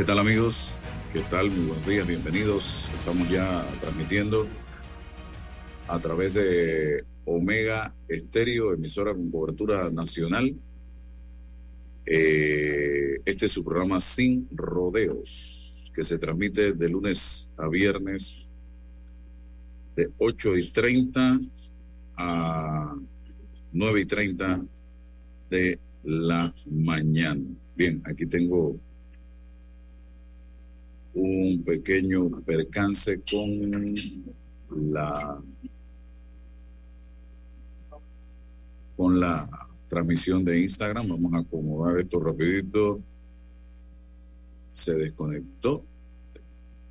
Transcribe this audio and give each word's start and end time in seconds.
¿Qué 0.00 0.06
tal 0.06 0.18
amigos? 0.18 0.78
¿Qué 1.12 1.20
tal? 1.28 1.50
Muy 1.50 1.66
buenos 1.66 1.86
días, 1.86 2.06
bienvenidos. 2.06 2.88
Estamos 3.00 3.28
ya 3.28 3.68
transmitiendo 3.82 4.46
a 5.86 5.98
través 5.98 6.32
de 6.32 7.04
Omega 7.26 7.94
Estéreo, 8.08 8.72
emisora 8.72 9.12
con 9.12 9.30
cobertura 9.30 9.90
nacional. 9.90 10.54
Eh, 12.06 13.20
este 13.26 13.44
es 13.44 13.52
su 13.52 13.62
programa 13.62 14.00
Sin 14.00 14.48
Rodeos, 14.52 15.92
que 15.94 16.02
se 16.02 16.18
transmite 16.18 16.72
de 16.72 16.88
lunes 16.88 17.50
a 17.58 17.68
viernes 17.68 18.48
de 19.96 20.08
8 20.16 20.56
y 20.56 20.70
30 20.70 21.40
a 22.16 22.94
9 23.70 24.00
y 24.00 24.04
30 24.06 24.64
de 25.50 25.78
la 26.04 26.54
mañana. 26.70 27.44
Bien, 27.76 28.00
aquí 28.06 28.24
tengo 28.24 28.80
un 31.14 31.62
pequeño 31.64 32.30
percance 32.44 33.20
con 33.30 33.94
la 34.92 35.40
con 38.96 39.18
la 39.18 39.48
transmisión 39.88 40.44
de 40.44 40.60
Instagram. 40.60 41.08
Vamos 41.08 41.32
a 41.34 41.38
acomodar 41.38 41.98
esto 41.98 42.20
rapidito. 42.20 43.00
Se 44.72 44.94
desconectó. 44.94 45.84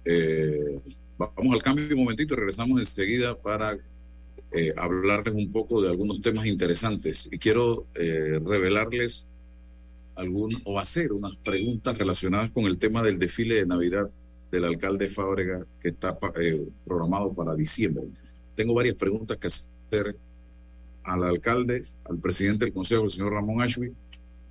Eh, 0.03 0.79
vamos 1.17 1.53
al 1.53 1.61
cambio 1.61 1.87
un 1.89 2.01
momentito 2.01 2.33
y 2.33 2.37
regresamos 2.37 2.79
enseguida 2.79 3.37
para 3.37 3.77
eh, 4.51 4.73
hablarles 4.75 5.35
un 5.35 5.51
poco 5.51 5.81
de 5.81 5.89
algunos 5.89 6.21
temas 6.21 6.45
interesantes. 6.47 7.29
Y 7.31 7.37
quiero 7.37 7.85
eh, 7.93 8.39
revelarles 8.43 9.27
algún 10.19 10.49
o 10.65 10.79
hacer 10.79 11.13
unas 11.13 11.35
preguntas 11.37 11.97
relacionadas 11.97 12.51
con 12.51 12.65
el 12.65 12.77
tema 12.77 13.01
del 13.01 13.17
desfile 13.17 13.55
de 13.55 13.65
Navidad 13.65 14.09
del 14.51 14.65
alcalde 14.65 15.09
Fábrega 15.09 15.65
que 15.81 15.89
está 15.89 16.17
eh, 16.41 16.67
programado 16.85 17.33
para 17.33 17.55
diciembre. 17.55 18.03
Tengo 18.55 18.73
varias 18.73 18.95
preguntas 18.95 19.37
que 19.37 19.47
hacer 19.47 20.15
al 21.03 21.23
alcalde, 21.23 21.83
al 22.09 22.17
presidente 22.17 22.65
del 22.65 22.73
Consejo, 22.73 23.05
el 23.05 23.09
señor 23.09 23.33
Ramón 23.33 23.61
Ashby, 23.61 23.93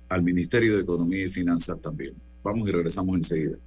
al 0.09 0.23
Ministerio 0.23 0.75
de 0.75 0.81
Economía 0.81 1.25
y 1.25 1.29
Finanzas 1.29 1.79
también. 1.79 2.13
Vamos 2.43 2.67
y 2.67 2.71
regresamos 2.71 3.15
enseguida. 3.15 3.57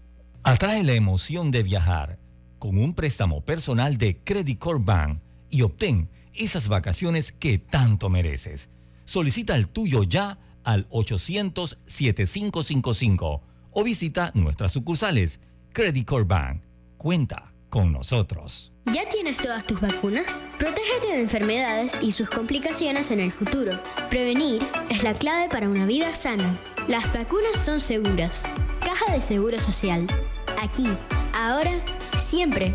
Atrae 0.43 0.83
la 0.83 0.95
emoción 0.95 1.51
de 1.51 1.63
viajar 1.63 2.19
con 2.59 2.77
un 2.77 2.95
préstamo 2.95 3.41
personal 3.43 3.97
de 3.97 4.19
Credit 4.25 4.59
Corp 4.59 4.85
Bank 4.85 5.21
y 5.51 5.63
obtén 5.63 6.09
esas 6.35 6.69
vacaciones 6.69 7.31
que 7.31 7.59
tanto 7.59 8.09
mereces. 8.09 8.69
Solicita 9.05 9.55
el 9.55 9.69
tuyo 9.69 10.03
ya 10.03 10.39
al 10.65 10.89
800-7555 10.91 13.41
o 13.71 13.85
visita 13.85 14.33
nuestras 14.35 14.73
sucursales. 14.73 15.41
Credit 15.73 16.07
Corp 16.07 16.29
Bank. 16.29 16.63
Cuenta 16.99 17.55
con 17.69 17.93
nosotros. 17.93 18.73
¿Ya 18.87 19.09
tienes 19.09 19.37
todas 19.37 19.65
tus 19.67 19.81
vacunas? 19.81 20.43
Protégete 20.59 21.13
de 21.13 21.21
enfermedades 21.21 22.03
y 22.03 22.13
sus 22.13 22.29
complicaciones 22.29 23.11
en 23.11 23.21
el 23.21 23.33
futuro. 23.33 23.81
Prevenir 24.11 24.61
es 24.91 25.03
la 25.03 25.15
clave 25.15 25.49
para 25.49 25.69
una 25.69 25.87
vida 25.87 26.13
sana. 26.13 26.59
Las 26.89 27.13
vacunas 27.15 27.59
son 27.65 27.81
seguras. 27.81 28.45
Caja 28.81 29.13
de 29.13 29.23
Seguro 29.23 29.59
Social. 29.59 30.07
Aquí, 30.61 30.87
ahora, 31.33 31.73
siempre. 32.17 32.75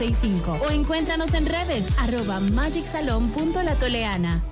o 0.00 0.70
encuéntranos 0.70 1.34
en 1.34 1.46
redes 1.46 1.88
arroba 1.98 2.38
magicsalon.latoleana. 2.38 4.44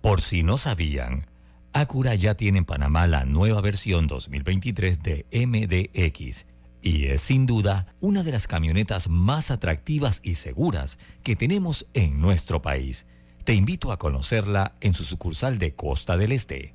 Por 0.00 0.22
si 0.22 0.42
no 0.42 0.56
sabían, 0.56 1.26
Acura 1.74 2.14
ya 2.14 2.34
tiene 2.34 2.56
en 2.58 2.64
Panamá 2.64 3.06
la 3.06 3.26
nueva 3.26 3.60
versión 3.60 4.06
2023 4.06 5.02
de 5.02 5.26
MDX 5.30 6.46
y 6.80 7.04
es 7.06 7.20
sin 7.20 7.44
duda 7.44 7.86
una 8.00 8.22
de 8.22 8.32
las 8.32 8.46
camionetas 8.46 9.10
más 9.10 9.50
atractivas 9.50 10.20
y 10.22 10.36
seguras 10.36 10.98
que 11.22 11.36
tenemos 11.36 11.86
en 11.92 12.18
nuestro 12.20 12.62
país. 12.62 13.04
Te 13.44 13.52
invito 13.54 13.92
a 13.92 13.98
conocerla 13.98 14.74
en 14.80 14.94
su 14.94 15.04
sucursal 15.04 15.58
de 15.58 15.74
Costa 15.74 16.16
del 16.16 16.32
Este. 16.32 16.74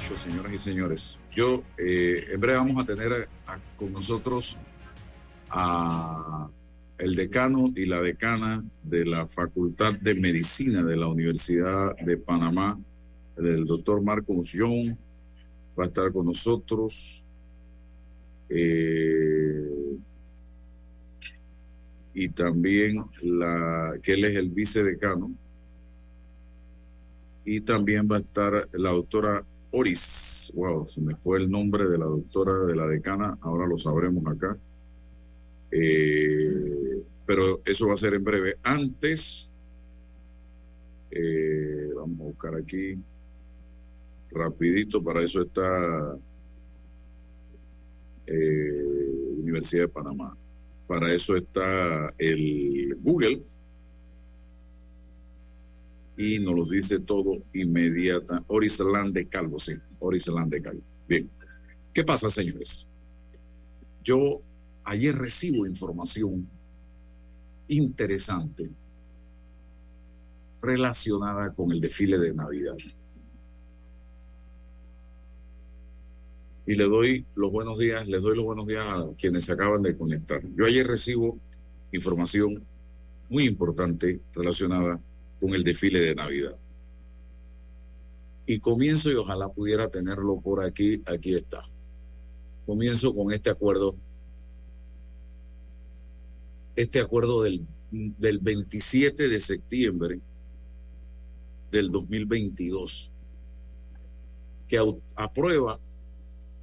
señoras 0.00 0.52
y 0.52 0.58
señores, 0.58 1.18
yo 1.32 1.62
eh, 1.76 2.24
en 2.32 2.40
breve 2.40 2.58
vamos 2.58 2.82
a 2.82 2.86
tener 2.86 3.28
con 3.76 3.92
nosotros 3.92 4.56
a 5.50 6.48
el 6.98 7.14
decano 7.14 7.70
y 7.74 7.86
la 7.86 8.00
decana 8.00 8.64
de 8.82 9.04
la 9.04 9.26
Facultad 9.26 9.94
de 9.94 10.14
Medicina 10.14 10.82
de 10.82 10.96
la 10.96 11.06
Universidad 11.08 11.96
de 11.96 12.16
Panamá, 12.16 12.78
el 13.36 13.64
doctor 13.66 14.02
Marcos 14.02 14.52
Young, 14.52 14.96
va 15.78 15.84
a 15.84 15.86
estar 15.86 16.12
con 16.12 16.26
nosotros. 16.26 17.24
Eh, 18.48 19.98
y 22.14 22.28
también 22.30 23.04
la 23.22 23.94
que 24.02 24.14
él 24.14 24.24
es 24.24 24.36
el 24.36 24.48
vicedecano 24.48 25.30
y 27.44 27.60
también 27.60 28.08
va 28.10 28.16
a 28.16 28.20
estar 28.20 28.68
la 28.72 28.90
doctora 28.90 29.44
Oris. 29.78 30.52
Wow, 30.54 30.88
se 30.88 31.00
me 31.00 31.14
fue 31.14 31.38
el 31.38 31.50
nombre 31.50 31.88
de 31.88 31.98
la 31.98 32.06
doctora, 32.06 32.64
de 32.66 32.74
la 32.74 32.86
decana, 32.86 33.38
ahora 33.42 33.66
lo 33.66 33.78
sabremos 33.78 34.26
acá. 34.26 34.56
Eh, 35.70 37.02
pero 37.26 37.60
eso 37.64 37.86
va 37.86 37.92
a 37.92 37.96
ser 37.96 38.14
en 38.14 38.24
breve. 38.24 38.56
Antes, 38.62 39.48
eh, 41.10 41.90
vamos 41.94 42.20
a 42.20 42.24
buscar 42.24 42.54
aquí 42.56 42.98
rapidito, 44.30 45.02
para 45.02 45.22
eso 45.22 45.42
está 45.42 46.16
eh, 48.26 49.34
Universidad 49.38 49.82
de 49.82 49.88
Panamá, 49.88 50.36
para 50.86 51.12
eso 51.12 51.36
está 51.36 52.12
el 52.18 52.96
Google 53.00 53.42
y 56.18 56.40
nos 56.40 56.52
lo 56.52 56.64
dice 56.64 56.98
todo 56.98 57.38
inmediata. 57.52 58.42
Orislán 58.48 59.12
de 59.12 59.28
Calvo, 59.28 59.56
sí, 59.60 59.74
Orislán 60.00 60.50
de 60.50 60.60
Calvo. 60.60 60.82
Bien, 61.08 61.30
¿qué 61.94 62.02
pasa, 62.02 62.28
señores? 62.28 62.84
Yo 64.02 64.40
ayer 64.82 65.14
recibo 65.14 65.64
información 65.64 66.48
interesante 67.68 68.68
relacionada 70.60 71.52
con 71.54 71.70
el 71.70 71.80
desfile 71.80 72.18
de 72.18 72.34
Navidad. 72.34 72.76
Y 76.66 76.74
le 76.74 76.84
doy 76.84 77.24
los 77.36 77.52
buenos 77.52 77.78
días, 77.78 78.08
les 78.08 78.20
doy 78.20 78.34
los 78.34 78.44
buenos 78.44 78.66
días 78.66 78.84
a 78.88 79.06
quienes 79.16 79.44
se 79.44 79.52
acaban 79.52 79.82
de 79.82 79.96
conectar. 79.96 80.42
Yo 80.56 80.66
ayer 80.66 80.84
recibo 80.84 81.38
información 81.92 82.60
muy 83.28 83.44
importante 83.44 84.20
relacionada 84.34 85.00
con 85.40 85.54
el 85.54 85.64
desfile 85.64 86.00
de 86.00 86.14
Navidad. 86.14 86.56
Y 88.46 88.60
comienzo 88.60 89.10
y 89.10 89.14
ojalá 89.14 89.48
pudiera 89.48 89.88
tenerlo 89.88 90.40
por 90.40 90.64
aquí, 90.64 91.02
aquí 91.04 91.34
está. 91.34 91.64
Comienzo 92.66 93.14
con 93.14 93.32
este 93.32 93.50
acuerdo, 93.50 93.94
este 96.76 97.00
acuerdo 97.00 97.42
del, 97.42 97.66
del 97.90 98.38
27 98.38 99.28
de 99.28 99.40
septiembre 99.40 100.20
del 101.70 101.90
2022, 101.90 103.10
que 104.68 104.78
aprueba 105.14 105.78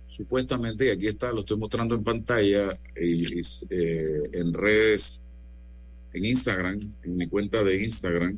supuestamente, 0.10 0.86
y 0.86 0.90
aquí 0.90 1.08
está, 1.08 1.32
lo 1.32 1.42
estoy 1.42 1.58
mostrando 1.58 1.94
en 1.94 2.04
pantalla, 2.04 2.80
y, 3.00 3.40
eh, 3.70 4.24
en 4.32 4.54
redes, 4.54 5.22
en 6.14 6.26
Instagram, 6.26 6.80
en 7.04 7.18
mi 7.18 7.28
cuenta 7.28 7.64
de 7.64 7.84
Instagram, 7.84 8.38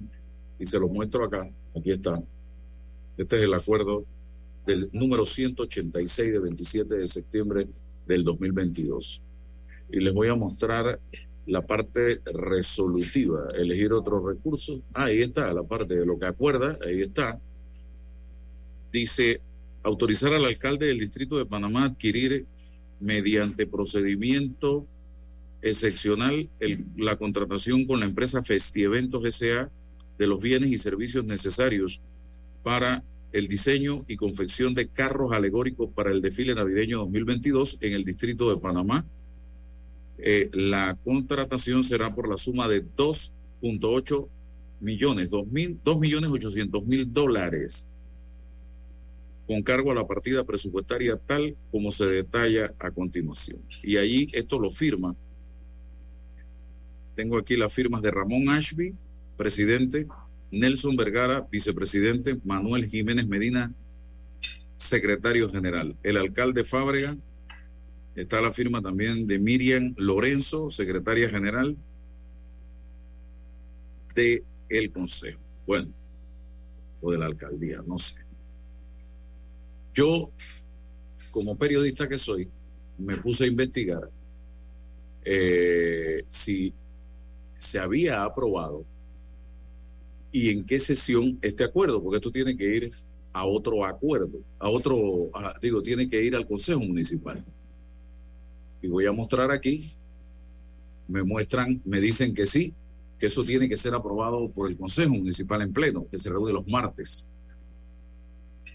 y 0.60 0.66
se 0.66 0.80
lo 0.80 0.88
muestro 0.88 1.26
acá, 1.26 1.50
aquí 1.76 1.92
está. 1.92 2.22
Este 3.18 3.38
es 3.38 3.44
el 3.44 3.54
acuerdo 3.54 4.06
del 4.66 4.90
número 4.92 5.26
186 5.26 6.34
de 6.34 6.40
27 6.40 6.96
de 6.96 7.08
septiembre 7.08 7.68
del 8.06 8.24
2022. 8.24 9.22
Y 9.92 10.00
les 10.00 10.14
voy 10.14 10.28
a 10.28 10.36
mostrar 10.36 11.00
la 11.46 11.62
parte 11.62 12.22
resolutiva, 12.26 13.48
elegir 13.56 13.94
otros 13.94 14.24
recursos. 14.24 14.82
Ah, 14.94 15.06
ahí 15.06 15.22
está, 15.22 15.52
la 15.54 15.64
parte 15.64 15.96
de 15.96 16.06
lo 16.06 16.20
que 16.20 16.26
acuerda, 16.26 16.78
ahí 16.86 17.02
está. 17.02 17.40
Dice, 18.92 19.40
autorizar 19.84 20.34
al 20.34 20.46
alcalde 20.46 20.88
del 20.88 21.00
Distrito 21.00 21.38
de 21.38 21.46
Panamá 21.46 21.86
adquirir 21.86 22.46
mediante 23.00 23.66
procedimiento 23.66 24.86
excepcional 25.62 26.50
la 26.98 27.16
contratación 27.16 27.86
con 27.86 28.00
la 28.00 28.06
empresa 28.06 28.44
Festieventos 28.44 29.26
S.A. 29.26 29.70
de 30.18 30.28
los 30.28 30.40
bienes 30.40 30.72
y 30.72 30.78
servicios 30.78 31.26
necesarios 31.26 32.02
para 32.64 33.04
el 33.32 33.48
diseño 33.48 34.06
y 34.08 34.16
confección 34.16 34.74
de 34.74 34.88
carros 34.88 35.34
alegóricos 35.34 35.90
para 35.94 36.12
el 36.12 36.22
desfile 36.22 36.56
navideño 36.56 37.00
2022 37.00 37.78
en 37.82 37.94
el 37.94 38.04
Distrito 38.04 38.50
de 38.50 38.58
Panamá 38.58 39.06
eh, 40.18 40.50
la 40.52 40.98
contratación 41.04 41.84
será 41.84 42.14
por 42.14 42.28
la 42.28 42.38
suma 42.38 42.68
de 42.68 42.84
2.8 42.84 44.28
millones, 44.80 45.30
2 45.30 45.48
millones 46.00 46.30
800 46.30 46.86
mil 46.86 47.14
dólares, 47.14 47.86
con 49.46 49.62
cargo 49.62 49.92
a 49.92 49.96
la 49.96 50.08
partida 50.08 50.44
presupuestaria 50.44 51.18
tal 51.18 51.56
como 51.72 51.92
se 51.92 52.08
detalla 52.08 52.74
a 52.80 52.92
continuación. 52.92 53.60
Y 53.84 53.98
allí 53.98 54.28
esto 54.34 54.60
lo 54.60 54.70
firma. 54.70 55.16
Tengo 57.16 57.38
aquí 57.38 57.56
las 57.56 57.74
firmas 57.74 58.02
de 58.02 58.12
Ramón 58.12 58.50
Ashby, 58.50 58.94
presidente, 59.38 60.08
Nelson 60.52 60.96
Vergara, 60.96 61.48
vicepresidente, 61.52 62.38
Manuel 62.44 62.90
Jiménez 62.90 63.28
Medina, 63.28 63.72
secretario 64.78 65.50
general, 65.50 65.96
el 66.04 66.18
alcalde 66.18 66.64
Fábrega, 66.64 67.16
Está 68.18 68.42
la 68.42 68.52
firma 68.52 68.82
también 68.82 69.28
de 69.28 69.38
Miriam 69.38 69.94
Lorenzo, 69.96 70.72
secretaria 70.72 71.30
general 71.30 71.78
de 74.16 74.44
el 74.70 74.92
Consejo. 74.92 75.40
Bueno, 75.68 75.94
o 77.00 77.12
de 77.12 77.20
la 77.20 77.28
alcaldía, 77.28 77.84
no 77.86 78.00
sé. 78.00 78.16
Yo, 79.94 80.32
como 81.30 81.60
periodista 81.60 82.10
que 82.10 82.18
soy, 82.18 82.50
me 82.98 83.18
puse 83.18 83.44
a 83.44 83.48
investigar 83.48 84.10
eh, 85.24 86.26
si 86.28 86.74
se 87.60 87.78
había 87.78 88.24
aprobado 88.24 88.84
y 90.32 90.50
en 90.50 90.66
qué 90.66 90.80
sesión 90.80 91.38
este 91.42 91.64
acuerdo, 91.64 92.02
porque 92.02 92.18
esto 92.18 92.32
tiene 92.32 92.56
que 92.56 92.76
ir 92.76 92.92
a 93.34 93.46
otro 93.46 93.86
acuerdo, 93.86 94.40
a 94.60 94.70
otro, 94.70 95.30
digo, 95.62 95.82
tiene 95.82 96.10
que 96.10 96.24
ir 96.24 96.36
al 96.36 96.48
Consejo 96.48 96.80
Municipal 96.80 97.44
y 98.82 98.88
voy 98.88 99.06
a 99.06 99.12
mostrar 99.12 99.52
aquí, 99.52 99.92
me 101.08 101.24
muestran, 101.24 101.82
me 101.86 102.00
dicen 102.00 102.34
que 102.34 102.46
sí, 102.46 102.74
que 103.20 103.26
eso 103.26 103.44
tiene 103.44 103.68
que 103.68 103.78
ser 103.78 103.94
aprobado 103.94 104.50
por 104.50 104.70
el 104.70 104.78
Consejo 104.78 105.14
Municipal 105.14 105.62
en 105.62 105.74
pleno, 105.74 106.08
que 106.10 106.18
se 106.18 106.30
reúne 106.30 106.54
los 106.54 106.68
martes. 106.68 107.28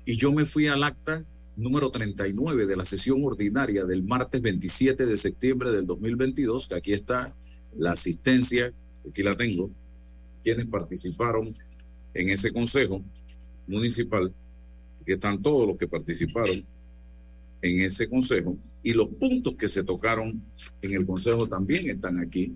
Y 0.05 0.17
yo 0.17 0.33
me 0.33 0.45
fui 0.45 0.67
al 0.67 0.83
acta 0.83 1.25
número 1.57 1.91
39 1.91 2.67
de 2.67 2.77
la 2.77 2.85
sesión 2.85 3.23
ordinaria 3.25 3.85
del 3.85 4.03
martes 4.03 4.41
27 4.41 5.07
de 5.07 5.17
septiembre 5.17 5.71
del 5.71 5.87
2022, 5.87 6.67
que 6.67 6.75
aquí 6.75 6.93
está 6.93 7.35
la 7.77 7.93
asistencia, 7.93 8.73
aquí 9.09 9.23
la 9.23 9.37
tengo, 9.37 9.71
quienes 10.43 10.67
participaron 10.67 11.55
en 12.15 12.31
ese 12.31 12.53
Consejo 12.53 13.03
Municipal, 13.67 14.33
que 15.07 15.15
están 15.15 15.41
todos 15.41 15.67
los 15.67 15.77
que 15.77 15.89
participaron 15.89 16.65
en 17.63 17.81
ese 17.81 18.09
Consejo, 18.09 18.57
y 18.83 18.93
los 18.93 19.09
puntos 19.09 19.55
que 19.55 19.69
se 19.69 19.85
tocaron 19.85 20.43
en 20.81 20.93
el 20.93 21.07
Consejo 21.07 21.47
también 21.49 21.89
están 21.89 22.19
aquí. 22.19 22.55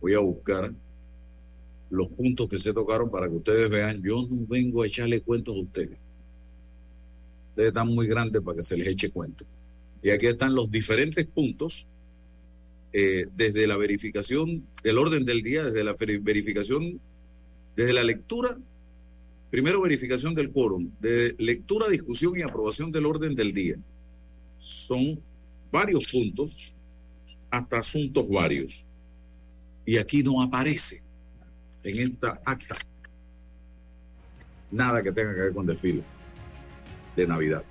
Voy 0.00 0.14
a 0.14 0.18
buscar 0.20 0.72
los 1.90 2.08
puntos 2.08 2.48
que 2.48 2.58
se 2.58 2.72
tocaron 2.72 3.10
para 3.10 3.28
que 3.28 3.36
ustedes 3.36 3.68
vean. 3.70 4.02
Yo 4.02 4.26
no 4.28 4.46
vengo 4.46 4.82
a 4.82 4.86
echarle 4.86 5.20
cuentos 5.20 5.54
a 5.54 5.58
ustedes. 5.58 5.98
Ustedes 7.50 7.68
están 7.68 7.88
muy 7.88 8.06
grandes 8.06 8.40
para 8.42 8.56
que 8.56 8.62
se 8.62 8.76
les 8.76 8.88
eche 8.88 9.10
cuento. 9.10 9.44
Y 10.02 10.10
aquí 10.10 10.26
están 10.26 10.54
los 10.54 10.70
diferentes 10.70 11.26
puntos, 11.26 11.86
eh, 12.92 13.26
desde 13.36 13.66
la 13.66 13.76
verificación 13.76 14.64
del 14.82 14.98
orden 14.98 15.24
del 15.24 15.42
día, 15.42 15.64
desde 15.64 15.84
la 15.84 15.94
verificación, 16.20 17.00
desde 17.78 17.92
la 17.92 18.02
lectura, 18.02 18.58
primero 19.52 19.80
verificación 19.80 20.34
del 20.34 20.50
quórum, 20.50 20.90
de 20.98 21.36
lectura, 21.38 21.86
discusión 21.88 22.36
y 22.36 22.42
aprobación 22.42 22.90
del 22.90 23.06
orden 23.06 23.36
del 23.36 23.54
día. 23.54 23.76
Son 24.58 25.20
varios 25.70 26.08
puntos 26.08 26.58
hasta 27.48 27.78
asuntos 27.78 28.28
varios. 28.28 28.84
Y 29.86 29.96
aquí 29.96 30.24
no 30.24 30.42
aparece 30.42 31.00
en 31.84 32.00
esta 32.00 32.40
acta 32.44 32.74
nada 34.72 35.00
que 35.00 35.12
tenga 35.12 35.32
que 35.32 35.40
ver 35.42 35.52
con 35.52 35.64
desfile 35.64 36.02
de 37.14 37.26
Navidad. 37.28 37.62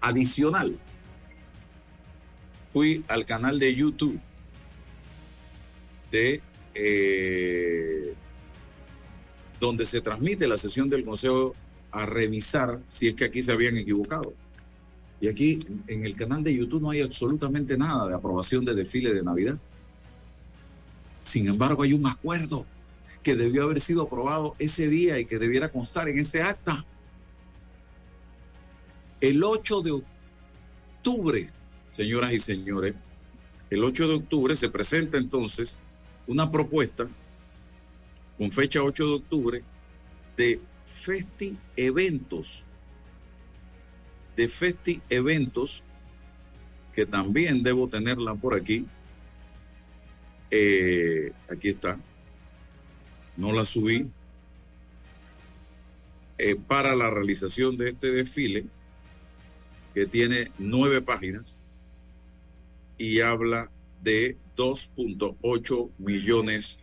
Adicional, 0.00 0.76
fui 2.72 3.04
al 3.06 3.24
canal 3.24 3.60
de 3.60 3.72
YouTube 3.76 4.18
de 6.10 6.42
eh, 6.74 8.16
donde 9.60 9.86
se 9.86 10.00
transmite 10.00 10.46
la 10.46 10.56
sesión 10.56 10.88
del 10.88 11.04
Consejo 11.04 11.54
a 11.90 12.06
revisar 12.06 12.80
si 12.88 13.08
es 13.08 13.14
que 13.14 13.24
aquí 13.24 13.42
se 13.42 13.52
habían 13.52 13.76
equivocado. 13.76 14.34
Y 15.20 15.28
aquí 15.28 15.66
en 15.86 16.04
el 16.04 16.14
canal 16.14 16.42
de 16.42 16.54
YouTube 16.54 16.82
no 16.82 16.90
hay 16.90 17.00
absolutamente 17.00 17.76
nada 17.78 18.08
de 18.08 18.14
aprobación 18.14 18.64
de 18.64 18.74
desfile 18.74 19.14
de 19.14 19.22
Navidad. 19.22 19.56
Sin 21.22 21.48
embargo, 21.48 21.82
hay 21.82 21.94
un 21.94 22.06
acuerdo 22.06 22.66
que 23.22 23.34
debió 23.34 23.64
haber 23.64 23.80
sido 23.80 24.02
aprobado 24.02 24.54
ese 24.58 24.88
día 24.88 25.18
y 25.18 25.24
que 25.24 25.38
debiera 25.38 25.70
constar 25.70 26.08
en 26.08 26.18
ese 26.20 26.42
acta. 26.42 26.84
El 29.20 29.42
8 29.42 29.82
de 29.82 29.90
octubre, 29.92 31.50
señoras 31.90 32.32
y 32.32 32.38
señores, 32.38 32.94
el 33.70 33.82
8 33.82 34.06
de 34.06 34.14
octubre 34.14 34.54
se 34.54 34.68
presenta 34.68 35.16
entonces 35.16 35.78
una 36.26 36.50
propuesta 36.50 37.08
con 38.38 38.50
fecha 38.50 38.82
8 38.82 39.06
de 39.06 39.14
octubre 39.14 39.62
de 40.36 40.60
Festi 41.02 41.56
Eventos 41.76 42.66
de 44.36 44.48
Festi 44.48 45.00
Eventos, 45.08 45.82
que 46.94 47.06
también 47.06 47.62
debo 47.62 47.88
tenerla 47.88 48.34
por 48.34 48.54
aquí. 48.54 48.86
Eh, 50.50 51.32
aquí 51.50 51.70
está. 51.70 51.98
No 53.36 53.52
la 53.52 53.64
subí. 53.64 54.06
Eh, 56.38 56.56
para 56.56 56.94
la 56.94 57.08
realización 57.10 57.78
de 57.78 57.88
este 57.88 58.10
desfile, 58.10 58.66
que 59.94 60.06
tiene 60.06 60.52
nueve 60.58 61.00
páginas 61.00 61.58
y 62.98 63.20
habla 63.20 63.70
de 64.02 64.36
2.8 64.54 65.90
millones 65.98 66.78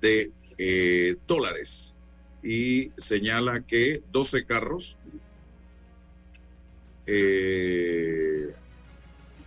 de 0.00 0.32
eh, 0.58 1.16
dólares 1.26 1.94
y 2.42 2.90
señala 2.96 3.60
que 3.60 4.02
12 4.12 4.44
carros 4.44 4.96
eh, 7.06 8.52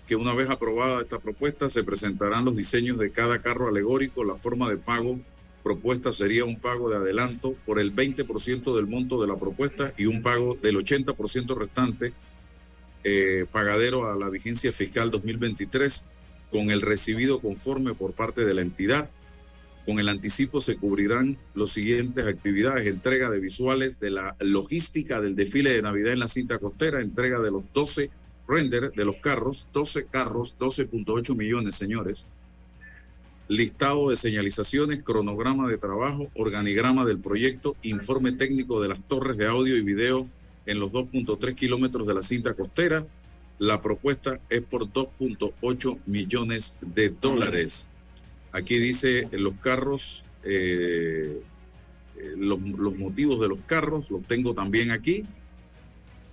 que 0.08 0.16
una 0.16 0.34
vez 0.34 0.50
aprobada 0.50 1.02
esta 1.02 1.20
propuesta 1.20 1.70
se 1.70 1.84
presentarán 1.84 2.46
los 2.46 2.56
diseños 2.56 2.98
de 2.98 3.12
cada 3.12 3.42
carro 3.42 3.68
alegórico, 3.68 4.24
la 4.24 4.36
forma 4.36 4.70
de 4.70 4.78
pago 4.78 5.20
propuesta 5.64 6.12
sería 6.12 6.46
un 6.46 6.60
pago 6.60 6.90
de 6.90 6.98
adelanto 6.98 7.54
por 7.66 7.80
el 7.80 7.96
20% 7.96 8.76
del 8.76 8.88
monto 8.88 9.22
de 9.22 9.28
la 9.28 9.36
propuesta 9.36 9.94
y 9.98 10.06
un 10.06 10.22
pago 10.22 10.58
del 10.62 10.78
80% 10.78 11.56
restante 11.56 12.14
eh, 13.04 13.46
pagadero 13.52 14.12
a 14.12 14.16
la 14.16 14.30
vigencia 14.30 14.74
fiscal 14.74 15.12
2023 15.12 16.04
con 16.52 16.72
el 16.72 16.82
recibido 16.82 17.40
conforme 17.40 17.94
por 17.94 18.14
parte 18.14 18.46
de 18.46 18.54
la 18.54 18.62
entidad. 18.62 19.10
Con 19.90 19.98
el 19.98 20.08
anticipo 20.08 20.62
se 20.62 20.78
cubrirán 20.78 21.36
los 21.56 21.72
siguientes 21.72 22.28
actividades, 22.28 22.86
entrega 22.86 23.28
de 23.32 23.40
visuales 23.40 24.00
de 24.00 24.12
la 24.12 24.36
logística 24.40 25.20
del 25.20 25.36
desfile 25.36 25.74
de 25.74 25.82
Navidad 25.82 26.14
en 26.14 26.20
la 26.20 26.28
cinta 26.28 26.60
costera, 26.60 27.02
entrega 27.02 27.40
de 27.40 27.50
los 27.50 27.64
12 27.74 28.12
render 28.48 28.92
de 28.92 29.04
los 29.04 29.16
carros, 29.16 29.66
12 29.74 30.06
carros, 30.06 30.56
12.8 30.60 31.36
millones, 31.36 31.74
señores, 31.74 32.28
listado 33.48 34.12
de 34.12 34.16
señalizaciones, 34.16 35.02
cronograma 35.02 35.68
de 35.68 35.80
trabajo, 35.80 36.30
organigrama 36.36 37.04
del 37.04 37.18
proyecto, 37.18 37.76
informe 37.82 38.34
técnico 38.34 38.80
de 38.84 38.90
las 38.90 39.02
torres 39.08 39.38
de 39.38 39.48
audio 39.48 39.76
y 39.76 39.82
video 39.82 40.28
en 40.68 40.80
los 40.80 40.92
2.3 40.92 41.56
kilómetros 41.56 42.06
de 42.06 42.14
la 42.14 42.22
cinta 42.22 42.54
costera. 42.54 43.08
La 43.58 43.82
propuesta 43.82 44.40
es 44.52 44.62
por 44.62 44.84
2.8 44.86 45.98
millones 46.06 46.76
de 46.80 47.10
dólares. 47.10 47.88
Aquí 48.52 48.78
dice 48.78 49.28
los 49.32 49.54
carros, 49.56 50.24
eh, 50.44 51.42
eh, 52.18 52.34
los, 52.38 52.60
motivos 52.60 53.40
de 53.40 53.48
los 53.48 53.60
carros, 53.66 54.10
los 54.10 54.24
tengo 54.24 54.54
también 54.54 54.92
aquí. 54.92 55.24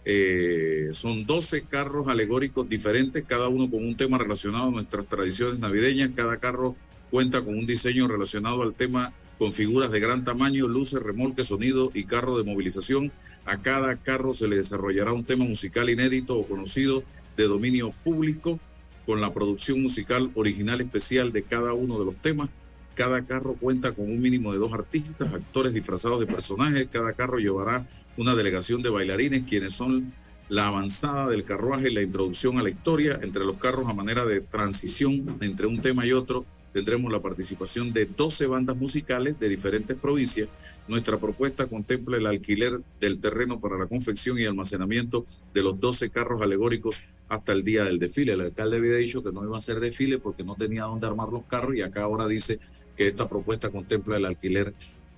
Eh, 0.04 0.90
son 0.92 1.26
12 1.26 1.62
carros 1.62 2.08
alegóricos 2.08 2.68
diferentes, 2.68 3.24
cada 3.26 3.48
uno 3.48 3.68
con 3.70 3.84
un 3.84 3.96
tema 3.96 4.18
relacionado 4.18 4.68
a 4.68 4.70
nuestras 4.70 5.06
tradiciones 5.06 5.58
navideñas. 5.58 6.10
Cada 6.14 6.38
carro 6.38 6.76
cuenta 7.10 7.42
con 7.42 7.58
un 7.58 7.66
diseño 7.66 8.08
relacionado 8.08 8.62
al 8.62 8.74
tema 8.74 9.12
con 9.38 9.52
figuras 9.52 9.90
de 9.90 10.00
gran 10.00 10.24
tamaño, 10.24 10.68
luces, 10.68 11.02
remolque, 11.02 11.44
sonido 11.44 11.90
y 11.92 12.04
carro 12.04 12.38
de 12.38 12.44
movilización. 12.44 13.12
A 13.44 13.58
cada 13.58 13.96
carro 13.96 14.32
se 14.32 14.48
le 14.48 14.56
desarrollará 14.56 15.12
un 15.12 15.24
tema 15.24 15.44
musical 15.44 15.90
inédito 15.90 16.38
o 16.38 16.46
conocido 16.46 17.02
de 17.36 17.44
dominio 17.44 17.92
público 18.02 18.58
con 19.06 19.20
la 19.20 19.32
producción 19.32 19.80
musical 19.80 20.30
original 20.34 20.80
especial 20.80 21.32
de 21.32 21.42
cada 21.42 21.72
uno 21.72 21.98
de 21.98 22.04
los 22.04 22.16
temas. 22.16 22.50
Cada 22.94 23.22
carro 23.22 23.54
cuenta 23.54 23.92
con 23.92 24.06
un 24.06 24.20
mínimo 24.20 24.52
de 24.52 24.58
dos 24.58 24.72
artistas, 24.72 25.32
actores 25.32 25.72
disfrazados 25.72 26.18
de 26.20 26.26
personajes. 26.26 26.88
Cada 26.90 27.12
carro 27.12 27.38
llevará 27.38 27.86
una 28.16 28.34
delegación 28.34 28.82
de 28.82 28.90
bailarines, 28.90 29.44
quienes 29.44 29.74
son 29.74 30.12
la 30.48 30.68
avanzada 30.68 31.28
del 31.28 31.44
carruaje 31.44 31.90
la 31.90 32.02
introducción 32.02 32.58
a 32.58 32.62
la 32.62 32.70
historia 32.70 33.18
entre 33.22 33.44
los 33.44 33.58
carros 33.58 33.88
a 33.88 33.92
manera 33.92 34.24
de 34.24 34.40
transición 34.40 35.24
entre 35.40 35.66
un 35.66 35.80
tema 35.80 36.06
y 36.06 36.12
otro 36.12 36.46
tendremos 36.76 37.10
la 37.10 37.20
participación 37.20 37.90
de 37.94 38.04
12 38.04 38.46
bandas 38.48 38.76
musicales 38.76 39.40
de 39.40 39.48
diferentes 39.48 39.96
provincias. 39.96 40.50
Nuestra 40.88 41.16
propuesta 41.16 41.66
contempla 41.66 42.18
el 42.18 42.26
alquiler 42.26 42.80
del 43.00 43.18
terreno 43.18 43.58
para 43.60 43.78
la 43.78 43.86
confección 43.86 44.38
y 44.38 44.44
almacenamiento 44.44 45.24
de 45.54 45.62
los 45.62 45.80
12 45.80 46.10
carros 46.10 46.42
alegóricos 46.42 47.00
hasta 47.28 47.52
el 47.52 47.64
día 47.64 47.84
del 47.84 47.98
desfile. 47.98 48.34
El 48.34 48.40
alcalde 48.40 48.76
había 48.76 48.96
dicho 48.96 49.22
que 49.22 49.32
no 49.32 49.44
iba 49.44 49.56
a 49.56 49.58
hacer 49.58 49.80
desfile 49.80 50.18
porque 50.18 50.44
no 50.44 50.54
tenía 50.54 50.84
dónde 50.84 51.06
armar 51.06 51.28
los 51.28 51.44
carros 51.44 51.76
y 51.76 51.82
acá 51.82 52.02
ahora 52.02 52.26
dice 52.26 52.58
que 52.96 53.08
esta 53.08 53.28
propuesta 53.28 53.70
contempla 53.70 54.16
el 54.16 54.24
alquiler 54.24 54.72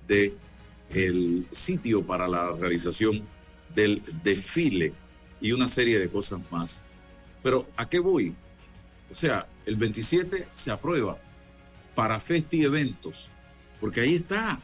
de 0.07 0.33
el 0.91 1.45
sitio 1.51 2.03
para 2.03 2.27
la 2.27 2.51
realización 2.51 3.21
del 3.75 4.01
desfile 4.23 4.93
y 5.39 5.51
una 5.51 5.67
serie 5.67 5.99
de 5.99 6.09
cosas 6.09 6.39
más. 6.51 6.81
Pero 7.43 7.67
¿a 7.77 7.87
qué 7.87 7.99
voy? 7.99 8.33
O 9.11 9.15
sea, 9.15 9.47
el 9.65 9.75
27 9.75 10.47
se 10.51 10.71
aprueba, 10.71 11.17
para 11.95 12.19
festi 12.19 12.63
eventos, 12.63 13.29
porque 13.79 14.01
ahí 14.01 14.15
está. 14.15 14.59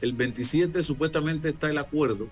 El 0.00 0.12
27 0.12 0.82
supuestamente 0.82 1.50
está 1.50 1.70
el 1.70 1.78
acuerdo, 1.78 2.28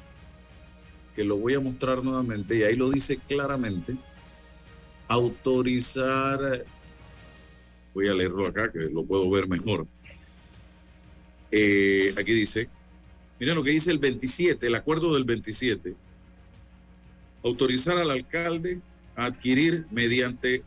que 1.15 1.25
lo 1.25 1.37
voy 1.37 1.55
a 1.55 1.61
mostrar 1.61 2.03
nuevamente, 2.03 2.57
y 2.57 2.63
ahí 2.63 2.77
lo 2.77 2.91
dice 2.91 3.19
claramente, 3.19 3.97
autorizar, 5.09 6.65
voy 7.93 8.09
a 8.09 8.15
leerlo 8.15 8.47
acá, 8.47 8.71
que 8.71 8.79
lo 8.79 9.05
puedo 9.05 9.29
ver 9.31 9.49
mejor. 9.49 9.87
Eh, 11.51 12.15
aquí 12.17 12.33
dice, 12.33 12.69
miren 13.39 13.57
lo 13.57 13.65
que 13.65 13.73
dice 13.73 13.91
el 13.91 13.99
27, 13.99 14.67
el 14.67 14.75
acuerdo 14.75 15.13
del 15.15 15.25
27, 15.25 15.95
autorizar 17.43 17.99
al 17.99 18.11
alcalde 18.11 18.81
a 19.17 19.27
adquirir 19.27 19.87
mediante 19.91 20.63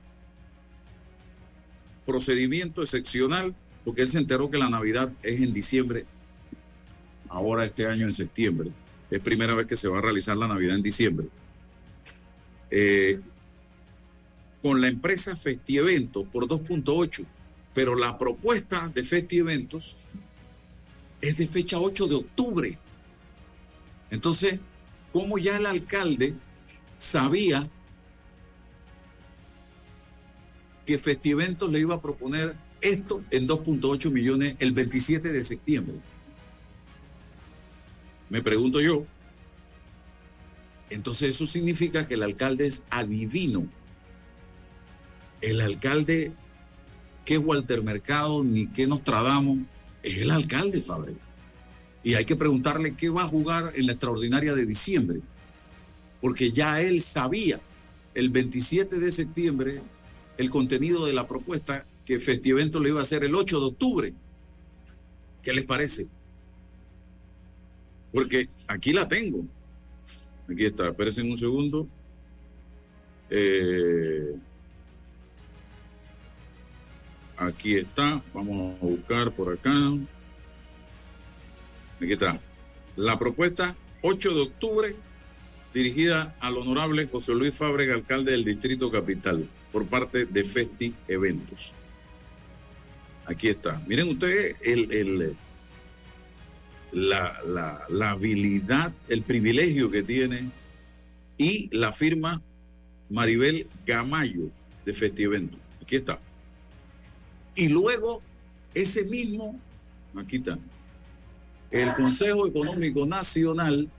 procedimiento 2.06 2.82
excepcional, 2.82 3.56
porque 3.86 4.02
él 4.02 4.08
se 4.08 4.18
enteró 4.18 4.52
que 4.52 4.58
la 4.58 4.70
Navidad 4.70 5.12
es 5.24 5.42
en 5.42 5.54
diciembre, 5.54 6.06
ahora 7.30 7.66
este 7.66 7.88
año 7.88 8.06
en 8.06 8.14
septiembre. 8.14 8.72
Es 9.14 9.20
primera 9.20 9.54
vez 9.54 9.68
que 9.68 9.76
se 9.76 9.88
va 9.88 10.00
a 10.00 10.02
realizar 10.02 10.36
la 10.36 10.48
Navidad 10.48 10.76
en 10.76 10.82
diciembre. 10.82 11.28
Eh, 12.72 13.20
con 14.60 14.82
la 14.82 14.88
empresa 14.88 15.36
Festieventos 15.36 16.26
por 16.30 16.48
2.8, 16.48 17.24
pero 17.76 17.94
la 17.94 18.18
propuesta 18.18 18.90
de 18.92 19.04
Festieventos 19.04 19.98
es 21.22 21.38
de 21.38 21.46
fecha 21.46 21.80
8 21.80 22.08
de 22.08 22.16
octubre. 22.16 22.78
Entonces, 24.10 24.60
como 25.12 25.38
ya 25.38 25.58
el 25.58 25.68
alcalde 25.68 26.34
sabía 26.98 27.70
que 30.88 30.98
Festiventos 30.98 31.72
le 31.72 31.82
iba 31.82 31.94
a 31.94 32.02
proponer 32.02 32.56
esto 32.82 33.24
en 33.30 33.48
2.8 33.48 34.10
millones 34.10 34.56
el 34.58 34.72
27 34.72 35.32
de 35.32 35.44
septiembre. 35.44 35.98
Me 38.34 38.42
pregunto 38.42 38.82
yo, 38.82 39.06
entonces 40.90 41.36
eso 41.36 41.46
significa 41.46 42.08
que 42.08 42.16
el 42.16 42.24
alcalde 42.24 42.66
es 42.66 42.82
adivino. 42.90 43.68
El 45.40 45.62
alcalde, 45.62 46.32
que 47.26 47.38
Walter 47.38 47.84
Mercado 47.84 48.44
ni 48.44 48.66
que 48.66 48.88
Nostradamus, 48.88 49.60
es 50.02 50.18
el 50.18 50.32
alcalde, 50.32 50.82
Fabre. 50.82 51.14
Y 52.04 52.16
hay 52.16 52.26
que 52.26 52.36
preguntarle 52.36 52.96
qué 52.96 53.08
va 53.10 53.22
a 53.22 53.28
jugar 53.28 53.72
en 53.76 53.86
la 53.86 53.92
extraordinaria 53.92 54.56
de 54.56 54.66
diciembre. 54.66 55.20
Porque 56.20 56.52
ya 56.52 56.82
él 56.82 57.02
sabía 57.02 57.62
el 58.16 58.32
27 58.32 58.98
de 58.98 59.12
septiembre 59.12 59.82
el 60.40 60.50
contenido 60.50 61.06
de 61.06 61.14
la 61.14 61.28
propuesta 61.28 61.86
que 62.04 62.18
Festivento 62.18 62.80
le 62.80 62.90
iba 62.90 63.00
a 63.00 63.04
hacer 63.04 63.24
el 63.24 63.36
8 63.36 63.60
de 63.60 63.66
octubre. 63.68 64.14
¿Qué 65.44 65.54
les 65.54 65.66
parece? 65.66 66.08
Porque 68.14 68.48
aquí 68.68 68.94
la 68.94 69.08
tengo. 69.08 69.44
Aquí 70.50 70.66
está, 70.66 70.90
espérense 70.90 71.22
un 71.24 71.38
segundo. 71.38 71.88
Eh, 73.30 74.36
aquí 77.38 77.76
está, 77.76 78.22
vamos 78.34 78.78
a 78.82 78.86
buscar 78.86 79.32
por 79.32 79.54
acá. 79.54 79.74
Aquí 82.00 82.14
está. 82.14 82.40
La 82.96 83.18
propuesta 83.18 83.76
8 84.04 84.34
de 84.36 84.42
octubre 84.42 84.96
dirigida 85.74 86.36
al 86.40 86.58
honorable 86.58 87.08
José 87.08 87.34
Luis 87.34 87.56
Fábrega, 87.56 87.96
alcalde 87.96 88.32
del 88.32 88.46
Distrito 88.46 88.92
Capital 88.92 89.48
por 89.72 89.88
parte 89.88 90.26
de 90.26 90.44
Festi 90.44 90.94
Eventos. 91.08 91.74
Aquí 93.26 93.48
está. 93.50 93.82
Miren 93.88 94.10
ustedes 94.10 94.56
el, 94.62 95.36
la, 96.94 97.42
la, 97.90 98.12
habilidad, 98.12 98.94
el 99.10 99.24
privilegio 99.24 99.90
que 99.90 100.04
tiene 100.04 100.50
y 101.38 101.70
la 101.76 101.92
firma 101.92 102.42
Maribel 103.10 103.68
Gamayo 103.86 104.50
de 104.86 104.94
Festi 104.94 105.24
Eventos. 105.24 105.60
Aquí 105.82 105.96
está. 105.96 106.20
Y 107.56 107.68
luego 107.68 108.22
ese 108.74 109.06
mismo, 109.06 109.60
aquí 110.16 110.38
está, 110.38 110.58
el 111.72 111.94
Consejo 111.96 112.48
Económico 112.48 113.06
Nacional, 113.06 113.90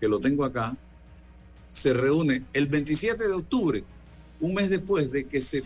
que 0.00 0.08
lo 0.08 0.18
tengo 0.18 0.44
acá, 0.44 0.76
se 1.68 1.92
reúne 1.92 2.42
el 2.52 2.66
27 2.66 3.22
de 3.22 3.32
octubre 3.32 3.84
un 4.40 4.54
mes 4.54 4.70
después 4.70 5.10
de 5.10 5.26
que 5.26 5.40
se 5.40 5.62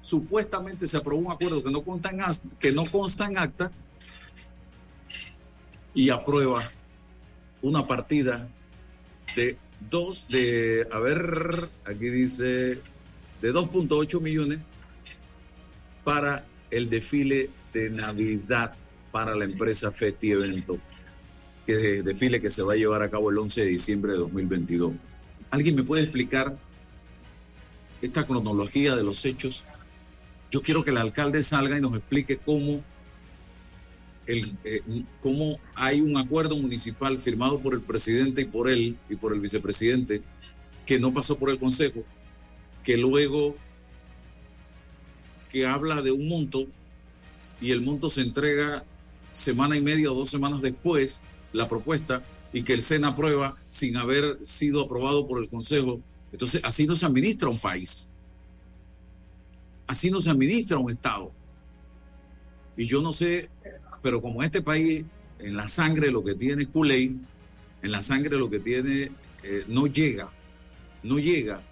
supuestamente 0.00 0.86
se 0.86 0.98
aprobó 0.98 1.20
un 1.20 1.32
acuerdo 1.32 1.64
que 1.64 1.70
no 1.70 1.82
consta 1.82 2.10
en, 2.10 2.18
que 2.60 2.72
no 2.72 2.84
consta 2.84 3.26
en 3.26 3.38
acta 3.38 3.72
y 5.94 6.10
aprueba 6.10 6.62
una 7.62 7.86
partida 7.86 8.48
de 9.36 9.56
dos, 9.90 10.28
de, 10.28 10.86
a 10.90 10.98
ver, 10.98 11.68
aquí 11.84 12.08
dice, 12.08 12.44
de 13.40 13.52
2.8 13.52 14.20
millones 14.20 14.60
para 16.02 16.44
el 16.70 16.90
desfile 16.90 17.50
de 17.72 17.90
Navidad 17.90 18.74
para 19.10 19.34
la 19.34 19.44
empresa 19.44 19.92
Festi 19.92 20.32
Evento, 20.32 20.78
que 21.66 22.02
desfile 22.02 22.40
que 22.40 22.50
se 22.50 22.62
va 22.62 22.72
a 22.72 22.76
llevar 22.76 23.02
a 23.02 23.10
cabo 23.10 23.30
el 23.30 23.38
11 23.38 23.62
de 23.62 23.66
diciembre 23.68 24.12
de 24.12 24.18
2022. 24.18 24.92
¿Alguien 25.50 25.76
me 25.76 25.84
puede 25.84 26.02
explicar 26.02 26.56
esta 28.02 28.26
cronología 28.26 28.96
de 28.96 29.04
los 29.04 29.24
hechos? 29.24 29.62
Yo 30.50 30.62
quiero 30.62 30.84
que 30.84 30.90
el 30.90 30.98
alcalde 30.98 31.42
salga 31.42 31.78
y 31.78 31.80
nos 31.80 31.94
explique 31.94 32.38
cómo, 32.38 32.82
el, 34.26 34.56
eh, 34.64 34.82
cómo 35.22 35.58
hay 35.74 36.00
un 36.00 36.16
acuerdo 36.16 36.56
municipal 36.56 37.18
firmado 37.18 37.58
por 37.58 37.74
el 37.74 37.80
presidente 37.80 38.42
y 38.42 38.44
por 38.46 38.70
él 38.70 38.96
y 39.08 39.16
por 39.16 39.32
el 39.32 39.40
vicepresidente 39.40 40.22
que 40.86 40.98
no 40.98 41.12
pasó 41.12 41.38
por 41.38 41.50
el 41.50 41.58
consejo, 41.58 42.02
que 42.82 42.96
luego 42.96 43.56
que 45.50 45.66
habla 45.66 46.02
de 46.02 46.10
un 46.10 46.28
monto 46.28 46.66
y 47.60 47.70
el 47.70 47.80
monto 47.80 48.10
se 48.10 48.20
entrega 48.20 48.84
semana 49.30 49.76
y 49.76 49.80
media 49.80 50.10
o 50.10 50.14
dos 50.14 50.28
semanas 50.28 50.60
después, 50.60 51.22
la 51.52 51.68
propuesta, 51.68 52.22
y 52.52 52.62
que 52.62 52.72
el 52.72 52.82
SENA 52.82 53.08
aprueba 53.08 53.56
sin 53.68 53.96
haber 53.96 54.38
sido 54.44 54.82
aprobado 54.82 55.26
por 55.26 55.42
el 55.42 55.48
Consejo. 55.48 56.00
Entonces, 56.30 56.60
así 56.64 56.86
no 56.86 56.94
se 56.94 57.06
administra 57.06 57.48
un 57.48 57.58
país. 57.58 58.08
Así 59.86 60.10
no 60.10 60.20
se 60.20 60.30
administra 60.30 60.78
un 60.78 60.90
Estado. 60.90 61.32
Y 62.76 62.86
yo 62.86 63.02
no 63.02 63.12
sé, 63.12 63.48
pero 64.04 64.20
como 64.20 64.42
este 64.42 64.60
país 64.60 65.02
en 65.38 65.56
la 65.56 65.66
sangre 65.66 66.10
lo 66.10 66.22
que 66.22 66.34
tiene 66.34 66.64
es 66.64 66.68
en 66.74 67.90
la 67.90 68.02
sangre 68.02 68.36
lo 68.36 68.50
que 68.50 68.58
tiene 68.58 69.10
eh, 69.42 69.64
no 69.66 69.86
llega, 69.86 70.28
no 71.02 71.18
llega 71.18 71.62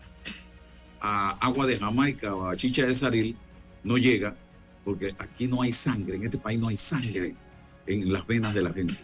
a 0.98 1.32
agua 1.46 1.66
de 1.66 1.78
Jamaica 1.78 2.34
o 2.34 2.46
a 2.46 2.56
chicha 2.56 2.86
de 2.86 2.94
Saril, 2.94 3.36
no 3.84 3.98
llega, 3.98 4.34
porque 4.82 5.14
aquí 5.18 5.46
no 5.46 5.60
hay 5.60 5.72
sangre, 5.72 6.16
en 6.16 6.24
este 6.24 6.38
país 6.38 6.58
no 6.58 6.68
hay 6.68 6.76
sangre 6.78 7.34
en 7.86 8.10
las 8.10 8.26
venas 8.26 8.54
de 8.54 8.62
la 8.62 8.72
gente. 8.72 8.94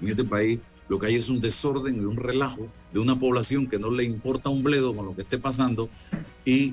En 0.00 0.08
este 0.08 0.24
país 0.24 0.58
lo 0.88 0.98
que 0.98 1.08
hay 1.08 1.16
es 1.16 1.28
un 1.28 1.42
desorden 1.42 1.96
y 1.96 2.00
un 2.00 2.16
relajo 2.16 2.68
de 2.90 3.00
una 3.00 3.18
población 3.18 3.66
que 3.66 3.78
no 3.78 3.90
le 3.90 4.04
importa 4.04 4.48
un 4.48 4.62
bledo 4.62 4.96
con 4.96 5.04
lo 5.04 5.14
que 5.14 5.22
esté 5.22 5.36
pasando 5.36 5.90
y 6.46 6.72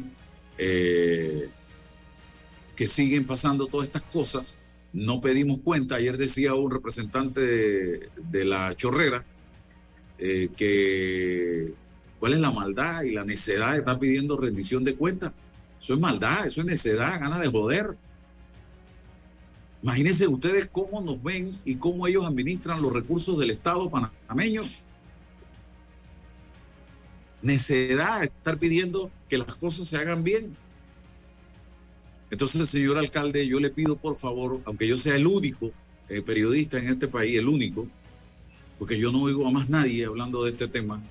eh, 0.58 1.50
que 2.78 2.88
siguen 2.88 3.26
pasando 3.26 3.68
todas 3.68 3.88
estas 3.88 4.04
cosas. 4.04 4.56
No 4.94 5.22
pedimos 5.22 5.60
cuenta. 5.64 5.96
Ayer 5.96 6.18
decía 6.18 6.54
un 6.56 6.72
representante 6.72 7.42
de, 7.42 8.46
la 8.46 8.76
chorrera 8.76 9.24
eh, 10.18 10.50
que 10.56 11.74
cuál 12.20 12.34
es 12.34 12.40
la 12.40 12.52
maldad 12.52 13.04
y 13.04 13.12
la 13.12 13.24
necedad 13.24 13.74
de 13.74 13.80
estar 13.80 14.00
pidiendo 14.00 14.38
rendición 14.38 14.84
de 14.84 14.96
cuentas. 14.96 15.32
Eso 15.82 15.94
es 15.94 16.00
maldad, 16.00 16.46
eso 16.46 16.62
es 16.62 16.68
necedad, 16.68 17.20
ganas 17.20 17.40
de 17.40 17.48
joder. 17.48 17.96
Imagínense 19.82 20.28
ustedes 20.28 20.68
cómo 20.68 21.00
nos 21.02 21.22
ven 21.24 21.58
y 21.64 21.76
cómo 21.76 22.06
ellos 22.06 22.26
administran 22.26 22.82
los 22.82 22.92
recursos 22.92 23.40
del 23.40 23.52
Estado 23.52 23.90
panameño. 23.90 24.62
Necedad 27.42 28.24
estar 28.24 28.58
pidiendo 28.58 29.10
que 29.30 29.38
las 29.38 29.56
cosas 29.56 29.88
se 29.88 29.96
hagan 29.96 30.24
bien. 30.24 30.56
Entonces, 32.32 32.70
señor 32.70 32.98
alcalde, 32.98 33.48
yo 33.48 33.60
le 33.60 33.70
pido 33.70 33.96
por 33.96 34.16
favor, 34.16 34.60
aunque 34.66 34.88
yo 34.88 34.96
sea 34.98 35.16
el 35.16 35.26
único 35.26 35.72
eh, 36.10 36.22
periodista 36.22 36.78
en 36.78 36.90
este 36.90 37.08
país, 37.08 37.38
el 37.38 37.48
único, 37.48 37.88
porque 38.78 39.00
yo 39.00 39.12
no 39.12 39.24
oigo 39.24 39.48
a 39.48 39.52
más 39.52 39.70
nadie 39.70 40.06
hablando 40.06 40.44
de 40.44 40.52
este 40.52 40.68
tema, 40.68 41.02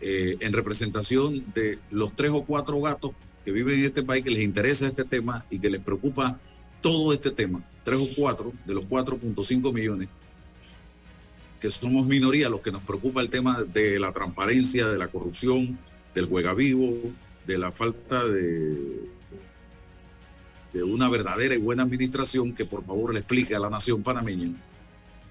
eh, 0.00 0.36
en 0.40 0.52
representación 0.52 1.44
de 1.54 1.78
los 1.90 2.14
tres 2.14 2.30
o 2.30 2.44
cuatro 2.44 2.80
gatos 2.80 3.12
que 3.44 3.52
viven 3.52 3.78
en 3.78 3.84
este 3.86 4.02
país, 4.02 4.22
que 4.22 4.30
les 4.30 4.42
interesa 4.42 4.86
este 4.86 5.04
tema 5.04 5.44
y 5.50 5.58
que 5.58 5.70
les 5.70 5.80
preocupa 5.80 6.38
todo 6.82 7.12
este 7.12 7.30
tema, 7.30 7.64
tres 7.82 7.98
o 7.98 8.08
cuatro 8.14 8.52
de 8.66 8.74
los 8.74 8.84
4.5 8.84 9.72
millones, 9.72 10.08
que 11.58 11.70
somos 11.70 12.06
minoría, 12.06 12.48
los 12.50 12.60
que 12.60 12.70
nos 12.70 12.82
preocupa 12.82 13.22
el 13.22 13.30
tema 13.30 13.62
de 13.62 13.98
la 13.98 14.12
transparencia, 14.12 14.86
de 14.86 14.98
la 14.98 15.08
corrupción, 15.08 15.78
del 16.14 16.26
juega 16.26 16.52
vivo, 16.52 16.94
de 17.46 17.58
la 17.58 17.72
falta 17.72 18.24
de, 18.24 19.15
de 20.72 20.82
una 20.82 21.08
verdadera 21.08 21.54
y 21.54 21.58
buena 21.58 21.82
administración, 21.82 22.54
que 22.54 22.64
por 22.64 22.84
favor 22.84 23.12
le 23.12 23.20
explique 23.20 23.54
a 23.54 23.60
la 23.60 23.70
nación 23.70 24.02
panameña 24.02 24.50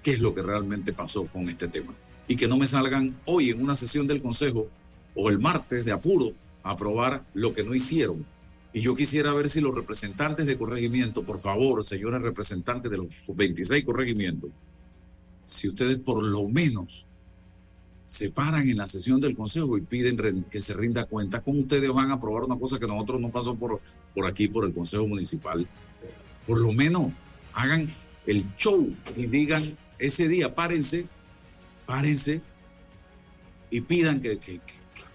qué 0.02 0.12
es 0.12 0.20
lo 0.20 0.34
que 0.34 0.42
realmente 0.42 0.92
pasó 0.92 1.26
con 1.26 1.48
este 1.48 1.68
tema. 1.68 1.94
Y 2.28 2.36
que 2.36 2.48
no 2.48 2.56
me 2.56 2.66
salgan 2.66 3.16
hoy 3.24 3.50
en 3.50 3.62
una 3.62 3.76
sesión 3.76 4.06
del 4.06 4.22
Consejo 4.22 4.66
o 5.14 5.30
el 5.30 5.38
martes 5.38 5.84
de 5.84 5.92
apuro 5.92 6.32
a 6.62 6.72
aprobar 6.72 7.22
lo 7.34 7.54
que 7.54 7.62
no 7.62 7.74
hicieron 7.74 8.24
y 8.76 8.82
yo 8.82 8.94
quisiera 8.94 9.32
ver 9.32 9.48
si 9.48 9.62
los 9.62 9.74
representantes 9.74 10.44
de 10.44 10.58
corregimiento, 10.58 11.22
por 11.22 11.38
favor, 11.38 11.82
señores 11.82 12.20
representantes 12.20 12.90
de 12.90 12.98
los 12.98 13.06
26 13.26 13.82
corregimientos, 13.82 14.50
si 15.46 15.68
ustedes 15.68 15.96
por 15.96 16.22
lo 16.22 16.46
menos 16.46 17.05
se 18.06 18.30
paran 18.30 18.68
en 18.68 18.76
la 18.76 18.86
sesión 18.86 19.20
del 19.20 19.36
Consejo 19.36 19.76
y 19.76 19.80
piden 19.80 20.44
que 20.50 20.60
se 20.60 20.74
rinda 20.74 21.06
cuenta, 21.06 21.40
¿cómo 21.40 21.60
ustedes 21.60 21.90
van 21.92 22.10
a 22.10 22.14
aprobar 22.14 22.44
una 22.44 22.56
cosa 22.56 22.78
que 22.78 22.86
nosotros 22.86 23.20
no 23.20 23.30
pasó 23.30 23.54
por, 23.54 23.80
por 24.14 24.26
aquí, 24.26 24.48
por 24.48 24.64
el 24.64 24.72
Consejo 24.72 25.06
Municipal? 25.06 25.66
Por 26.46 26.58
lo 26.58 26.72
menos 26.72 27.12
hagan 27.52 27.88
el 28.26 28.44
show 28.56 28.94
y 29.16 29.26
digan 29.26 29.76
ese 29.98 30.28
día, 30.28 30.54
párense, 30.54 31.06
párense 31.84 32.40
y 33.70 33.80
pidan 33.80 34.20
que, 34.20 34.38
que 34.38 34.60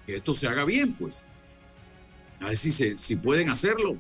esto 0.08 0.34
se 0.34 0.48
haga 0.48 0.66
bien, 0.66 0.94
pues 0.94 1.24
a 2.42 2.48
ver 2.48 2.58
si, 2.58 2.98
si 2.98 3.16
pueden 3.16 3.50
hacerlo. 3.50 3.96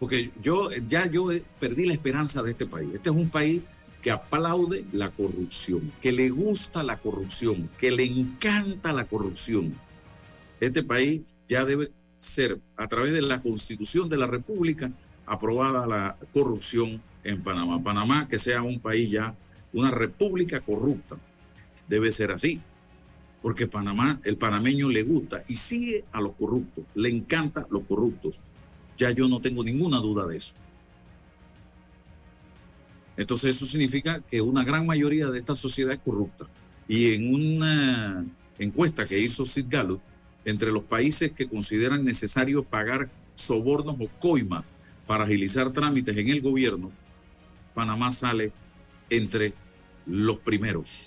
Porque 0.00 0.30
yo 0.42 0.70
ya 0.88 1.06
yo 1.06 1.28
perdí 1.60 1.86
la 1.86 1.92
esperanza 1.92 2.42
de 2.42 2.50
este 2.50 2.66
país. 2.66 2.88
Este 2.94 3.10
es 3.10 3.16
un 3.16 3.30
país 3.30 3.62
que 4.06 4.12
aplaude 4.12 4.84
la 4.92 5.10
corrupción, 5.10 5.92
que 6.00 6.12
le 6.12 6.30
gusta 6.30 6.84
la 6.84 6.96
corrupción, 6.96 7.68
que 7.76 7.90
le 7.90 8.04
encanta 8.04 8.92
la 8.92 9.04
corrupción. 9.06 9.74
Este 10.60 10.84
país 10.84 11.22
ya 11.48 11.64
debe 11.64 11.90
ser, 12.16 12.60
a 12.76 12.86
través 12.86 13.12
de 13.14 13.20
la 13.20 13.42
constitución 13.42 14.08
de 14.08 14.16
la 14.16 14.28
República, 14.28 14.92
aprobada 15.26 15.88
la 15.88 16.16
corrupción 16.32 17.02
en 17.24 17.42
Panamá. 17.42 17.82
Panamá 17.82 18.28
que 18.28 18.38
sea 18.38 18.62
un 18.62 18.78
país 18.78 19.10
ya, 19.10 19.34
una 19.72 19.90
república 19.90 20.60
corrupta. 20.60 21.16
Debe 21.88 22.12
ser 22.12 22.30
así 22.30 22.60
porque 23.42 23.66
Panamá, 23.66 24.20
el 24.22 24.36
panameño 24.36 24.88
le 24.88 25.02
gusta 25.02 25.42
y 25.48 25.56
sigue 25.56 26.04
a 26.12 26.20
los 26.20 26.34
corruptos, 26.34 26.84
le 26.94 27.08
encanta 27.08 27.66
los 27.70 27.82
corruptos. 27.82 28.40
Ya 28.98 29.10
yo 29.10 29.26
no 29.26 29.40
tengo 29.40 29.64
ninguna 29.64 29.98
duda 29.98 30.26
de 30.26 30.36
eso. 30.36 30.54
Entonces 33.16 33.56
eso 33.56 33.66
significa 33.66 34.20
que 34.30 34.40
una 34.40 34.64
gran 34.64 34.86
mayoría 34.86 35.28
de 35.28 35.38
esta 35.38 35.54
sociedad 35.54 35.92
es 35.92 36.00
corrupta. 36.00 36.46
Y 36.88 37.14
en 37.14 37.34
una 37.34 38.24
encuesta 38.58 39.06
que 39.06 39.18
hizo 39.18 39.44
Sid 39.44 39.66
Gallup, 39.68 40.00
entre 40.44 40.70
los 40.70 40.84
países 40.84 41.32
que 41.32 41.48
consideran 41.48 42.04
necesario 42.04 42.62
pagar 42.62 43.08
sobornos 43.34 43.96
o 43.98 44.08
coimas 44.20 44.70
para 45.06 45.24
agilizar 45.24 45.72
trámites 45.72 46.16
en 46.16 46.28
el 46.28 46.40
gobierno, 46.40 46.92
Panamá 47.74 48.10
sale 48.10 48.52
entre 49.10 49.52
los 50.06 50.38
primeros. 50.38 50.98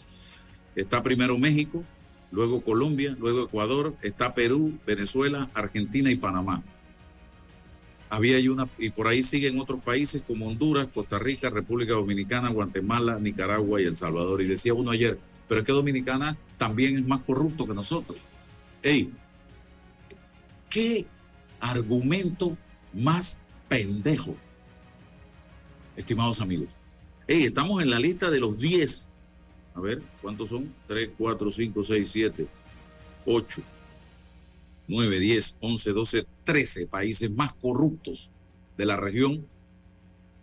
Está 0.75 1.01
primero 1.01 1.37
México, 1.37 1.83
luego 2.31 2.61
Colombia, 2.61 3.15
luego 3.19 3.43
Ecuador, 3.43 3.95
está 4.01 4.33
Perú, 4.33 4.77
Venezuela, 4.85 5.49
Argentina 5.53 6.11
y 6.11 6.15
Panamá. 6.15 6.63
Había 8.09 8.51
una, 8.51 8.67
y 8.77 8.89
por 8.89 9.07
ahí 9.07 9.21
siguen 9.21 9.59
otros 9.59 9.81
países 9.81 10.23
como 10.25 10.47
Honduras, 10.47 10.87
Costa 10.93 11.19
Rica, 11.19 11.49
República 11.49 11.93
Dominicana, 11.93 12.49
Guatemala, 12.49 13.19
Nicaragua 13.19 13.81
y 13.81 13.85
El 13.85 13.95
Salvador. 13.95 14.41
Y 14.41 14.47
decía 14.47 14.73
uno 14.73 14.91
ayer, 14.91 15.19
pero 15.47 15.61
es 15.61 15.65
que 15.65 15.71
Dominicana 15.71 16.37
también 16.57 16.95
es 16.95 17.05
más 17.05 17.21
corrupto 17.21 17.67
que 17.67 17.73
nosotros. 17.73 18.17
Ey, 18.81 19.11
¿qué 20.69 21.05
argumento 21.59 22.57
más 22.93 23.37
pendejo? 23.67 24.35
Estimados 25.95 26.41
amigos. 26.41 26.69
Ey, 27.27 27.43
estamos 27.43 27.83
en 27.83 27.91
la 27.91 27.99
lista 27.99 28.31
de 28.31 28.39
los 28.39 28.57
10 28.57 29.09
a 29.79 29.81
ver, 29.81 30.01
¿cuántos 30.21 30.49
son? 30.49 30.73
3, 30.87 31.11
4, 31.17 31.49
5, 31.49 31.83
6, 31.83 32.09
7, 32.11 32.47
8, 33.25 33.61
9, 34.89 35.19
10, 35.19 35.55
11, 35.61 35.93
12, 35.93 36.25
13 36.49 36.87
países 36.87 37.29
más 37.29 37.53
corruptos 37.53 38.31
de 38.75 38.85
la 38.85 38.97
región. 38.97 39.45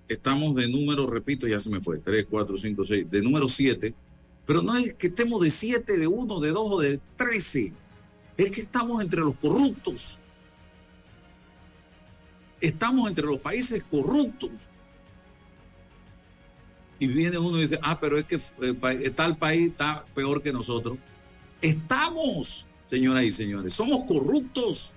Estamos 0.09 0.55
de 0.55 0.69
número, 0.69 1.07
repito, 1.09 1.49
ya 1.49 1.59
se 1.59 1.69
me 1.69 1.81
fue, 1.81 1.99
3, 1.99 2.27
4, 2.31 2.57
5, 2.57 2.85
6, 2.85 3.11
de 3.11 3.23
número 3.23 3.49
7. 3.49 3.92
Pero 4.47 4.62
no 4.62 4.77
es 4.77 4.95
que 4.95 5.09
estemos 5.09 5.42
de 5.42 5.51
7, 5.51 5.97
de 5.97 6.07
1, 6.07 6.40
de 6.40 6.51
2 6.51 6.62
o 6.64 6.81
de 6.81 7.01
13. 7.16 7.73
Es 8.37 8.51
que 8.53 8.61
estamos 8.61 9.03
entre 9.03 9.21
los 9.21 9.35
corruptos. 9.37 10.21
Estamos 12.61 13.09
entre 13.09 13.27
los 13.27 13.40
países 13.40 13.83
corruptos 13.90 14.51
y 16.99 17.09
viene 17.09 17.37
uno 17.37 17.59
y 17.59 17.62
dice, 17.62 17.79
ah, 17.83 17.99
pero 18.01 18.16
es 18.16 18.25
que 18.27 18.37
eh, 18.37 19.11
tal 19.11 19.37
país 19.37 19.71
está 19.73 20.05
peor 20.14 20.40
que 20.40 20.53
nosotros. 20.53 20.99
Estamos, 21.61 22.66
señoras 22.88 23.25
y 23.25 23.33
señores, 23.33 23.75
somos 23.75 24.05
corruptos. 24.05 24.92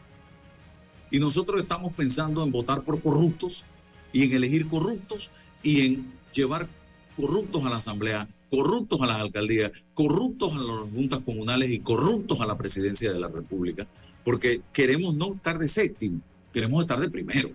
Y 1.11 1.19
nosotros 1.19 1.61
estamos 1.61 1.93
pensando 1.93 2.43
en 2.43 2.51
votar 2.51 2.81
por 2.83 3.01
corruptos 3.01 3.65
y 4.13 4.23
en 4.23 4.31
elegir 4.33 4.67
corruptos 4.67 5.31
y 5.63 5.85
en 5.85 6.11
llevar 6.33 6.67
corruptos 7.15 7.65
a 7.65 7.69
la 7.69 7.77
Asamblea, 7.77 8.27
corruptos 8.49 9.01
a 9.01 9.07
las 9.07 9.21
alcaldías, 9.21 9.71
corruptos 9.93 10.53
a 10.53 10.57
las 10.57 10.89
juntas 10.93 11.19
comunales 11.25 11.71
y 11.71 11.79
corruptos 11.79 12.41
a 12.41 12.45
la 12.45 12.57
presidencia 12.57 13.11
de 13.11 13.19
la 13.19 13.27
República, 13.27 13.87
porque 14.23 14.61
queremos 14.73 15.13
no 15.15 15.33
estar 15.33 15.57
de 15.57 15.67
séptimo, 15.67 16.21
queremos 16.53 16.81
estar 16.81 16.99
de 16.99 17.09
primero. 17.09 17.51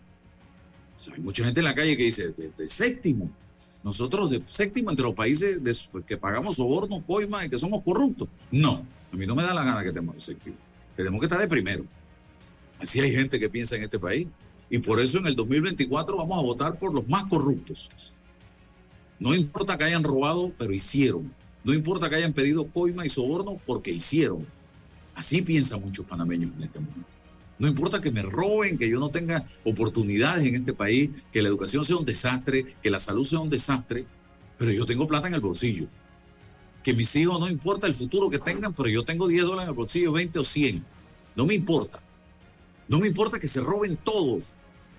hay 1.13 1.21
mucha 1.21 1.45
gente 1.45 1.61
en 1.61 1.65
la 1.65 1.75
calle 1.75 1.97
que 1.97 2.05
dice, 2.05 2.31
de, 2.33 2.69
séptimo. 2.69 3.31
Nosotros 3.83 4.31
de 4.31 4.43
séptimo 4.47 4.91
entre 4.91 5.05
los 5.05 5.15
países 5.15 5.61
que 6.07 6.17
pagamos 6.17 6.57
soborno, 6.57 7.03
coima 7.07 7.45
y 7.45 7.51
que 7.51 7.59
somos 7.59 7.83
corruptos. 7.83 8.29
No, 8.51 8.83
a 9.13 9.17
mí 9.17 9.27
no 9.27 9.35
me 9.35 9.43
da 9.43 9.53
la 9.53 9.63
gana 9.63 9.83
que 9.83 9.89
estemos 9.89 10.15
de 10.15 10.21
séptimo. 10.21 10.57
Tenemos 10.97 11.21
que 11.21 11.27
estar 11.27 11.39
de 11.39 11.49
primero. 11.49 11.85
Así 12.85 13.01
hay 13.01 13.13
gente 13.13 13.41
que 13.41 13.49
piensa 13.49 13.77
en 13.77 13.85
este 13.85 13.99
país. 13.99 14.29
Y 14.69 14.79
por 14.79 15.01
eso 15.01 15.17
en 15.17 15.27
el 15.27 15.35
2024 15.35 16.19
vamos 16.19 16.39
a 16.39 16.43
votar 16.43 16.79
por 16.79 16.93
los 16.93 17.09
más 17.09 17.25
corruptos. 17.25 17.89
No 19.19 19.35
importa 19.35 19.79
que 19.79 19.85
hayan 19.85 20.05
robado, 20.05 20.53
pero 20.59 20.71
hicieron. 20.71 21.33
No 21.65 21.73
importa 21.73 22.11
que 22.11 22.17
hayan 22.17 22.35
pedido 22.35 22.67
coima 22.67 23.07
y 23.07 23.09
soborno, 23.09 23.59
porque 23.65 23.91
hicieron. 23.91 24.47
Así 25.15 25.41
piensan 25.41 25.81
muchos 25.81 26.05
panameños 26.05 26.55
en 26.59 26.65
este 26.65 26.79
momento. 26.79 27.09
No 27.59 27.69
importa 27.69 28.03
que 28.03 28.11
me 28.11 28.21
roben, 28.21 28.77
que 28.77 28.91
yo 28.91 29.01
no 29.01 29.09
tenga 29.09 29.47
oportunidades 29.65 30.47
en 30.47 30.57
este 30.57 30.75
país, 30.75 31.25
que 31.33 31.41
la 31.41 31.49
educación 31.49 31.87
sea 31.87 31.97
un 31.97 32.05
desastre, 32.05 32.67
que 32.83 32.91
la 32.91 33.01
salud 33.01 33.25
sea 33.25 33.39
un 33.39 33.49
desastre, 33.49 34.05
pero 34.59 34.73
yo 34.73 34.85
tengo 34.85 35.09
plata 35.09 35.29
en 35.29 35.35
el 35.35 35.41
bolsillo. 35.41 35.87
Que 36.83 36.93
mis 36.93 37.17
hijos 37.17 37.41
no 37.41 37.49
importa 37.49 37.87
el 37.87 37.95
futuro 37.95 38.29
que 38.29 38.39
tengan, 38.39 38.75
pero 38.75 38.91
yo 38.91 39.05
tengo 39.05 39.27
10 39.27 39.45
dólares 39.45 39.65
en 39.65 39.71
el 39.71 39.75
bolsillo, 39.75 40.13
20 40.13 40.39
o 40.39 40.45
100. 40.45 40.85
No 41.35 41.47
me 41.47 41.55
importa. 41.55 42.04
No 42.89 42.99
me 42.99 43.09
importa 43.09 43.39
que 43.39 43.49
se 43.49 43.61
roben 43.61 43.97
todo, 43.97 44.43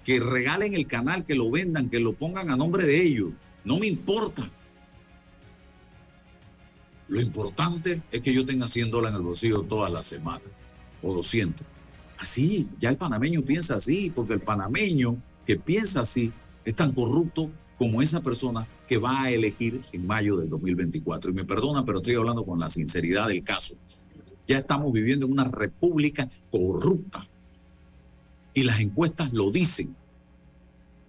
que 0.04 0.20
regalen 0.20 0.74
el 0.74 0.88
canal, 0.88 1.24
que 1.24 1.36
lo 1.36 1.50
vendan, 1.50 1.90
que 1.90 2.00
lo 2.00 2.14
pongan 2.14 2.50
a 2.50 2.56
nombre 2.56 2.86
de 2.86 3.04
ellos. 3.04 3.30
No 3.64 3.78
me 3.78 3.88
importa. 3.88 4.50
Lo 7.08 7.22
importante 7.22 8.02
es 8.12 8.22
que 8.22 8.34
yo 8.34 8.46
tenga 8.46 8.68
100 8.68 8.92
dólares 8.92 9.16
en 9.16 9.22
el 9.22 9.28
bolsillo 9.28 9.62
toda 9.62 9.90
la 9.90 10.02
semana 10.02 10.42
o 11.02 11.14
200. 11.14 11.66
Así, 12.18 12.68
ya 12.80 12.90
el 12.90 12.98
panameño 12.98 13.42
piensa 13.42 13.76
así, 13.76 14.12
porque 14.14 14.34
el 14.34 14.40
panameño 14.40 15.18
que 15.46 15.58
piensa 15.58 16.02
así 16.02 16.32
es 16.64 16.76
tan 16.76 16.92
corrupto 16.92 17.52
como 17.78 18.02
esa 18.02 18.22
persona 18.22 18.68
que 18.88 18.98
va 18.98 19.24
a 19.24 19.32
elegir 19.32 19.82
en 19.92 20.08
mayo 20.08 20.38
del 20.38 20.50
2024. 20.50 21.32
Y 21.32 21.34
me 21.34 21.46
perdona, 21.46 21.86
pero 21.86 22.00
estoy 22.00 22.16
hablando 22.16 22.44
con 22.44 22.60
la 22.60 22.70
sinceridad 22.70 23.28
del 23.28 23.44
caso. 23.44 23.76
Ya 24.48 24.58
estamos 24.60 24.94
viviendo 24.94 25.26
en 25.26 25.34
una 25.34 25.46
república 25.46 26.30
corrupta. 26.52 27.28
Y 28.56 28.64
las 28.64 28.80
encuestas 28.80 29.32
lo 29.32 29.52
dicen. 29.52 29.96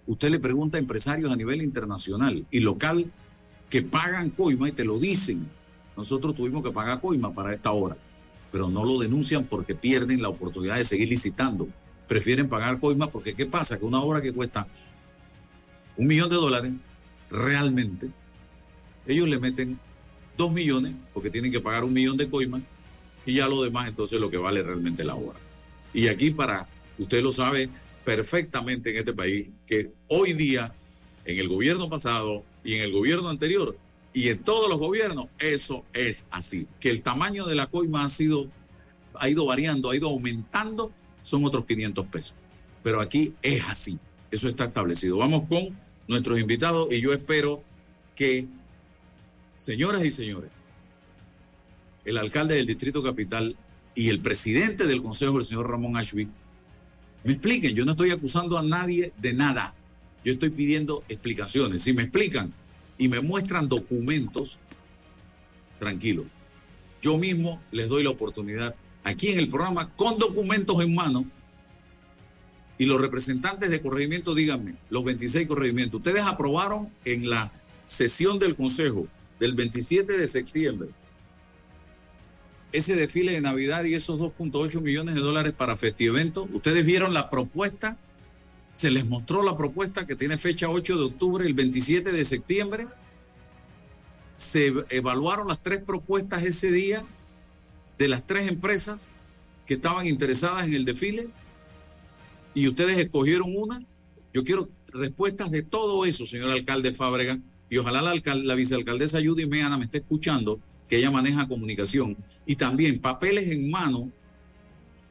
Usted 0.05 0.29
le 0.29 0.39
pregunta 0.39 0.77
a 0.77 0.79
empresarios 0.79 1.31
a 1.31 1.35
nivel 1.35 1.63
internacional 1.63 2.45
y 2.51 2.59
local 2.59 3.11
que 3.69 3.81
pagan 3.81 4.29
coima 4.29 4.69
y 4.69 4.73
te 4.73 4.85
lo 4.85 4.99
dicen. 4.99 5.47
Nosotros 5.95 6.35
tuvimos 6.35 6.63
que 6.63 6.71
pagar 6.71 7.01
coima 7.01 7.33
para 7.33 7.53
esta 7.53 7.71
hora, 7.71 7.97
pero 8.51 8.69
no 8.69 8.85
lo 8.85 8.99
denuncian 8.99 9.45
porque 9.45 9.73
pierden 9.73 10.21
la 10.21 10.29
oportunidad 10.29 10.75
de 10.75 10.83
seguir 10.83 11.09
licitando. 11.09 11.67
Prefieren 12.07 12.47
pagar 12.47 12.79
coima 12.79 13.07
porque 13.07 13.33
¿qué 13.33 13.47
pasa? 13.47 13.79
Que 13.79 13.85
una 13.85 13.99
obra 13.99 14.21
que 14.21 14.31
cuesta 14.31 14.67
un 15.97 16.05
millón 16.05 16.29
de 16.29 16.35
dólares, 16.35 16.73
realmente, 17.31 18.09
ellos 19.07 19.27
le 19.27 19.39
meten 19.39 19.79
dos 20.37 20.51
millones 20.51 20.93
porque 21.13 21.29
tienen 21.29 21.51
que 21.51 21.59
pagar 21.59 21.83
un 21.83 21.93
millón 21.93 22.17
de 22.17 22.29
coima 22.29 22.61
y 23.25 23.33
ya 23.35 23.47
lo 23.47 23.63
demás 23.63 23.87
entonces 23.87 24.21
lo 24.21 24.29
que 24.29 24.37
vale 24.37 24.61
realmente 24.61 25.03
la 25.03 25.15
obra. 25.15 25.39
Y 25.93 26.07
aquí 26.07 26.29
para, 26.31 26.67
usted 26.97 27.21
lo 27.21 27.31
sabe, 27.31 27.69
perfectamente 28.03 28.91
en 28.91 28.97
este 28.97 29.13
país 29.13 29.47
que 29.65 29.91
hoy 30.07 30.33
día, 30.33 30.73
en 31.25 31.39
el 31.39 31.47
gobierno 31.47 31.89
pasado 31.89 32.43
y 32.63 32.75
en 32.75 32.83
el 32.83 32.91
gobierno 32.91 33.29
anterior, 33.29 33.77
y 34.13 34.29
en 34.29 34.39
todos 34.39 34.67
los 34.67 34.79
gobiernos, 34.79 35.27
eso 35.37 35.85
es 35.93 36.25
así. 36.31 36.67
Que 36.79 36.89
el 36.89 37.01
tamaño 37.01 37.45
de 37.45 37.53
la 37.53 37.67
coima 37.67 38.03
ha 38.03 38.09
sido, 38.09 38.47
ha 39.13 39.29
ido 39.29 39.45
variando, 39.45 39.91
ha 39.91 39.95
ido 39.95 40.09
aumentando, 40.09 40.91
son 41.21 41.45
otros 41.45 41.65
500 41.65 42.05
pesos. 42.07 42.33
Pero 42.81 42.99
aquí 42.99 43.33
es 43.43 43.63
así. 43.65 43.99
Eso 44.31 44.49
está 44.49 44.65
establecido. 44.65 45.17
Vamos 45.17 45.43
con 45.47 45.69
nuestros 46.07 46.39
invitados 46.39 46.91
y 46.91 46.99
yo 46.99 47.13
espero 47.13 47.61
que, 48.15 48.47
señoras 49.55 50.03
y 50.03 50.09
señores, 50.09 50.49
el 52.05 52.17
alcalde 52.17 52.55
del 52.55 52.65
Distrito 52.65 53.03
Capital 53.03 53.55
y 53.93 54.09
el 54.09 54.19
presidente 54.19 54.87
del 54.87 55.03
Consejo, 55.03 55.37
el 55.37 55.43
señor 55.43 55.69
Ramón 55.69 55.97
Ashby, 55.97 56.27
me 57.23 57.33
expliquen, 57.33 57.75
yo 57.75 57.85
no 57.85 57.91
estoy 57.91 58.11
acusando 58.11 58.57
a 58.57 58.63
nadie 58.63 59.11
de 59.17 59.33
nada. 59.33 59.73
Yo 60.23 60.33
estoy 60.33 60.49
pidiendo 60.49 61.03
explicaciones. 61.09 61.81
Si 61.83 61.93
me 61.93 62.03
explican 62.03 62.53
y 62.97 63.07
me 63.07 63.21
muestran 63.21 63.67
documentos, 63.69 64.59
tranquilo. 65.79 66.25
Yo 67.01 67.17
mismo 67.17 67.61
les 67.71 67.89
doy 67.89 68.03
la 68.03 68.09
oportunidad 68.09 68.75
aquí 69.03 69.29
en 69.29 69.39
el 69.39 69.49
programa 69.49 69.89
con 69.95 70.17
documentos 70.17 70.81
en 70.81 70.95
mano. 70.95 71.25
Y 72.77 72.85
los 72.85 73.01
representantes 73.01 73.69
de 73.71 73.81
corregimiento, 73.81 74.35
díganme, 74.35 74.75
los 74.89 75.03
26 75.03 75.47
corregimientos, 75.47 75.99
ustedes 75.99 76.23
aprobaron 76.23 76.89
en 77.05 77.29
la 77.29 77.51
sesión 77.85 78.37
del 78.37 78.55
Consejo 78.55 79.07
del 79.39 79.53
27 79.53 80.17
de 80.17 80.27
septiembre 80.27 80.89
ese 82.77 82.95
desfile 82.95 83.33
de 83.33 83.41
Navidad 83.41 83.83
y 83.83 83.93
esos 83.93 84.19
2.8 84.19 84.81
millones 84.81 85.15
de 85.15 85.21
dólares 85.21 85.53
para 85.53 85.75
festivento. 85.75 86.47
Ustedes 86.53 86.85
vieron 86.85 87.13
la 87.13 87.29
propuesta, 87.29 87.97
se 88.73 88.91
les 88.91 89.05
mostró 89.05 89.41
la 89.41 89.57
propuesta 89.57 90.05
que 90.05 90.15
tiene 90.15 90.37
fecha 90.37 90.69
8 90.69 90.97
de 90.97 91.03
octubre, 91.03 91.45
el 91.45 91.53
27 91.53 92.11
de 92.11 92.25
septiembre. 92.25 92.87
Se 94.35 94.71
evaluaron 94.89 95.47
las 95.47 95.61
tres 95.61 95.81
propuestas 95.81 96.43
ese 96.43 96.71
día 96.71 97.03
de 97.97 98.07
las 98.07 98.25
tres 98.25 98.47
empresas 98.47 99.09
que 99.65 99.73
estaban 99.73 100.05
interesadas 100.05 100.65
en 100.65 100.75
el 100.75 100.85
desfile 100.85 101.27
y 102.53 102.67
ustedes 102.67 102.97
escogieron 102.99 103.53
una. 103.55 103.79
Yo 104.33 104.43
quiero 104.43 104.69
respuestas 104.89 105.49
de 105.49 105.63
todo 105.63 106.05
eso, 106.05 106.25
señor 106.25 106.51
alcalde 106.51 106.93
Fábrega, 106.93 107.39
y 107.69 107.77
ojalá 107.77 108.01
la, 108.01 108.13
la 108.35 108.55
vicealcaldesa 108.55 109.19
Judy 109.23 109.47
Meana 109.47 109.77
me 109.77 109.85
esté 109.85 109.97
escuchando 109.97 110.59
que 110.89 110.97
ella 110.97 111.11
maneja 111.11 111.47
comunicación, 111.47 112.15
y 112.45 112.55
también 112.55 112.99
papeles 112.99 113.47
en 113.47 113.69
mano, 113.69 114.09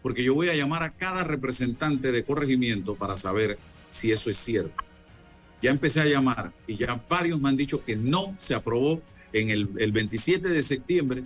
porque 0.03 0.25
yo 0.25 0.35
voy 0.35 0.49
a 0.49 0.55
llamar 0.55 0.83
a 0.83 0.91
cada 0.91 1.25
representante 1.25 2.13
de 2.13 2.25
corregimiento 2.25 2.95
para 2.95 3.17
saber 3.17 3.59
si 3.91 4.11
eso 4.11 4.31
es 4.31 4.37
cierto. 4.37 4.85
Ya 5.61 5.71
empecé 5.71 6.01
a 6.01 6.07
llamar 6.07 6.53
y 6.67 6.77
ya 6.77 7.01
varios 7.09 7.41
me 7.41 7.49
han 7.49 7.57
dicho 7.57 7.85
que 7.85 7.97
no 7.97 8.35
se 8.39 8.55
aprobó 8.55 9.03
en 9.33 9.51
el, 9.51 9.67
27 9.93 10.49
de 10.49 10.63
septiembre 10.63 11.25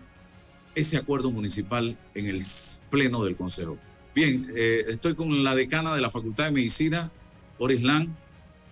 ese 0.75 0.97
acuerdo 0.97 1.31
municipal 1.31 1.97
en 2.15 2.27
el 2.27 2.43
pleno 2.91 3.25
del 3.25 3.37
Consejo. 3.37 3.77
Bien, 4.15 4.51
eh, 4.55 4.85
estoy 4.89 5.15
con 5.15 5.45
la 5.45 5.55
decana 5.55 5.95
de 5.95 6.01
la 6.01 6.11
Facultad 6.11 6.45
de 6.45 6.53
Medicina, 6.53 7.11
Orislán 7.59 8.17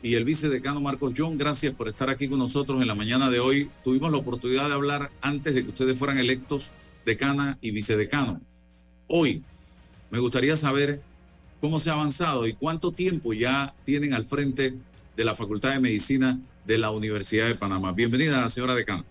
y 0.03 0.15
el 0.15 0.25
vicedecano 0.25 0.81
Marcos 0.81 1.15
John. 1.17 1.37
Gracias 1.37 1.75
por 1.75 1.89
estar 1.89 2.11
aquí 2.11 2.29
con 2.29 2.39
nosotros 2.39 2.81
en 2.81 2.89
la 2.89 2.95
mañana 2.95 3.31
de 3.31 3.41
hoy. 3.41 3.71
Tuvimos 3.83 4.11
la 4.11 4.19
oportunidad 4.19 4.69
de 4.69 4.75
hablar 4.75 5.11
antes 5.21 5.55
de 5.55 5.65
que 5.65 5.71
ustedes 5.71 5.99
fueran 5.99 6.19
electos 6.19 6.71
decana 7.05 7.59
y 7.61 7.71
vicedecano. 7.71 8.41
Hoy 9.07 9.43
me 10.11 10.19
gustaría 10.19 10.57
saber 10.57 11.01
cómo 11.61 11.79
se 11.79 11.91
ha 11.91 11.95
avanzado 11.95 12.47
y 12.47 12.55
cuánto 12.55 12.93
tiempo 12.93 13.33
ya 13.33 13.75
tienen 13.85 14.15
al 14.15 14.25
frente 14.25 14.75
de 15.17 15.25
la 15.25 15.35
Facultad 15.35 15.71
de 15.71 15.81
Medicina 15.81 16.39
de 16.65 16.79
la 16.79 16.91
Universidad 16.91 17.47
de 17.47 17.55
Panamá. 17.55 17.93
Bienvenida, 17.93 18.49
señora 18.49 18.75
decana. 18.75 19.05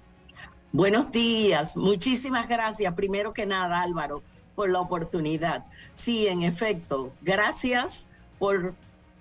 Buenos 0.71 1.12
días, 1.12 1.76
muchísimas 1.76 2.47
gracias. 2.47 2.93
Primero 2.93 3.34
que 3.34 3.45
nada, 3.45 3.82
Álvaro, 3.82 4.21
por 4.56 4.69
la 4.69 4.80
oportunidad. 4.80 5.65
Sí, 5.93 6.28
en 6.28 6.43
efecto, 6.43 7.12
gracias 7.21 8.06
por 8.38 8.76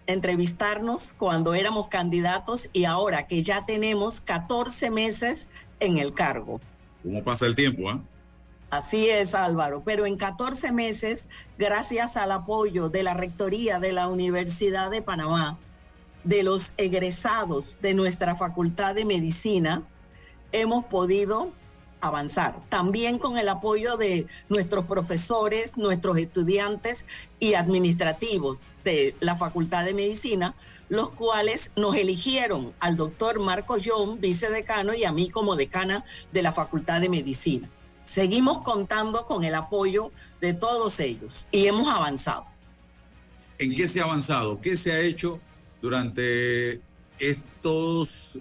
entrevistarnos 0.06 1.14
cuando 1.18 1.54
éramos 1.54 1.88
candidatos 1.88 2.68
y 2.72 2.84
ahora 2.84 3.26
que 3.26 3.42
ya 3.42 3.66
tenemos 3.66 4.20
14 4.20 4.90
meses 4.90 5.48
en 5.80 5.98
el 5.98 6.14
cargo. 6.14 6.60
¿Cómo 7.02 7.22
pasa 7.22 7.46
el 7.46 7.54
tiempo? 7.54 7.90
ah? 7.90 8.00
Así 8.70 9.08
es, 9.08 9.34
Álvaro, 9.34 9.82
pero 9.84 10.06
en 10.06 10.16
14 10.16 10.72
meses, 10.72 11.28
gracias 11.56 12.16
al 12.16 12.32
apoyo 12.32 12.88
de 12.88 13.04
la 13.04 13.14
Rectoría 13.14 13.78
de 13.78 13.92
la 13.92 14.08
Universidad 14.08 14.90
de 14.90 15.02
Panamá, 15.02 15.56
de 16.24 16.42
los 16.42 16.72
egresados 16.76 17.78
de 17.80 17.94
nuestra 17.94 18.34
Facultad 18.34 18.96
de 18.96 19.04
Medicina, 19.04 19.82
hemos 20.50 20.84
podido 20.86 21.52
avanzar. 22.00 22.56
También 22.68 23.18
con 23.18 23.38
el 23.38 23.48
apoyo 23.48 23.96
de 23.96 24.26
nuestros 24.48 24.86
profesores, 24.86 25.76
nuestros 25.76 26.18
estudiantes 26.18 27.04
y 27.40 27.54
administrativos 27.54 28.60
de 28.84 29.14
la 29.20 29.36
Facultad 29.36 29.84
de 29.84 29.94
Medicina, 29.94 30.54
los 30.88 31.10
cuales 31.10 31.72
nos 31.76 31.96
eligieron 31.96 32.72
al 32.78 32.96
doctor 32.96 33.40
Marco 33.40 33.76
John, 33.84 34.20
vicedecano, 34.20 34.94
y 34.94 35.04
a 35.04 35.12
mí 35.12 35.30
como 35.30 35.56
decana 35.56 36.04
de 36.32 36.42
la 36.42 36.52
Facultad 36.52 37.00
de 37.00 37.08
Medicina. 37.08 37.68
Seguimos 38.04 38.60
contando 38.60 39.26
con 39.26 39.42
el 39.42 39.54
apoyo 39.54 40.12
de 40.40 40.54
todos 40.54 41.00
ellos 41.00 41.48
y 41.50 41.66
hemos 41.66 41.88
avanzado. 41.88 42.46
¿En 43.58 43.74
qué 43.74 43.88
se 43.88 44.00
ha 44.00 44.04
avanzado? 44.04 44.60
¿Qué 44.60 44.76
se 44.76 44.92
ha 44.92 45.00
hecho 45.00 45.40
durante 45.82 46.80
estos 47.18 48.38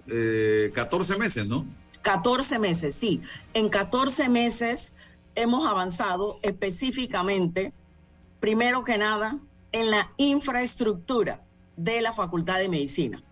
14 0.73 1.13
eh, 1.13 1.17
meses, 1.17 1.47
no? 1.47 1.65
14 2.05 2.59
meses, 2.59 2.93
sí. 2.93 3.23
En 3.55 3.67
14 3.67 4.29
meses 4.29 4.93
hemos 5.33 5.65
avanzado 5.65 6.37
específicamente, 6.43 7.73
primero 8.39 8.83
que 8.83 8.99
nada, 8.99 9.39
en 9.71 9.89
la 9.89 10.11
infraestructura 10.17 11.41
de 11.77 12.01
la 12.01 12.13
Facultad 12.13 12.59
de 12.59 12.69
Medicina. 12.69 13.23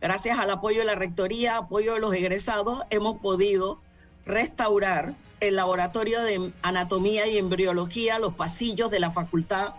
Gracias 0.00 0.38
al 0.38 0.50
apoyo 0.50 0.78
de 0.78 0.86
la 0.86 0.94
Rectoría, 0.94 1.58
apoyo 1.58 1.92
de 1.92 2.00
los 2.00 2.14
egresados, 2.14 2.82
hemos 2.88 3.20
podido 3.20 3.78
restaurar 4.24 5.14
el 5.40 5.56
laboratorio 5.56 6.22
de 6.22 6.50
anatomía 6.62 7.26
y 7.26 7.36
embriología, 7.36 8.18
los 8.18 8.32
pasillos 8.32 8.90
de 8.90 9.00
la 9.00 9.10
facultad, 9.10 9.74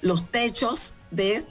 los 0.00 0.30
techos 0.30 0.94
de 1.10 1.44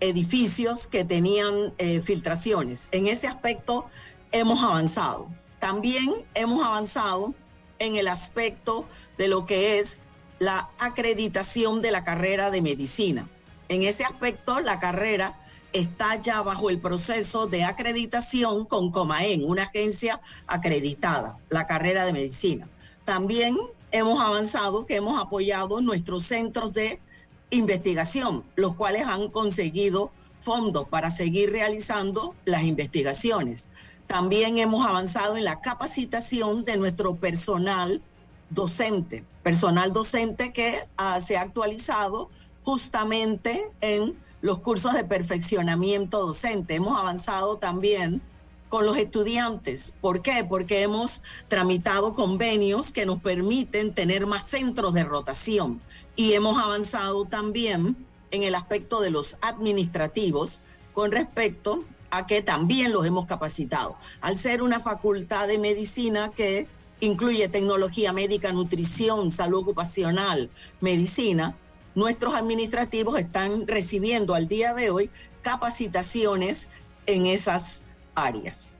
edificios 0.00 0.88
que 0.88 1.06
tenían 1.06 1.72
eh, 1.78 2.02
filtraciones. 2.02 2.88
En 2.92 3.06
ese 3.06 3.28
aspecto 3.28 3.86
hemos 4.30 4.62
avanzado. 4.62 5.39
También 5.60 6.10
hemos 6.34 6.64
avanzado 6.64 7.34
en 7.78 7.96
el 7.96 8.08
aspecto 8.08 8.86
de 9.18 9.28
lo 9.28 9.46
que 9.46 9.78
es 9.78 10.00
la 10.38 10.70
acreditación 10.78 11.82
de 11.82 11.90
la 11.90 12.02
carrera 12.02 12.50
de 12.50 12.62
medicina. 12.62 13.28
En 13.68 13.84
ese 13.84 14.04
aspecto, 14.04 14.60
la 14.60 14.80
carrera 14.80 15.38
está 15.72 16.16
ya 16.16 16.42
bajo 16.42 16.70
el 16.70 16.80
proceso 16.80 17.46
de 17.46 17.62
acreditación 17.62 18.64
con 18.64 18.90
Comaen, 18.90 19.44
una 19.44 19.64
agencia 19.64 20.20
acreditada, 20.46 21.36
la 21.50 21.66
carrera 21.66 22.06
de 22.06 22.12
medicina. 22.12 22.66
También 23.04 23.56
hemos 23.92 24.18
avanzado 24.18 24.86
que 24.86 24.96
hemos 24.96 25.20
apoyado 25.20 25.80
nuestros 25.80 26.24
centros 26.24 26.72
de 26.72 27.00
investigación, 27.50 28.44
los 28.56 28.74
cuales 28.74 29.06
han 29.06 29.28
conseguido 29.28 30.10
fondos 30.40 30.88
para 30.88 31.10
seguir 31.10 31.52
realizando 31.52 32.34
las 32.44 32.62
investigaciones. 32.62 33.68
También 34.10 34.58
hemos 34.58 34.84
avanzado 34.84 35.36
en 35.36 35.44
la 35.44 35.60
capacitación 35.60 36.64
de 36.64 36.76
nuestro 36.76 37.14
personal 37.14 38.02
docente, 38.50 39.22
personal 39.44 39.92
docente 39.92 40.52
que 40.52 40.80
ah, 40.96 41.20
se 41.20 41.36
ha 41.36 41.42
actualizado 41.42 42.28
justamente 42.64 43.70
en 43.80 44.18
los 44.42 44.58
cursos 44.58 44.94
de 44.94 45.04
perfeccionamiento 45.04 46.26
docente. 46.26 46.74
Hemos 46.74 46.98
avanzado 46.98 47.58
también 47.58 48.20
con 48.68 48.84
los 48.84 48.96
estudiantes. 48.96 49.92
¿Por 50.00 50.22
qué? 50.22 50.42
Porque 50.42 50.82
hemos 50.82 51.22
tramitado 51.46 52.16
convenios 52.16 52.90
que 52.90 53.06
nos 53.06 53.22
permiten 53.22 53.94
tener 53.94 54.26
más 54.26 54.44
centros 54.48 54.92
de 54.92 55.04
rotación 55.04 55.80
y 56.16 56.32
hemos 56.32 56.58
avanzado 56.58 57.26
también 57.26 57.96
en 58.32 58.42
el 58.42 58.56
aspecto 58.56 59.02
de 59.02 59.12
los 59.12 59.36
administrativos 59.40 60.62
con 60.94 61.12
respecto 61.12 61.84
a 62.10 62.26
que 62.26 62.42
también 62.42 62.92
los 62.92 63.06
hemos 63.06 63.26
capacitado. 63.26 63.96
Al 64.20 64.36
ser 64.36 64.62
una 64.62 64.80
facultad 64.80 65.48
de 65.48 65.58
medicina 65.58 66.30
que 66.34 66.66
incluye 67.00 67.48
tecnología 67.48 68.12
médica, 68.12 68.52
nutrición, 68.52 69.30
salud 69.30 69.60
ocupacional, 69.60 70.50
medicina, 70.80 71.56
nuestros 71.94 72.34
administrativos 72.34 73.18
están 73.18 73.66
recibiendo 73.66 74.34
al 74.34 74.48
día 74.48 74.74
de 74.74 74.90
hoy 74.90 75.10
capacitaciones 75.42 76.68
en 77.06 77.26
esas 77.26 77.84
áreas. 78.14 78.74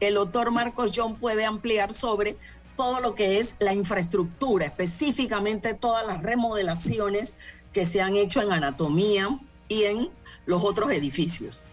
El 0.00 0.14
doctor 0.14 0.50
Marcos 0.50 0.92
John 0.94 1.16
puede 1.16 1.44
ampliar 1.44 1.92
sobre 1.94 2.36
todo 2.76 3.00
lo 3.00 3.14
que 3.14 3.38
es 3.38 3.56
la 3.58 3.72
infraestructura, 3.72 4.66
específicamente 4.66 5.74
todas 5.74 6.06
las 6.06 6.22
remodelaciones 6.22 7.36
que 7.72 7.86
se 7.86 8.00
han 8.00 8.16
hecho 8.16 8.42
en 8.42 8.52
anatomía 8.52 9.38
y 9.68 9.84
en 9.84 10.10
los 10.46 10.64
otros 10.64 10.90
edificios. 10.90 11.64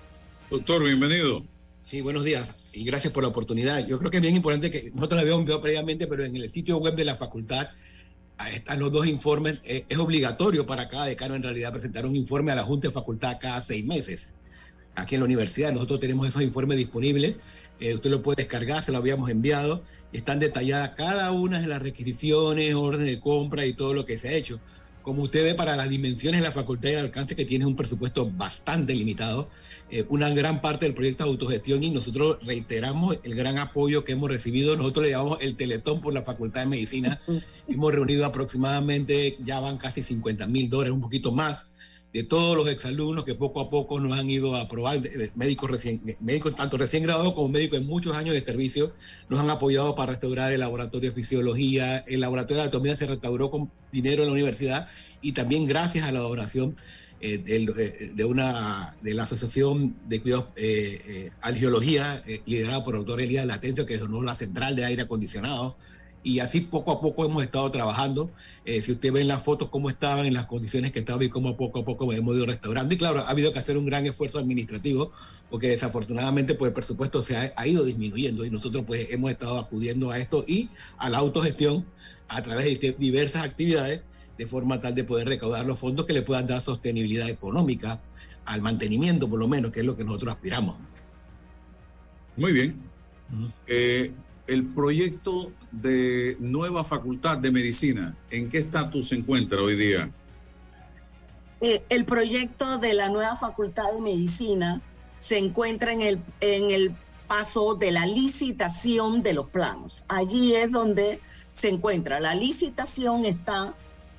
Doctor, 0.52 0.84
bienvenido. 0.84 1.44
Sí, 1.82 2.02
buenos 2.02 2.24
días 2.24 2.58
y 2.74 2.84
gracias 2.84 3.14
por 3.14 3.24
la 3.24 3.30
oportunidad. 3.30 3.88
Yo 3.88 3.98
creo 3.98 4.12
que 4.12 4.18
es 4.18 4.22
bien 4.22 4.36
importante 4.36 4.70
que 4.70 4.92
nosotros 4.94 5.16
la 5.16 5.22
habíamos 5.22 5.42
enviado 5.42 5.62
previamente, 5.62 6.06
pero 6.08 6.24
en 6.24 6.36
el 6.36 6.52
sitio 6.52 6.78
web 6.78 6.96
de 6.96 7.06
la 7.06 7.16
facultad 7.16 7.70
están 8.54 8.80
los 8.80 8.92
dos 8.92 9.08
informes. 9.08 9.62
Eh, 9.64 9.86
es 9.88 9.98
obligatorio 9.98 10.68
para 10.68 10.90
cada 10.90 11.06
decano 11.06 11.36
en 11.36 11.44
realidad 11.44 11.72
presentar 11.72 12.06
un 12.06 12.16
informe 12.16 12.52
a 12.52 12.56
la 12.56 12.64
Junta 12.64 12.90
de 12.90 12.94
Facultad 12.94 13.38
cada 13.42 13.62
seis 13.62 13.86
meses. 13.86 14.34
Aquí 14.94 15.16
en 15.16 15.22
la 15.22 15.26
universidad 15.26 15.72
nosotros 15.72 16.00
tenemos 16.02 16.28
esos 16.28 16.44
informes 16.44 16.78
disponibles 16.78 17.38
eh, 17.82 17.96
usted 17.96 18.12
lo 18.12 18.22
puede 18.22 18.44
descargar, 18.44 18.84
se 18.84 18.92
lo 18.92 19.00
habíamos 19.00 19.30
enviado. 19.32 19.84
Están 20.14 20.40
detalladas 20.40 20.92
cada 20.92 21.32
una 21.32 21.60
de 21.60 21.68
las 21.68 21.82
requisiciones, 21.82 22.76
orden 22.76 23.08
de 23.08 23.20
compra 23.20 23.66
y 23.66 23.74
todo 23.74 23.96
lo 23.96 24.06
que 24.06 24.20
se 24.20 24.30
ha 24.30 24.34
hecho. 24.34 24.60
Como 25.02 25.24
usted 25.24 25.44
ve, 25.44 25.56
para 25.56 25.76
las 25.76 25.90
dimensiones 25.90 26.42
de 26.42 26.48
la 26.48 26.54
facultad 26.54 26.90
y 26.90 26.94
el 26.94 27.00
alcance 27.00 27.36
que 27.36 27.44
tiene 27.44 27.66
un 27.66 27.76
presupuesto 27.76 28.30
bastante 28.30 28.94
limitado, 28.94 29.50
eh, 29.91 30.06
una 30.08 30.30
gran 30.30 30.62
parte 30.62 30.86
del 30.86 30.95
proyecto 30.95 31.25
de 31.25 31.32
autogestión 31.32 31.84
y 31.84 31.89
nosotros 31.89 32.38
reiteramos 32.45 33.19
el 33.23 33.36
gran 33.36 33.58
apoyo 33.58 34.06
que 34.06 34.13
hemos 34.13 34.32
recibido. 34.32 34.77
Nosotros 34.77 35.06
le 35.06 35.12
llamamos 35.12 35.39
el 35.41 35.58
Teletón 35.58 35.99
por 35.99 36.13
la 36.13 36.23
Facultad 36.23 36.62
de 36.62 36.67
Medicina. 36.67 37.19
hemos 37.67 37.93
reunido 37.93 38.25
aproximadamente, 38.25 39.36
ya 39.43 39.60
van 39.60 39.77
casi 39.77 40.01
50 40.01 40.47
mil 40.47 40.69
dólares, 40.69 40.93
un 40.93 41.01
poquito 41.01 41.34
más 41.34 41.67
de 42.13 42.23
todos 42.23 42.56
los 42.56 42.69
exalumnos 42.69 43.25
que 43.25 43.36
poco 43.36 43.60
a 43.60 43.69
poco 43.69 43.99
nos 43.99 44.17
han 44.17 44.30
ido 44.30 44.56
a 44.56 44.67
probar, 44.67 44.99
médicos, 45.36 45.69
recién, 45.69 46.01
médicos 46.19 46.56
tanto 46.56 46.77
recién 46.77 47.04
graduados 47.04 47.34
como 47.34 47.49
médicos 47.49 47.80
en 47.80 47.88
muchos 47.88 48.15
años 48.15 48.34
de 48.34 48.41
servicio, 48.41 48.91
nos 49.30 49.39
han 49.39 49.49
apoyado 49.49 49.95
para 49.95 50.12
restaurar 50.12 50.51
el 50.51 50.60
laboratorio 50.60 51.10
de 51.10 51.15
fisiología, 51.15 51.99
el 51.99 52.19
laboratorio 52.21 52.58
de 52.58 52.63
anatomía 52.63 52.95
se 52.97 53.08
restauró 53.08 53.49
con 53.49 53.71
dinero 53.91 54.23
en 54.23 54.27
la 54.27 54.34
universidad 54.34 54.88
y 55.21 55.32
también 55.34 55.67
gracias 55.67 56.06
a 56.06 56.12
la 56.12 56.19
donación 56.19 56.75
eh, 57.22 57.38
de, 58.16 58.26
una 58.26 58.96
de 59.02 59.14
la 59.14 59.24
Asociación 59.24 59.96
de 60.08 60.22
Cuidados 60.22 60.48
eh, 60.56 61.02
eh 61.06 61.32
Algeología, 61.42 62.24
eh, 62.26 62.42
liderada 62.46 62.84
por 62.84 62.96
el 62.96 63.02
doctor 63.02 63.22
Elías 63.22 63.46
Latencio, 63.46 63.86
que 63.86 63.98
donó 63.98 64.22
la 64.24 64.36
central 64.36 64.76
de 64.76 64.86
aire 64.86 65.04
acondicionado 65.04 65.78
y 66.24 66.40
así 66.40 66.62
poco 66.62 66.92
a 66.92 67.02
poco 67.02 67.26
hemos 67.26 67.44
estado 67.44 67.70
trabajando. 67.72 68.32
Eh, 68.66 68.82
si 68.82 68.92
usted 68.92 69.12
ve 69.12 69.22
en 69.22 69.28
las 69.28 69.44
fotos 69.44 69.70
cómo 69.70 69.90
estaban, 69.90 70.26
en 70.26 70.34
las 70.34 70.46
condiciones 70.46 70.92
que 70.92 71.00
estaban 71.00 71.24
y 71.24 71.30
cómo 71.30 71.58
poco 71.58 71.80
a 71.80 71.86
poco 71.86 72.12
hemos 72.14 72.36
ido 72.36 72.46
restaurando. 72.46 72.94
Y 72.94 72.98
claro, 72.98 73.20
ha 73.20 73.30
habido 73.30 73.52
que 73.54 73.60
hacer 73.60 73.78
un 73.78 73.86
gran 73.86 74.06
esfuerzo 74.06 74.38
administrativo 74.40 75.12
porque 75.50 75.68
desafortunadamente 75.68 76.54
pues 76.54 76.70
el 76.70 76.76
presupuesto 76.76 77.22
se 77.22 77.36
ha, 77.36 77.68
ido 77.68 77.84
disminuyendo 77.84 78.46
y 78.46 78.50
nosotros 78.50 78.86
pues 78.86 79.12
hemos 79.12 79.32
estado 79.32 79.58
acudiendo 79.58 80.12
a 80.12 80.18
esto 80.18 80.46
y 80.48 80.70
a 80.98 81.10
la 81.10 81.18
autogestión 81.18 81.86
a 82.28 82.42
través 82.42 82.80
de 82.80 82.96
diversas 82.98 83.44
actividades 83.44 84.02
de 84.41 84.47
forma 84.47 84.80
tal 84.80 84.95
de 84.95 85.04
poder 85.04 85.27
recaudar 85.27 85.65
los 85.65 85.77
fondos 85.77 86.06
que 86.06 86.13
le 86.13 86.23
puedan 86.23 86.47
dar 86.47 86.62
sostenibilidad 86.62 87.30
económica 87.30 88.01
al 88.45 88.62
mantenimiento 88.62 89.30
por 89.30 89.39
lo 89.39 89.47
menos, 89.47 89.71
que 89.71 89.82
es 89.82 89.86
lo 89.86 89.95
que 89.95 90.04
nosotros 90.04 90.34
aspiramos. 90.34 90.77
Muy 92.36 92.51
bien 92.51 92.91
el 94.47 94.65
proyecto 94.65 95.51
de 95.71 96.36
nueva 96.39 96.84
facultad 96.84 97.38
de 97.38 97.51
medicina, 97.51 98.17
¿en 98.30 98.49
qué 98.49 98.58
estatus 98.58 99.10
se 99.10 99.15
encuentra 99.15 99.62
hoy 99.62 99.75
día? 99.75 100.10
Eh, 101.62 101.84
el 101.89 102.06
proyecto 102.06 102.77
de 102.77 102.93
la 102.93 103.10
nueva 103.10 103.38
facultad 103.38 103.93
de 103.93 104.01
medicina 104.01 104.82
se 105.19 105.38
encuentra 105.38 105.93
en 105.93 106.01
el, 106.01 106.19
en 106.41 106.71
el 106.71 106.91
paso 107.27 107.75
de 107.75 107.91
la 107.91 108.06
licitación 108.06 109.21
de 109.21 109.34
los 109.34 109.49
planos. 109.49 110.04
Allí 110.08 110.56
es 110.56 110.71
donde 110.71 111.19
se 111.54 111.69
encuentra. 111.69 112.19
La 112.19 112.34
licitación 112.34 113.25
está 113.25 113.73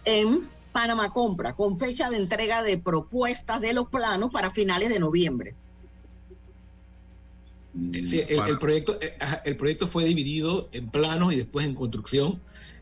en 0.04 0.48
Panamá 0.72 1.12
Compra, 1.12 1.54
con 1.54 1.78
fecha 1.78 2.10
de 2.10 2.16
entrega 2.16 2.62
de 2.62 2.78
propuestas 2.78 3.60
de 3.60 3.72
los 3.72 3.88
planos 3.88 4.30
para 4.32 4.50
finales 4.50 4.88
de 4.88 4.98
noviembre. 4.98 5.54
Sí, 8.04 8.20
el, 8.28 8.58
proyecto, 8.58 8.98
eh, 9.00 9.16
el 9.44 9.56
proyecto 9.56 9.88
fue 9.88 10.04
dividido 10.04 10.68
en 10.72 10.90
planos 10.90 11.32
y 11.32 11.36
después 11.36 11.66
en 11.66 11.74
construcción. 11.74 12.40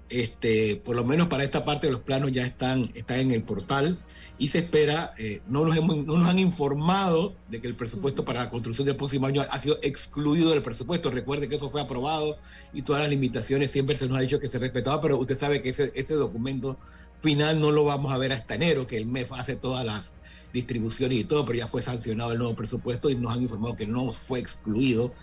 Este, 0.09 0.83
por 0.85 0.97
lo 0.97 1.05
menos 1.05 1.29
para 1.29 1.45
esta 1.45 1.65
parte 1.65 1.87
de 1.87 1.93
los 1.93 2.03
planos 2.03 2.33
ya 2.33 2.45
están, 2.45 2.91
están 2.95 3.21
en 3.21 3.31
el 3.31 3.45
portal 3.45 4.01
y 4.39 4.49
se 4.49 4.59
espera, 4.59 5.13
eh, 5.19 5.41
no, 5.47 5.65
nos 5.65 5.77
hemos, 5.77 6.05
no 6.05 6.17
nos 6.17 6.27
han 6.27 6.41
informado 6.41 7.37
de 7.49 7.61
que 7.61 7.69
el 7.69 7.77
presupuesto 7.77 8.25
para 8.25 8.41
la 8.41 8.51
construcción 8.51 8.87
del 8.87 8.97
próximo 8.97 9.27
año 9.27 9.43
ha 9.49 9.61
sido 9.61 9.79
excluido 9.83 10.51
del 10.51 10.63
presupuesto. 10.63 11.11
Recuerde 11.11 11.49
que 11.49 11.55
eso 11.55 11.71
fue 11.71 11.81
aprobado 11.81 12.39
y 12.73 12.83
todas 12.83 13.03
las 13.03 13.11
limitaciones 13.11 13.71
siempre 13.71 13.95
se 13.95 14.09
nos 14.09 14.19
ha 14.19 14.23
dicho 14.23 14.41
que 14.41 14.49
se 14.49 14.59
respetaba, 14.59 15.01
pero 15.01 15.17
usted 15.17 15.39
sabe 15.39 15.63
que 15.63 15.69
ese, 15.69 15.93
ese 15.95 16.15
documento 16.15 16.77
final 17.21 17.61
no 17.61 17.71
lo 17.71 17.85
vamos 17.85 18.13
a 18.13 18.19
ver 18.19 18.33
hasta 18.33 18.55
enero, 18.55 18.87
que 18.87 18.97
el 18.97 19.07
MEF 19.07 19.33
hace 19.33 19.57
todas 19.57 19.85
las, 19.85 20.13
distribución 20.53 21.13
y 21.13 21.25
todo, 21.25 21.45
pero 21.45 21.59
ya 21.59 21.69
fue 21.69 21.83
sancionado 21.83 22.33
el 22.33 22.39
nuevo 22.39 22.55
presupuesto 22.55 23.11
y 23.11 23.15
nos 23.15 23.33
han 23.33 23.43
informado 23.43 23.77
que 23.77 23.87
no 23.87 24.11
fue 24.13 24.41
excluido 24.41 25.15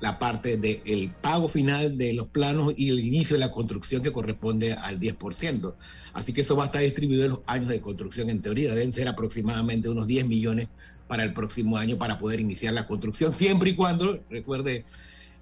la 0.00 0.18
parte 0.20 0.56
del 0.56 1.10
pago 1.20 1.48
final 1.48 1.98
de 1.98 2.12
los 2.12 2.28
planos 2.28 2.72
y 2.76 2.90
el 2.90 3.00
inicio 3.00 3.34
de 3.34 3.40
la 3.40 3.50
construcción 3.50 4.00
que 4.00 4.12
corresponde 4.12 4.72
al 4.72 5.00
10%. 5.00 5.74
Así 6.12 6.32
que 6.32 6.42
eso 6.42 6.54
va 6.54 6.64
a 6.64 6.66
estar 6.66 6.82
distribuido 6.82 7.24
en 7.24 7.30
los 7.30 7.40
años 7.46 7.68
de 7.68 7.80
construcción. 7.80 8.30
En 8.30 8.40
teoría 8.40 8.72
deben 8.74 8.92
ser 8.92 9.08
aproximadamente 9.08 9.88
unos 9.88 10.06
10 10.06 10.26
millones 10.26 10.68
para 11.08 11.24
el 11.24 11.32
próximo 11.32 11.76
año 11.76 11.98
para 11.98 12.20
poder 12.20 12.38
iniciar 12.38 12.74
la 12.74 12.86
construcción, 12.86 13.32
siempre 13.32 13.70
y 13.70 13.74
cuando, 13.74 14.22
recuerde, 14.30 14.84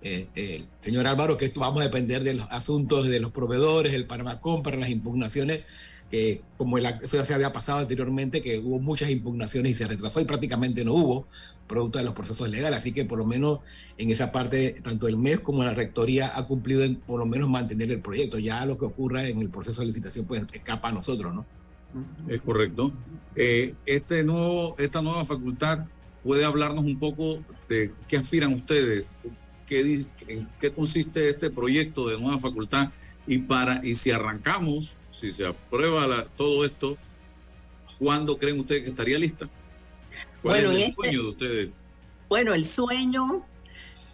eh, 0.00 0.28
eh, 0.36 0.64
señor 0.80 1.06
Álvaro, 1.06 1.36
que 1.36 1.46
esto 1.46 1.60
vamos 1.60 1.82
a 1.82 1.84
depender 1.84 2.22
de 2.22 2.34
los 2.34 2.46
asuntos 2.50 3.08
de 3.08 3.20
los 3.20 3.32
proveedores, 3.32 3.92
el 3.92 4.06
Panamá 4.06 4.40
para 4.62 4.76
las 4.78 4.88
impugnaciones 4.88 5.64
que 6.10 6.42
como 6.56 6.78
el, 6.78 6.86
eso 6.86 7.16
ya 7.16 7.24
se 7.24 7.34
había 7.34 7.52
pasado 7.52 7.80
anteriormente, 7.80 8.42
que 8.42 8.58
hubo 8.58 8.78
muchas 8.78 9.10
impugnaciones 9.10 9.72
y 9.72 9.74
se 9.74 9.86
retrasó 9.86 10.20
y 10.20 10.24
prácticamente 10.24 10.84
no 10.84 10.94
hubo, 10.94 11.26
producto 11.66 11.98
de 11.98 12.04
los 12.04 12.14
procesos 12.14 12.48
legales. 12.48 12.78
Así 12.78 12.92
que 12.92 13.04
por 13.04 13.18
lo 13.18 13.26
menos 13.26 13.60
en 13.98 14.10
esa 14.10 14.32
parte, 14.32 14.80
tanto 14.82 15.08
el 15.08 15.16
MES 15.16 15.40
como 15.40 15.64
la 15.64 15.74
Rectoría 15.74 16.36
ha 16.36 16.46
cumplido 16.46 16.84
en 16.84 16.96
por 16.96 17.18
lo 17.18 17.26
menos 17.26 17.48
mantener 17.48 17.90
el 17.90 18.00
proyecto. 18.00 18.38
Ya 18.38 18.64
lo 18.66 18.78
que 18.78 18.84
ocurra 18.84 19.26
en 19.28 19.40
el 19.40 19.50
proceso 19.50 19.80
de 19.80 19.88
licitación 19.88 20.26
pues 20.26 20.42
escapa 20.52 20.88
a 20.88 20.92
nosotros, 20.92 21.34
¿no? 21.34 21.44
Es 22.28 22.40
correcto. 22.42 22.92
Eh, 23.34 23.74
este 23.86 24.22
nuevo, 24.22 24.76
esta 24.78 25.00
nueva 25.00 25.24
facultad 25.24 25.86
puede 26.22 26.44
hablarnos 26.44 26.84
un 26.84 26.98
poco 26.98 27.42
de 27.68 27.92
qué 28.08 28.18
aspiran 28.18 28.52
ustedes, 28.52 29.06
qué, 29.66 30.06
en 30.28 30.48
qué 30.60 30.72
consiste 30.72 31.28
este 31.28 31.50
proyecto 31.50 32.08
de 32.08 32.20
nueva 32.20 32.38
facultad 32.38 32.90
y 33.26 33.38
para 33.38 33.80
y 33.84 33.94
si 33.94 34.10
arrancamos, 34.10 34.94
si 35.18 35.32
se 35.32 35.46
aprueba 35.46 36.26
todo 36.36 36.62
esto, 36.64 36.96
¿cuándo 37.98 38.36
creen 38.36 38.60
ustedes 38.60 38.82
que 38.82 38.90
estaría 38.90 39.18
lista? 39.18 39.48
¿Cuál 40.42 40.58
es 40.58 40.64
el 40.70 40.82
este 40.82 40.94
sueño 40.94 41.22
de 41.22 41.28
ustedes? 41.28 41.86
Bueno, 42.28 42.52
el 42.52 42.66
sueño, 42.66 43.46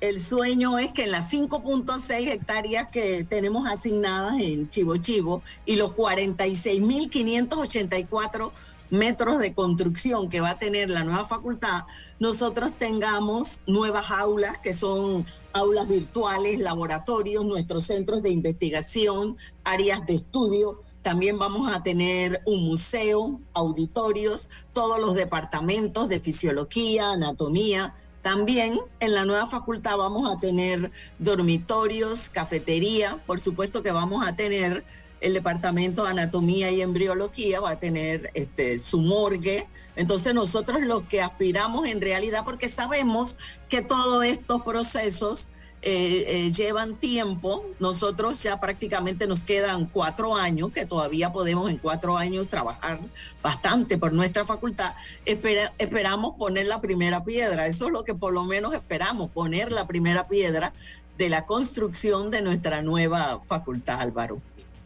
el 0.01 0.21
sueño 0.21 0.79
es 0.79 0.93
que 0.93 1.03
en 1.05 1.11
las 1.11 1.33
5.6 1.33 2.29
hectáreas 2.29 2.91
que 2.91 3.25
tenemos 3.25 3.67
asignadas 3.67 4.41
en 4.41 4.69
Chivo 4.69 4.99
Chivo 4.99 5.43
y 5.67 5.75
los 5.77 5.93
46.584 5.93 8.53
metros 8.91 9.39
de 9.39 9.55
construcción 9.55 10.29
que 10.29 10.43
va 10.43 10.51
a 10.51 10.59
tener 10.59 10.91
la 10.91 11.03
nueva 11.03 11.25
facultad, 11.25 11.85
nosotros 12.21 12.73
tengamos 12.79 13.63
nuevas 13.67 14.11
aulas 14.11 14.59
que 14.59 14.75
son 14.75 15.25
aulas 15.55 15.89
virtuales, 15.89 16.59
laboratorios, 16.59 17.45
nuestros 17.45 17.85
centros 17.85 18.23
de 18.23 18.31
investigación, 18.31 19.37
áreas 19.65 20.05
de 20.07 20.15
estudio. 20.15 20.81
También 21.03 21.37
vamos 21.37 21.73
a 21.73 21.83
tener 21.83 22.43
un 22.47 22.63
museo, 22.65 23.41
auditorios, 23.55 24.49
todos 24.73 25.01
los 25.01 25.15
departamentos 25.15 26.09
de 26.09 26.21
fisiología, 26.21 27.11
anatomía. 27.11 27.95
También 28.23 28.79
en 29.01 29.15
la 29.15 29.25
nueva 29.25 29.49
facultad 29.49 29.97
vamos 29.97 30.33
a 30.33 30.39
tener 30.39 30.93
dormitorios, 31.19 32.29
cafetería, 32.29 33.19
por 33.27 33.41
supuesto 33.41 33.83
que 33.83 33.91
vamos 33.91 34.25
a 34.25 34.37
tener 34.37 34.85
el 35.21 35.35
departamento 35.35 36.05
de 36.05 36.11
anatomía 36.11 36.71
y 36.71 36.83
embriología 36.83 37.61
va 37.61 37.71
a 37.71 37.81
tener 37.81 38.31
este, 38.35 38.79
su 38.79 39.01
morgue. 39.01 39.67
Entonces 39.97 40.35
nosotros 40.35 40.83
lo 40.83 41.09
que 41.09 41.21
aspiramos 41.21 41.87
en 41.87 42.01
realidad, 42.01 42.45
porque 42.45 42.69
sabemos 42.69 43.37
que 43.69 43.83
todos 43.83 44.25
estos 44.25 44.63
procesos 44.63 45.49
eh, 45.83 46.25
eh, 46.29 46.51
llevan 46.53 46.97
tiempo, 46.97 47.67
nosotros 47.81 48.43
ya 48.43 48.61
prácticamente 48.61 49.27
nos 49.27 49.43
quedan 49.43 49.87
cuatro 49.87 50.37
años, 50.37 50.73
que 50.73 50.87
todavía 50.87 51.33
podemos 51.33 51.69
en 51.71 51.79
cuatro 51.79 52.17
años 52.17 52.49
trabajar 52.49 53.01
bastante 53.43 53.99
por 53.99 54.13
nuestra 54.13 54.45
facultad, 54.45 54.95
esperamos 55.25 56.37
poner 56.37 56.67
la 56.67 56.81
primera 56.81 57.25
piedra, 57.25 57.67
eso 57.67 57.87
es 57.87 57.93
lo 57.93 58.05
que 58.05 58.15
por 58.15 58.33
lo 58.33 58.45
menos 58.45 58.75
esperamos, 58.75 59.31
poner 59.31 59.73
la 59.73 59.87
primera 59.87 60.29
piedra 60.29 60.73
de 61.19 61.29
la 61.29 61.47
construcción 61.47 62.31
de 62.31 62.43
nuestra 62.43 62.83
nueva 62.83 63.41
facultad, 63.47 64.01
Álvaro. 64.01 64.41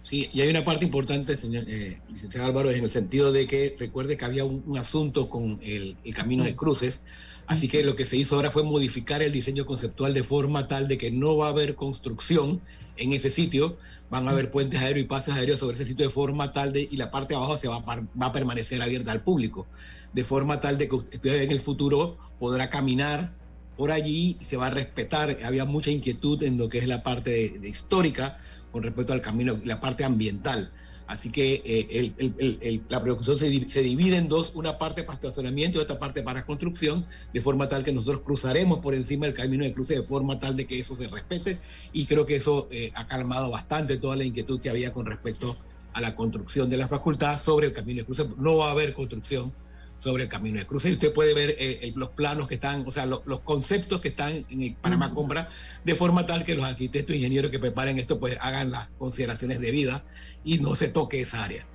Sí, 0.06 0.30
y 0.32 0.40
hay 0.40 0.48
una 0.50 0.64
parte 0.64 0.84
importante, 0.84 1.36
señor 1.36 1.64
eh, 1.66 2.00
licenciado 2.12 2.46
Álvaro, 2.46 2.70
en 2.70 2.84
el 2.84 2.90
sentido 2.90 3.32
de 3.32 3.48
que 3.48 3.74
recuerde 3.76 4.16
que 4.16 4.24
había 4.24 4.44
un, 4.44 4.78
asunto 4.78 5.28
con 5.28 5.58
el, 5.62 5.96
camino 6.14 6.44
de 6.44 6.54
cruces, 6.54 7.00
así 7.46 7.68
que 7.68 7.82
lo 7.84 7.96
que 7.96 8.04
se 8.04 8.16
hizo 8.16 8.36
ahora 8.36 8.50
fue 8.50 8.62
modificar 8.62 9.22
el 9.22 9.32
diseño 9.32 9.66
conceptual 9.66 10.14
de 10.14 10.24
forma 10.24 10.68
tal 10.68 10.88
de 10.88 10.98
que 10.98 11.10
no 11.10 11.36
va 11.36 11.46
a 11.46 11.50
haber 11.50 11.74
construcción 11.74 12.60
en 12.96 13.12
ese 13.12 13.30
sitio, 13.30 13.76
van 14.10 14.26
a 14.28 14.30
haber 14.30 14.50
puentes 14.50 14.80
aéreos 14.80 15.04
y 15.04 15.08
pases 15.08 15.34
aéreos 15.34 15.60
sobre 15.60 15.74
ese 15.74 15.84
sitio 15.84 16.06
de 16.06 16.10
forma 16.10 16.52
tal 16.52 16.72
de, 16.72 16.88
y 16.90 16.96
la 16.96 17.10
parte 17.10 17.34
de 17.34 17.36
abajo 17.36 17.56
se 17.56 17.68
va 17.68 17.76
a, 17.76 17.80
va 17.80 18.26
a 18.26 18.32
permanecer 18.32 18.82
abierta 18.82 19.12
al 19.12 19.22
público, 19.22 19.66
de 20.12 20.24
forma 20.24 20.60
tal 20.60 20.78
de 20.78 20.88
que 20.88 20.94
usted 20.94 21.42
en 21.42 21.52
el 21.52 21.60
futuro 21.60 22.16
podrá 22.38 22.70
caminar 22.70 23.34
por 23.76 23.90
allí 23.90 24.38
y 24.40 24.44
se 24.44 24.56
va 24.56 24.68
a 24.68 24.70
respetar. 24.70 25.36
Había 25.44 25.64
mucha 25.64 25.90
inquietud 25.90 26.42
en 26.42 26.58
lo 26.58 26.68
que 26.68 26.78
es 26.78 26.88
la 26.88 27.02
parte 27.02 27.58
de 27.58 27.68
histórica 27.68 28.38
con 28.72 28.82
respecto 28.82 29.12
al 29.12 29.22
camino, 29.22 29.58
la 29.64 29.80
parte 29.80 30.04
ambiental. 30.04 30.70
Así 31.06 31.30
que 31.30 31.62
eh, 31.64 32.82
la 32.88 33.00
producción 33.00 33.38
se, 33.38 33.82
divide 33.82 34.16
en 34.16 34.28
dos, 34.28 34.52
una 34.54 34.76
parte 34.76 35.04
para 35.04 35.14
estacionamiento 35.14 35.78
y 35.78 35.82
otra 35.82 35.98
parte 36.00 36.22
para 36.22 36.44
construcción, 36.44 37.06
de 37.32 37.40
forma 37.40 37.68
tal 37.68 37.84
que 37.84 37.92
nosotros 37.92 38.22
cruzaremos 38.22 38.80
por 38.80 38.94
encima 38.94 39.26
del 39.26 39.34
camino 39.34 39.64
de 39.64 39.72
cruce 39.72 39.94
de 39.94 40.02
forma 40.02 40.40
tal 40.40 40.56
de 40.56 40.66
que 40.66 40.80
eso 40.80 40.96
se 40.96 41.06
respete 41.06 41.60
y 41.92 42.06
creo 42.06 42.26
que 42.26 42.36
eso 42.36 42.66
eh, 42.72 42.90
ha 42.94 43.06
calmado 43.06 43.50
bastante 43.50 43.98
toda 43.98 44.16
la 44.16 44.24
inquietud 44.24 44.60
que 44.60 44.68
había 44.68 44.92
con 44.92 45.06
respecto 45.06 45.56
a 45.92 46.00
la 46.00 46.16
construcción 46.16 46.68
de 46.68 46.76
la 46.76 46.88
facultad 46.88 47.40
sobre 47.40 47.68
el 47.68 47.72
camino 47.72 48.00
de 48.00 48.04
cruce. 48.04 48.26
No 48.38 48.56
va 48.56 48.68
a 48.68 48.72
haber 48.72 48.92
construcción 48.92 49.52
sobre 50.00 50.24
el 50.24 50.28
camino 50.28 50.58
de 50.58 50.66
cruce. 50.66 50.90
Y 50.90 50.92
usted 50.92 51.12
puede 51.12 51.34
ver 51.34 51.56
eh, 51.58 51.92
los 51.96 52.10
planos 52.10 52.48
que 52.48 52.56
están, 52.56 52.84
o 52.86 52.90
sea, 52.90 53.06
los 53.06 53.40
conceptos 53.42 54.00
que 54.00 54.08
están 54.08 54.44
en 54.50 54.62
el 54.62 54.74
Panamá 54.74 55.14
Compra, 55.14 55.48
de 55.84 55.94
forma 55.94 56.26
tal 56.26 56.44
que 56.44 56.54
los 56.54 56.66
arquitectos 56.66 57.14
e 57.14 57.18
ingenieros 57.18 57.50
que 57.50 57.58
preparen 57.58 57.98
esto, 57.98 58.18
pues 58.18 58.36
hagan 58.40 58.70
las 58.70 58.88
consideraciones 58.98 59.60
debidas 59.60 60.02
y 60.46 60.58
no 60.58 60.74
se 60.74 60.88
toque 60.88 61.20
esa 61.20 61.44
área. 61.44 61.66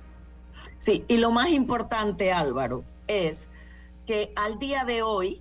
Sí, 0.78 1.04
y 1.06 1.18
lo 1.18 1.30
más 1.30 1.50
importante, 1.50 2.32
Álvaro, 2.32 2.82
es 3.06 3.48
que 4.06 4.32
al 4.34 4.58
día 4.58 4.84
de 4.84 5.02
hoy 5.02 5.40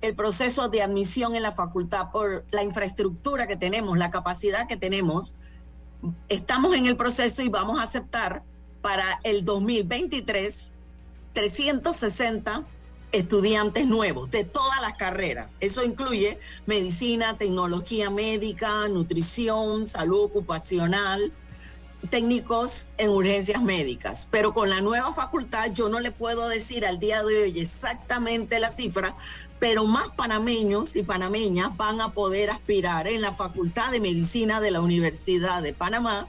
el 0.00 0.16
proceso 0.16 0.68
de 0.68 0.82
admisión 0.82 1.36
en 1.36 1.42
la 1.42 1.52
facultad 1.52 2.10
por 2.10 2.44
la 2.50 2.64
infraestructura 2.64 3.46
que 3.46 3.56
tenemos, 3.56 3.96
la 3.96 4.10
capacidad 4.10 4.66
que 4.66 4.76
tenemos, 4.76 5.36
estamos 6.28 6.74
en 6.74 6.86
el 6.86 6.96
proceso 6.96 7.42
y 7.42 7.48
vamos 7.48 7.78
a 7.78 7.84
aceptar 7.84 8.42
para 8.80 9.20
el 9.22 9.44
2023 9.44 10.72
360 11.34 12.64
estudiantes 13.12 13.86
nuevos 13.86 14.30
de 14.30 14.44
todas 14.44 14.80
las 14.80 14.94
carreras. 14.94 15.48
Eso 15.60 15.84
incluye 15.84 16.38
medicina, 16.66 17.36
tecnología 17.36 18.10
médica, 18.10 18.88
nutrición, 18.88 19.86
salud 19.86 20.22
ocupacional, 20.22 21.32
técnicos 22.10 22.86
en 22.98 23.10
urgencias 23.10 23.62
médicas. 23.62 24.28
Pero 24.30 24.54
con 24.54 24.70
la 24.70 24.80
nueva 24.80 25.12
facultad 25.12 25.72
yo 25.72 25.88
no 25.88 26.00
le 26.00 26.10
puedo 26.10 26.48
decir 26.48 26.86
al 26.86 26.98
día 26.98 27.22
de 27.22 27.42
hoy 27.42 27.60
exactamente 27.60 28.58
la 28.60 28.70
cifra, 28.70 29.14
pero 29.58 29.84
más 29.84 30.08
panameños 30.10 30.96
y 30.96 31.02
panameñas 31.02 31.76
van 31.76 32.00
a 32.00 32.12
poder 32.12 32.50
aspirar 32.50 33.06
en 33.06 33.20
la 33.20 33.34
Facultad 33.34 33.90
de 33.90 34.00
Medicina 34.00 34.60
de 34.60 34.70
la 34.70 34.80
Universidad 34.80 35.62
de 35.62 35.72
Panamá 35.72 36.28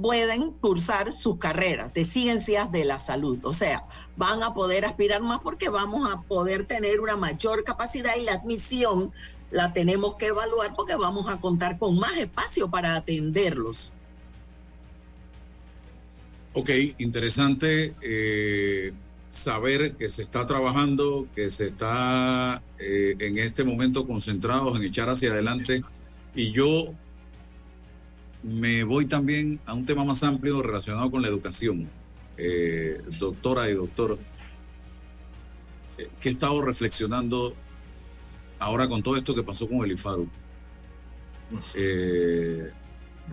pueden 0.00 0.52
cursar 0.52 1.12
sus 1.12 1.38
carreras 1.38 1.92
de 1.92 2.04
ciencias 2.04 2.70
de 2.72 2.84
la 2.84 2.98
salud. 2.98 3.38
O 3.44 3.52
sea, 3.52 3.84
van 4.16 4.42
a 4.42 4.54
poder 4.54 4.84
aspirar 4.84 5.20
más 5.20 5.40
porque 5.40 5.68
vamos 5.68 6.10
a 6.10 6.22
poder 6.22 6.66
tener 6.66 7.00
una 7.00 7.16
mayor 7.16 7.64
capacidad 7.64 8.16
y 8.16 8.22
la 8.22 8.34
admisión 8.34 9.12
la 9.50 9.72
tenemos 9.72 10.14
que 10.14 10.28
evaluar 10.28 10.74
porque 10.74 10.96
vamos 10.96 11.28
a 11.28 11.40
contar 11.40 11.78
con 11.78 11.98
más 11.98 12.16
espacio 12.16 12.70
para 12.70 12.96
atenderlos. 12.96 13.92
Ok, 16.54 16.70
interesante 16.98 17.94
eh, 18.02 18.92
saber 19.30 19.94
que 19.94 20.10
se 20.10 20.22
está 20.22 20.44
trabajando, 20.44 21.26
que 21.34 21.48
se 21.48 21.68
está 21.68 22.62
eh, 22.78 23.16
en 23.18 23.38
este 23.38 23.64
momento 23.64 24.06
concentrados 24.06 24.76
en 24.76 24.84
echar 24.84 25.08
hacia 25.08 25.30
adelante. 25.30 25.82
Y 26.34 26.52
yo 26.52 26.92
me 28.42 28.84
voy 28.84 29.06
también 29.06 29.60
a 29.64 29.72
un 29.72 29.86
tema 29.86 30.04
más 30.04 30.22
amplio 30.22 30.62
relacionado 30.62 31.10
con 31.10 31.22
la 31.22 31.28
educación. 31.28 31.88
Eh, 32.36 33.00
doctora 33.18 33.70
y 33.70 33.74
doctor, 33.74 34.18
eh, 35.96 36.08
¿qué 36.20 36.28
he 36.28 36.32
estado 36.32 36.60
reflexionando 36.60 37.54
ahora 38.58 38.88
con 38.88 39.02
todo 39.02 39.16
esto 39.16 39.34
que 39.34 39.42
pasó 39.42 39.68
con 39.68 39.84
el 39.84 39.92
IFARU? 39.92 40.28
Eh, 41.74 42.72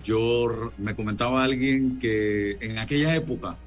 yo 0.03 0.71
me 0.77 0.95
comentaba 0.95 1.43
alguien 1.43 1.99
que 1.99 2.57
en 2.61 2.77
aquella 2.77 3.15
época 3.15 3.57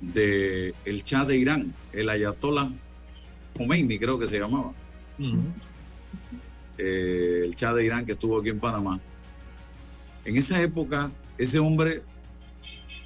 de 0.00 0.74
el 0.84 1.04
Shah 1.04 1.24
de 1.24 1.36
Irán, 1.36 1.74
el 1.92 2.08
Ayatollah 2.08 2.70
Khomeini 3.56 3.98
creo 3.98 4.18
que 4.18 4.26
se 4.26 4.38
llamaba, 4.38 4.72
el 6.78 7.54
Shah 7.54 7.74
de 7.74 7.84
Irán 7.84 8.04
que 8.04 8.12
estuvo 8.12 8.40
aquí 8.40 8.48
en 8.48 8.58
Panamá, 8.58 9.00
en 10.24 10.36
esa 10.36 10.60
época, 10.60 11.10
ese 11.38 11.58
hombre, 11.58 12.02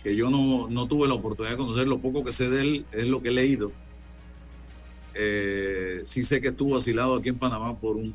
que 0.02 0.14
yo 0.14 0.30
no, 0.30 0.86
tuve 0.86 1.08
la 1.08 1.14
oportunidad 1.14 1.52
de 1.52 1.58
conocer, 1.58 1.86
lo 1.86 1.98
poco 1.98 2.24
que 2.24 2.32
sé 2.32 2.48
de 2.48 2.60
él 2.60 2.86
es 2.92 3.06
lo 3.06 3.22
que 3.22 3.28
he 3.28 3.32
leído. 3.32 3.72
Eh, 5.14 6.02
sí 6.04 6.22
sé 6.22 6.40
que 6.40 6.48
estuvo 6.48 6.76
asilado 6.76 7.16
aquí 7.16 7.30
en 7.30 7.38
Panamá 7.38 7.76
por 7.76 7.96
un 7.96 8.14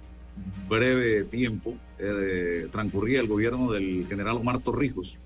breve 0.67 1.23
tiempo. 1.23 1.75
Eh, 1.99 2.67
transcurría 2.71 3.19
el 3.19 3.27
gobierno 3.27 3.71
del 3.71 4.05
general 4.07 4.37
Omar 4.37 4.59
Torrijos. 4.59 5.17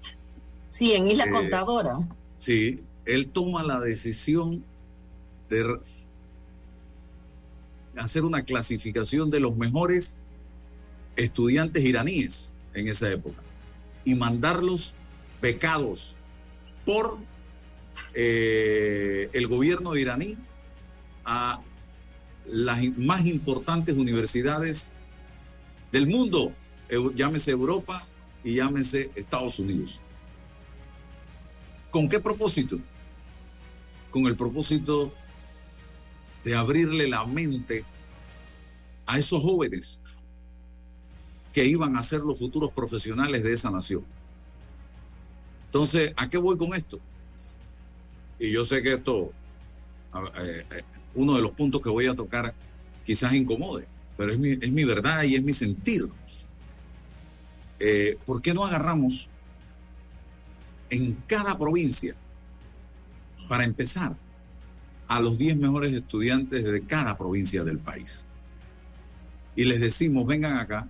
Sí, 0.72 0.92
en 0.94 1.08
Isla 1.08 1.26
eh, 1.26 1.32
Contadora. 1.32 1.96
Sí, 2.36 2.82
él 3.06 3.28
toma 3.28 3.64
la 3.64 3.80
decisión 3.80 4.64
de 5.50 5.80
hacer 7.96 8.26
una 8.26 8.44
clasificación 8.44 9.30
de 9.30 9.40
los 9.40 9.56
mejores 9.56 10.18
estudiantes 11.16 11.84
iraníes 11.84 12.54
en 12.74 12.90
esa 12.90 13.10
época 13.10 13.42
y 14.04 14.16
mandarlos 14.16 14.96
becados 15.42 16.16
por 16.86 17.18
eh, 18.14 19.30
el 19.34 19.48
gobierno 19.48 19.96
iraní 19.96 20.38
a 21.24 21.62
las 22.48 22.84
más 22.98 23.26
importantes 23.26 23.96
universidades 23.96 24.92
del 25.96 26.08
mundo, 26.08 26.52
llámese 27.16 27.52
Europa 27.52 28.06
y 28.44 28.56
llámese 28.56 29.12
Estados 29.16 29.60
Unidos. 29.60 30.02
¿Con 31.90 32.10
qué 32.10 32.20
propósito? 32.20 32.80
Con 34.12 34.26
el 34.28 34.36
propósito 34.36 35.14
de 36.44 36.54
abrirle 36.54 37.08
la 37.08 37.26
mente 37.26 37.86
a 39.06 39.18
esos 39.18 39.42
jóvenes 39.42 40.02
que 41.54 41.64
iban 41.64 41.96
a 41.96 42.04
ser 42.04 42.20
los 42.20 42.40
futuros 42.40 42.74
profesionales 42.74 43.42
de 43.42 43.54
esa 43.54 43.72
nación. 43.72 44.04
Entonces, 45.68 46.12
¿a 46.18 46.30
qué 46.30 46.38
voy 46.38 46.58
con 46.58 46.74
esto? 46.74 47.00
Y 48.38 48.52
yo 48.52 48.66
sé 48.66 48.84
que 48.84 48.96
esto, 48.96 49.32
eh, 50.42 50.66
eh, 50.72 50.84
uno 51.14 51.38
de 51.38 51.42
los 51.42 51.52
puntos 51.52 51.82
que 51.82 51.88
voy 51.88 52.08
a 52.08 52.14
tocar 52.14 52.54
quizás 53.06 53.32
incomode, 53.32 53.95
pero 54.18 54.32
es 54.32 54.40
mi, 54.40 54.52
es 54.52 54.72
mi 54.72 54.84
verdad 54.84 55.24
y 55.24 55.36
es 55.36 55.44
mi 55.44 55.54
sentido. 55.54 56.10
Eh, 57.80 58.18
¿Por 58.26 58.42
qué 58.42 58.54
no 58.54 58.66
agarramos 58.66 59.30
en 60.90 61.18
cada 61.28 61.58
provincia, 61.58 62.16
para 63.50 63.64
empezar, 63.64 64.16
a 65.08 65.20
los 65.20 65.38
10 65.38 65.58
mejores 65.58 65.94
estudiantes 65.94 66.64
de 66.64 66.82
cada 66.82 67.18
provincia 67.18 67.64
del 67.64 67.80
país? 67.80 68.26
Y 69.56 69.66
les 69.66 69.80
decimos, 69.82 70.26
vengan 70.26 70.58
acá, 70.58 70.88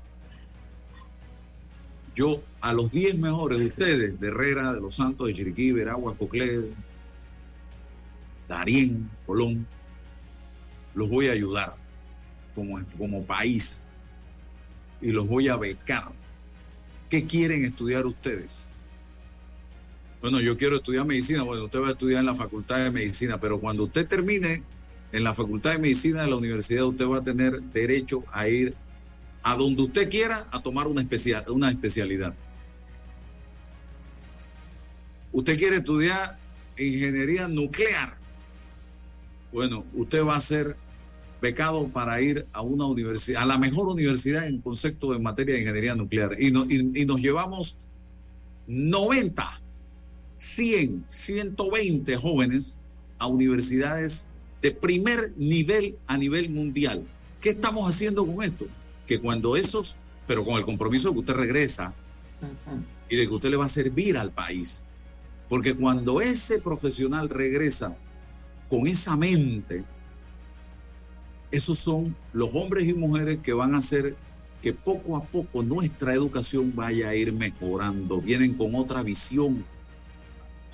yo 2.16 2.42
a 2.62 2.72
los 2.72 2.92
10 2.92 3.18
mejores 3.18 3.60
de 3.60 3.66
ustedes, 3.66 4.20
de 4.20 4.28
Herrera, 4.28 4.74
de 4.74 4.80
Los 4.80 4.96
Santos, 4.96 5.28
de 5.28 5.34
Chiriquí, 5.34 5.72
Veragua, 5.72 6.16
Coclé, 6.16 6.72
Darién, 8.48 9.10
Colón, 9.26 9.68
los 10.94 11.10
voy 11.10 11.28
a 11.28 11.34
ayudar 11.34 11.76
como, 12.56 12.82
como 12.98 13.24
país 13.24 13.84
y 15.02 15.12
los 15.12 15.28
voy 15.28 15.50
a 15.50 15.58
becar. 15.58 16.12
¿Qué 17.10 17.26
quieren 17.26 17.64
estudiar 17.64 18.06
ustedes? 18.06 18.68
Bueno, 20.22 20.40
yo 20.40 20.58
quiero 20.58 20.78
estudiar 20.78 21.06
medicina. 21.06 21.44
Bueno, 21.44 21.66
usted 21.66 21.80
va 21.80 21.90
a 21.90 21.92
estudiar 21.92 22.22
en 22.22 22.26
la 22.26 22.34
Facultad 22.34 22.78
de 22.78 22.90
Medicina, 22.90 23.40
pero 23.40 23.60
cuando 23.60 23.84
usted 23.84 24.08
termine 24.08 24.64
en 25.12 25.24
la 25.24 25.36
Facultad 25.36 25.74
de 25.74 25.78
Medicina 25.78 26.24
de 26.24 26.30
la 26.30 26.36
universidad, 26.36 26.86
usted 26.86 27.06
va 27.06 27.20
a 27.20 27.24
tener 27.24 27.62
derecho 27.62 28.24
a 28.32 28.48
ir 28.48 28.74
a 29.44 29.56
donde 29.56 29.84
usted 29.84 30.10
quiera 30.10 30.48
a 30.52 30.64
tomar 30.64 30.88
una, 30.88 31.02
especial, 31.02 31.46
una 31.50 31.70
especialidad. 31.70 32.34
Usted 35.32 35.58
quiere 35.60 35.78
estudiar 35.78 36.40
ingeniería 36.78 37.48
nuclear. 37.48 38.18
Bueno, 39.52 39.86
usted 39.94 40.26
va 40.26 40.36
a 40.36 40.40
ser 40.40 40.76
becado 41.42 41.88
para 41.88 42.22
ir 42.22 42.46
a 42.54 42.62
una 42.62 42.86
universidad, 42.86 43.44
a 43.44 43.46
la 43.46 43.58
mejor 43.58 43.88
universidad 43.88 44.48
en 44.48 44.62
concepto 44.62 45.14
en 45.14 45.24
materia 45.24 45.56
de 45.56 45.62
ingeniería 45.62 45.96
nuclear. 45.96 46.36
Y, 46.40 46.48
y 46.48 47.06
nos 47.06 47.20
llevamos 47.20 47.78
90, 48.68 49.50
100, 50.36 51.06
120 51.08 52.16
jóvenes 52.16 52.76
a 53.18 53.28
universidades 53.28 54.28
de 54.62 54.72
primer 54.72 55.34
nivel 55.38 55.96
a 56.08 56.18
nivel 56.18 56.50
mundial. 56.50 57.04
¿Qué 57.42 57.52
estamos 57.52 57.88
haciendo 57.88 58.26
con 58.26 58.44
esto? 58.44 58.66
que 59.06 59.20
cuando 59.20 59.56
esos, 59.56 59.98
pero 60.28 60.44
con 60.44 60.56
el 60.56 60.66
compromiso 60.66 61.10
de 61.10 61.14
que 61.14 61.20
usted 61.20 61.34
regresa 61.34 61.94
y 63.10 63.16
de 63.16 63.28
que 63.28 63.34
usted 63.34 63.50
le 63.50 63.58
va 63.58 63.66
a 63.66 63.70
servir 63.70 64.18
al 64.18 64.32
país, 64.32 64.84
porque 65.48 65.76
cuando 65.76 66.22
ese 66.22 66.60
profesional 66.60 67.30
regresa 67.30 67.96
con 68.70 68.88
esa 68.88 69.16
mente, 69.16 69.84
esos 71.56 71.78
son 71.78 72.16
los 72.34 72.54
hombres 72.54 72.88
y 72.88 72.94
mujeres 72.94 73.40
que 73.42 73.54
van 73.54 73.76
a 73.76 73.80
hacer 73.80 74.16
que 74.62 74.74
poco 74.74 75.16
a 75.16 75.24
poco 75.24 75.64
nuestra 75.64 76.14
educación 76.14 76.74
vaya 76.76 77.10
a 77.10 77.16
ir 77.16 77.32
mejorando. 77.32 78.20
Vienen 78.20 78.56
con 78.56 78.74
otra 78.76 79.04
visión, 79.04 79.64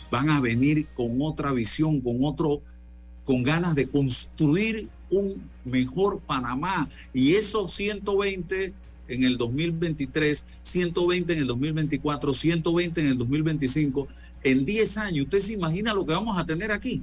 van 0.10 0.30
a 0.30 0.40
venir 0.40 0.88
con 0.96 1.22
otra 1.22 1.52
visión, 1.52 2.00
con 2.00 2.24
otro, 2.24 2.62
con 3.26 3.44
ganas 3.44 3.76
de 3.76 3.88
construir 3.88 4.88
un 5.10 5.44
mejor 5.66 6.20
Panamá. 6.20 6.88
Y 7.14 7.34
esos 7.34 7.74
120 7.74 8.74
en 9.10 9.24
el 9.24 9.38
2023, 9.38 10.46
120 10.62 11.34
en 11.34 11.40
el 11.40 11.48
2024, 11.48 12.34
120 12.34 13.02
en 13.02 13.08
el 13.08 13.18
2025, 13.18 14.08
en 14.44 14.66
10 14.66 14.98
años, 14.98 15.26
¿usted 15.26 15.40
se 15.40 15.54
imagina 15.54 15.94
lo 15.94 16.06
que 16.06 16.14
vamos 16.14 16.40
a 16.40 16.46
tener 16.46 16.72
aquí? 16.72 17.02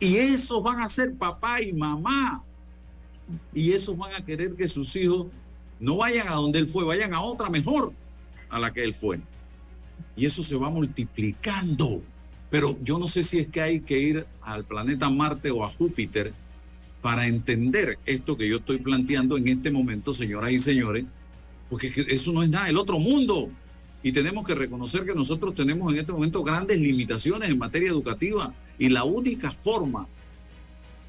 Y 0.00 0.16
esos 0.16 0.62
van 0.62 0.82
a 0.82 0.88
ser 0.88 1.14
papá 1.14 1.60
y 1.60 1.74
mamá. 1.74 2.42
Y 3.54 3.72
esos 3.72 3.96
van 3.96 4.14
a 4.14 4.24
querer 4.24 4.54
que 4.54 4.66
sus 4.66 4.96
hijos 4.96 5.26
no 5.78 5.98
vayan 5.98 6.28
a 6.28 6.32
donde 6.32 6.58
él 6.58 6.66
fue, 6.66 6.84
vayan 6.84 7.14
a 7.14 7.22
otra 7.22 7.50
mejor 7.50 7.92
a 8.48 8.58
la 8.58 8.72
que 8.72 8.82
él 8.82 8.94
fue. 8.94 9.20
Y 10.16 10.24
eso 10.24 10.42
se 10.42 10.56
va 10.56 10.70
multiplicando. 10.70 12.02
Pero 12.50 12.78
yo 12.82 12.98
no 12.98 13.06
sé 13.06 13.22
si 13.22 13.38
es 13.38 13.48
que 13.48 13.60
hay 13.60 13.80
que 13.80 13.98
ir 13.98 14.26
al 14.42 14.64
planeta 14.64 15.08
Marte 15.10 15.50
o 15.50 15.64
a 15.64 15.68
Júpiter 15.68 16.32
para 17.02 17.26
entender 17.26 17.98
esto 18.06 18.36
que 18.36 18.48
yo 18.48 18.56
estoy 18.56 18.78
planteando 18.78 19.36
en 19.36 19.48
este 19.48 19.70
momento, 19.70 20.12
señoras 20.12 20.50
y 20.52 20.58
señores, 20.58 21.04
porque 21.68 21.92
eso 22.08 22.32
no 22.32 22.42
es 22.42 22.50
nada, 22.50 22.68
el 22.68 22.76
otro 22.76 22.98
mundo. 22.98 23.50
Y 24.02 24.12
tenemos 24.12 24.46
que 24.46 24.54
reconocer 24.54 25.04
que 25.04 25.14
nosotros 25.14 25.54
tenemos 25.54 25.92
en 25.92 26.00
este 26.00 26.12
momento 26.12 26.42
grandes 26.42 26.78
limitaciones 26.78 27.50
en 27.50 27.58
materia 27.58 27.90
educativa 27.90 28.52
y 28.80 28.88
la 28.88 29.04
única 29.04 29.50
forma 29.50 30.08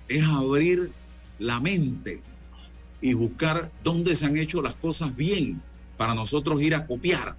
es 0.10 0.26
abrir 0.26 0.92
la 1.40 1.62
mente 1.62 2.22
y 3.00 3.14
buscar 3.14 3.72
dónde 3.82 4.14
se 4.14 4.26
han 4.26 4.36
hecho 4.36 4.62
las 4.62 4.74
cosas 4.76 5.16
bien 5.16 5.62
para 5.96 6.14
nosotros 6.14 6.62
ir 6.62 6.76
a 6.76 6.86
copiar 6.86 7.38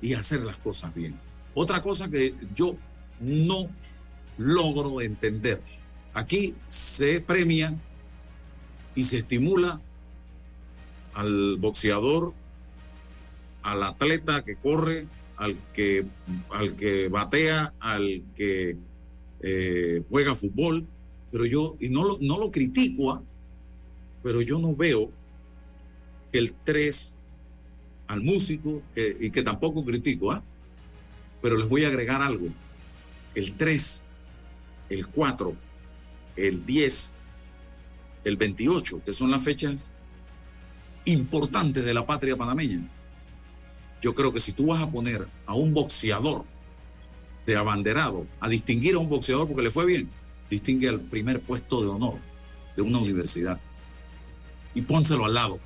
y 0.00 0.14
hacer 0.14 0.42
las 0.42 0.56
cosas 0.58 0.94
bien. 0.94 1.18
Otra 1.54 1.82
cosa 1.82 2.08
que 2.08 2.36
yo 2.54 2.76
no 3.18 3.68
logro 4.38 5.00
entender. 5.00 5.60
Aquí 6.14 6.54
se 6.68 7.20
premia 7.20 7.74
y 8.94 9.02
se 9.02 9.18
estimula 9.18 9.80
al 11.14 11.56
boxeador, 11.56 12.32
al 13.64 13.82
atleta 13.82 14.44
que 14.44 14.54
corre, 14.54 15.08
al 15.36 15.56
que, 15.74 16.06
al 16.50 16.76
que 16.76 17.08
batea, 17.08 17.72
al 17.80 18.22
que 18.36 18.76
eh, 19.46 20.02
juega 20.08 20.34
fútbol, 20.34 20.86
pero 21.30 21.44
yo, 21.44 21.76
y 21.80 21.88
no 21.90 22.04
lo, 22.04 22.18
no 22.20 22.38
lo 22.38 22.50
critico, 22.50 23.12
¿ah? 23.12 23.22
pero 24.22 24.40
yo 24.40 24.58
no 24.58 24.74
veo 24.74 25.10
que 26.32 26.38
el 26.38 26.54
3 26.64 27.16
al 28.06 28.20
músico, 28.22 28.82
y 28.96 29.30
que 29.30 29.42
tampoco 29.42 29.84
critico, 29.84 30.32
¿ah? 30.32 30.42
pero 31.42 31.56
les 31.56 31.68
voy 31.68 31.84
a 31.84 31.88
agregar 31.88 32.22
algo 32.22 32.48
el 33.34 33.52
3, 33.52 34.02
el 34.90 35.06
4, 35.08 35.54
el 36.36 36.64
10, 36.64 37.12
el 38.24 38.36
28, 38.36 39.02
que 39.04 39.12
son 39.12 39.30
las 39.30 39.42
fechas 39.42 39.92
importantes 41.04 41.84
de 41.84 41.94
la 41.94 42.06
patria 42.06 42.36
panameña. 42.36 42.80
Yo 44.00 44.14
creo 44.14 44.32
que 44.32 44.40
si 44.40 44.52
tú 44.52 44.66
vas 44.66 44.82
a 44.82 44.90
poner 44.90 45.26
a 45.46 45.54
un 45.54 45.74
boxeador 45.74 46.44
de 47.46 47.56
abanderado, 47.56 48.26
a 48.40 48.48
distinguir 48.48 48.94
a 48.94 48.98
un 48.98 49.08
boxeador 49.08 49.46
porque 49.46 49.62
le 49.62 49.70
fue 49.70 49.86
bien, 49.86 50.08
distingue 50.50 50.88
al 50.88 51.00
primer 51.00 51.40
puesto 51.40 51.82
de 51.82 51.88
honor 51.88 52.18
de 52.76 52.82
una 52.82 52.98
universidad 52.98 53.60
y 54.74 54.82
pónselo 54.82 55.24
al 55.26 55.34
lado 55.34 55.58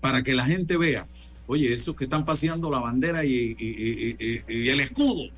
para 0.00 0.22
que 0.22 0.34
la 0.34 0.44
gente 0.44 0.76
vea, 0.76 1.06
oye, 1.46 1.72
esos 1.72 1.96
que 1.96 2.04
están 2.04 2.24
paseando 2.24 2.70
la 2.70 2.78
bandera 2.78 3.24
y, 3.24 3.56
y 3.58 4.68
el 4.68 4.80
escudo, 4.80 5.30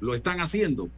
lo 0.00 0.14
están 0.14 0.40
haciendo. 0.40 0.88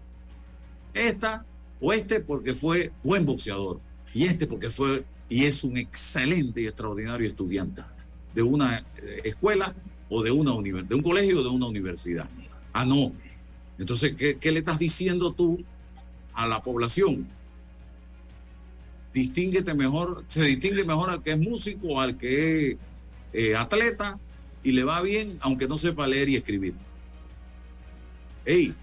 Esta 0.95 1.45
o 1.81 1.93
este 1.93 2.21
porque 2.21 2.55
fue 2.55 2.93
buen 3.03 3.25
boxeador 3.25 3.81
y 4.13 4.25
este 4.25 4.47
porque 4.47 4.71
fue 4.71 5.05
y 5.29 5.45
es 5.45 5.65
un 5.65 5.77
excelente 5.77 6.61
y 6.61 6.67
extraordinario 6.67 7.29
estudiante 7.29 7.83
de 8.35 8.43
una 8.43 8.79
eh, 8.97 9.23
escuela 9.25 9.75
o 10.11 10.23
de 10.23 10.31
una 10.31 10.53
universidad, 10.53 10.89
de 10.89 10.95
un 10.97 11.03
colegio 11.03 11.41
o 11.41 11.43
de 11.43 11.49
una 11.49 11.67
universidad. 11.67 12.29
Ah, 12.73 12.85
no. 12.85 13.13
Entonces, 13.79 14.15
¿qué, 14.15 14.53
le 14.53 14.59
estás 14.59 14.79
diciendo 14.79 15.33
tú 15.33 15.65
a 16.35 16.47
la 16.47 16.63
población? 16.63 17.27
Distínguete 19.15 19.73
mejor, 19.73 20.25
se 20.29 20.45
distingue 20.45 20.85
mejor 20.85 21.11
al 21.11 21.23
que 21.23 21.33
es 21.33 21.39
músico, 21.39 22.01
al 22.01 22.19
que 22.19 22.73
es 22.73 22.77
eh, 23.33 23.57
atleta 23.57 24.19
y 24.63 24.73
le 24.73 24.85
va 24.85 25.01
bien, 25.01 25.39
aunque 25.41 25.67
no 25.67 25.77
sepa 25.77 26.07
leer 26.07 26.29
y 26.29 26.37
escribir. 26.37 26.75
Ey, 28.45 28.75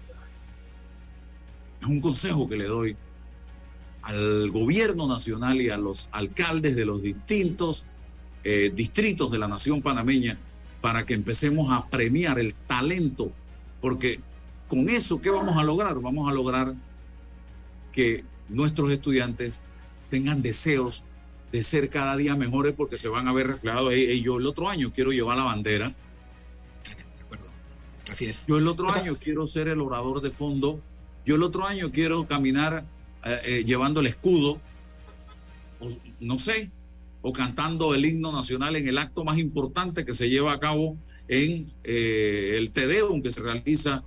es 1.80 1.86
un 1.86 2.00
consejo 2.00 2.48
que 2.48 2.56
le 2.56 2.66
doy 2.66 2.96
al 4.02 4.50
gobierno 4.50 5.06
nacional 5.06 5.60
y 5.60 5.68
a 5.68 5.76
los 5.76 6.08
alcaldes 6.12 6.74
de 6.74 6.86
los 6.86 7.02
distintos 7.02 7.84
eh, 8.44 8.72
distritos 8.74 9.30
de 9.30 9.38
la 9.38 9.48
nación 9.48 9.82
panameña 9.82 10.38
para 10.80 11.04
que 11.04 11.14
empecemos 11.14 11.72
a 11.72 11.88
premiar 11.88 12.38
el 12.38 12.54
talento, 12.54 13.32
porque 13.80 14.20
con 14.68 14.88
eso, 14.88 15.20
¿qué 15.20 15.30
vamos 15.30 15.56
a 15.56 15.64
lograr? 15.64 15.98
Vamos 16.00 16.28
a 16.30 16.32
lograr 16.32 16.74
que 17.92 18.24
nuestros 18.48 18.92
estudiantes 18.92 19.60
tengan 20.10 20.42
deseos 20.42 21.04
de 21.52 21.62
ser 21.62 21.88
cada 21.88 22.16
día 22.16 22.36
mejores 22.36 22.74
porque 22.74 22.96
se 22.96 23.08
van 23.08 23.26
a 23.28 23.32
ver 23.32 23.46
reflejados. 23.46 23.94
Y 23.94 24.20
yo 24.22 24.38
el 24.38 24.46
otro 24.46 24.68
año 24.68 24.92
quiero 24.92 25.10
llevar 25.10 25.38
la 25.38 25.44
bandera. 25.44 25.94
Así 28.10 28.26
es. 28.26 28.46
Yo 28.46 28.58
el 28.58 28.66
otro 28.66 28.92
año 28.92 29.16
quiero 29.16 29.46
ser 29.46 29.68
el 29.68 29.80
orador 29.80 30.20
de 30.20 30.30
fondo. 30.30 30.80
Yo 31.24 31.36
el 31.36 31.42
otro 31.42 31.66
año 31.66 31.90
quiero 31.90 32.26
caminar 32.26 32.84
eh, 33.24 33.40
eh, 33.44 33.64
llevando 33.64 34.00
el 34.00 34.06
escudo. 34.06 34.60
no 36.20 36.38
sé, 36.38 36.70
o 37.22 37.32
cantando 37.32 37.94
el 37.94 38.04
himno 38.04 38.32
nacional 38.32 38.76
en 38.76 38.86
el 38.88 38.98
acto 38.98 39.24
más 39.24 39.38
importante 39.38 40.04
que 40.04 40.12
se 40.12 40.28
lleva 40.28 40.52
a 40.52 40.60
cabo 40.60 40.96
en 41.26 41.72
eh, 41.84 42.54
el 42.56 42.70
Tedeum 42.70 43.22
que 43.22 43.30
se 43.30 43.40
realiza 43.40 44.02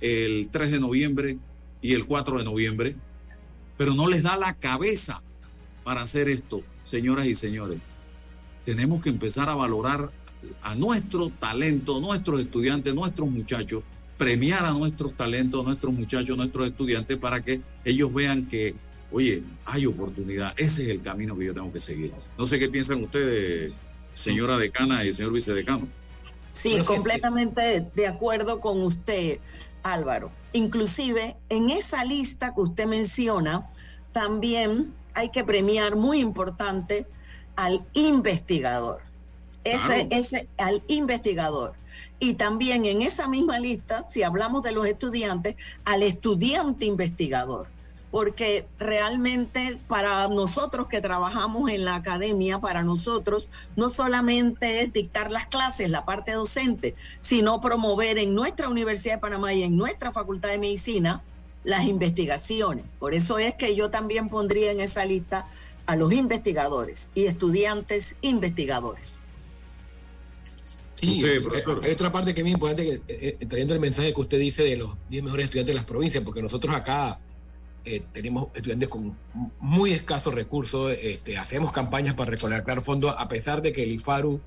el 0.00 0.48
3 0.50 0.72
de 0.72 0.80
noviembre 0.80 1.38
y 1.80 1.94
el 1.94 2.06
4 2.06 2.38
de 2.38 2.44
noviembre, 2.44 2.96
pero 3.76 3.94
no 3.94 4.08
les 4.08 4.22
da 4.22 4.36
la 4.36 4.54
cabeza 4.54 5.22
para 5.84 6.02
hacer 6.02 6.28
esto, 6.28 6.62
señoras 6.84 7.26
y 7.26 7.34
señores. 7.34 7.80
Tenemos 8.64 9.02
que 9.02 9.10
empezar 9.10 9.48
a 9.48 9.54
valorar 9.54 10.10
a 10.62 10.74
nuestro 10.74 11.30
talento, 11.30 12.00
nuestros 12.00 12.40
estudiantes, 12.40 12.94
nuestros 12.94 13.28
muchachos, 13.28 13.82
premiar 14.16 14.64
a 14.64 14.70
nuestros 14.72 15.14
talentos, 15.16 15.64
nuestros 15.64 15.92
muchachos, 15.92 16.36
nuestros 16.36 16.68
estudiantes 16.68 17.18
para 17.18 17.42
que 17.44 17.60
ellos 17.84 18.12
vean 18.12 18.46
que 18.46 18.74
oye, 19.12 19.42
hay 19.64 19.86
oportunidad, 19.86 20.54
ese 20.56 20.84
es 20.84 20.90
el 20.90 21.02
camino 21.02 21.36
que 21.36 21.46
yo 21.46 21.54
tengo 21.54 21.72
que 21.72 21.80
seguir. 21.80 22.12
No 22.38 22.46
sé 22.46 22.58
qué 22.58 22.68
piensan 22.68 23.02
ustedes, 23.02 23.72
señora 24.14 24.56
decana 24.56 25.04
y 25.04 25.12
señor 25.12 25.32
vicedecano. 25.32 25.86
Sí, 26.52 26.78
completamente 26.86 27.88
de 27.94 28.06
acuerdo 28.06 28.60
con 28.60 28.82
usted, 28.82 29.38
Álvaro. 29.82 30.30
Inclusive 30.52 31.36
en 31.48 31.70
esa 31.70 32.04
lista 32.04 32.54
que 32.54 32.60
usted 32.60 32.86
menciona, 32.86 33.70
también 34.12 34.92
hay 35.14 35.30
que 35.30 35.44
premiar 35.44 35.96
muy 35.96 36.20
importante 36.20 37.06
al 37.56 37.84
investigador. 37.94 39.00
Ese, 39.64 40.08
ese, 40.10 40.48
al 40.58 40.82
investigador. 40.88 41.74
Y 42.18 42.34
también 42.34 42.84
en 42.84 43.02
esa 43.02 43.28
misma 43.28 43.58
lista, 43.58 44.06
si 44.08 44.22
hablamos 44.22 44.62
de 44.62 44.72
los 44.72 44.86
estudiantes, 44.86 45.56
al 45.84 46.02
estudiante 46.02 46.84
investigador 46.84 47.68
porque 48.12 48.66
realmente 48.78 49.78
para 49.88 50.28
nosotros 50.28 50.86
que 50.86 51.00
trabajamos 51.00 51.70
en 51.70 51.86
la 51.86 51.96
academia, 51.96 52.60
para 52.60 52.84
nosotros 52.84 53.48
no 53.74 53.88
solamente 53.88 54.82
es 54.82 54.92
dictar 54.92 55.30
las 55.30 55.46
clases, 55.46 55.88
la 55.88 56.04
parte 56.04 56.32
docente, 56.32 56.94
sino 57.20 57.62
promover 57.62 58.18
en 58.18 58.34
nuestra 58.34 58.68
Universidad 58.68 59.14
de 59.14 59.20
Panamá 59.20 59.54
y 59.54 59.62
en 59.62 59.78
nuestra 59.78 60.12
Facultad 60.12 60.50
de 60.50 60.58
Medicina 60.58 61.22
las 61.64 61.84
investigaciones. 61.84 62.84
Por 62.98 63.14
eso 63.14 63.38
es 63.38 63.54
que 63.54 63.74
yo 63.74 63.90
también 63.90 64.28
pondría 64.28 64.72
en 64.72 64.80
esa 64.80 65.06
lista 65.06 65.48
a 65.86 65.96
los 65.96 66.12
investigadores 66.12 67.08
y 67.14 67.24
estudiantes 67.24 68.16
investigadores. 68.20 69.20
Sí, 70.96 71.24
hay 71.24 71.92
otra 71.92 72.12
parte 72.12 72.34
que 72.34 72.42
es 72.42 72.44
muy 72.44 72.52
importante, 72.52 72.84
que, 72.84 72.94
eh, 73.12 73.38
eh, 73.40 73.46
trayendo 73.46 73.72
el 73.72 73.80
mensaje 73.80 74.12
que 74.12 74.20
usted 74.20 74.38
dice 74.38 74.64
de 74.64 74.76
los 74.76 74.98
10 75.08 75.24
mejores 75.24 75.46
estudiantes 75.46 75.74
de 75.74 75.76
las 75.76 75.86
provincias, 75.86 76.22
porque 76.22 76.42
nosotros 76.42 76.76
acá 76.76 77.18
eh, 77.84 78.02
tenemos 78.12 78.48
estudiantes 78.54 78.88
con 78.88 79.16
muy 79.60 79.92
escasos 79.92 80.34
recursos, 80.34 80.92
este, 81.02 81.36
hacemos 81.36 81.72
campañas 81.72 82.14
para 82.14 82.30
recolectar 82.30 82.82
fondos, 82.82 83.14
a 83.18 83.28
pesar 83.28 83.62
de 83.62 83.72
que 83.72 83.82
el 83.82 83.92
IFARU 83.92 84.40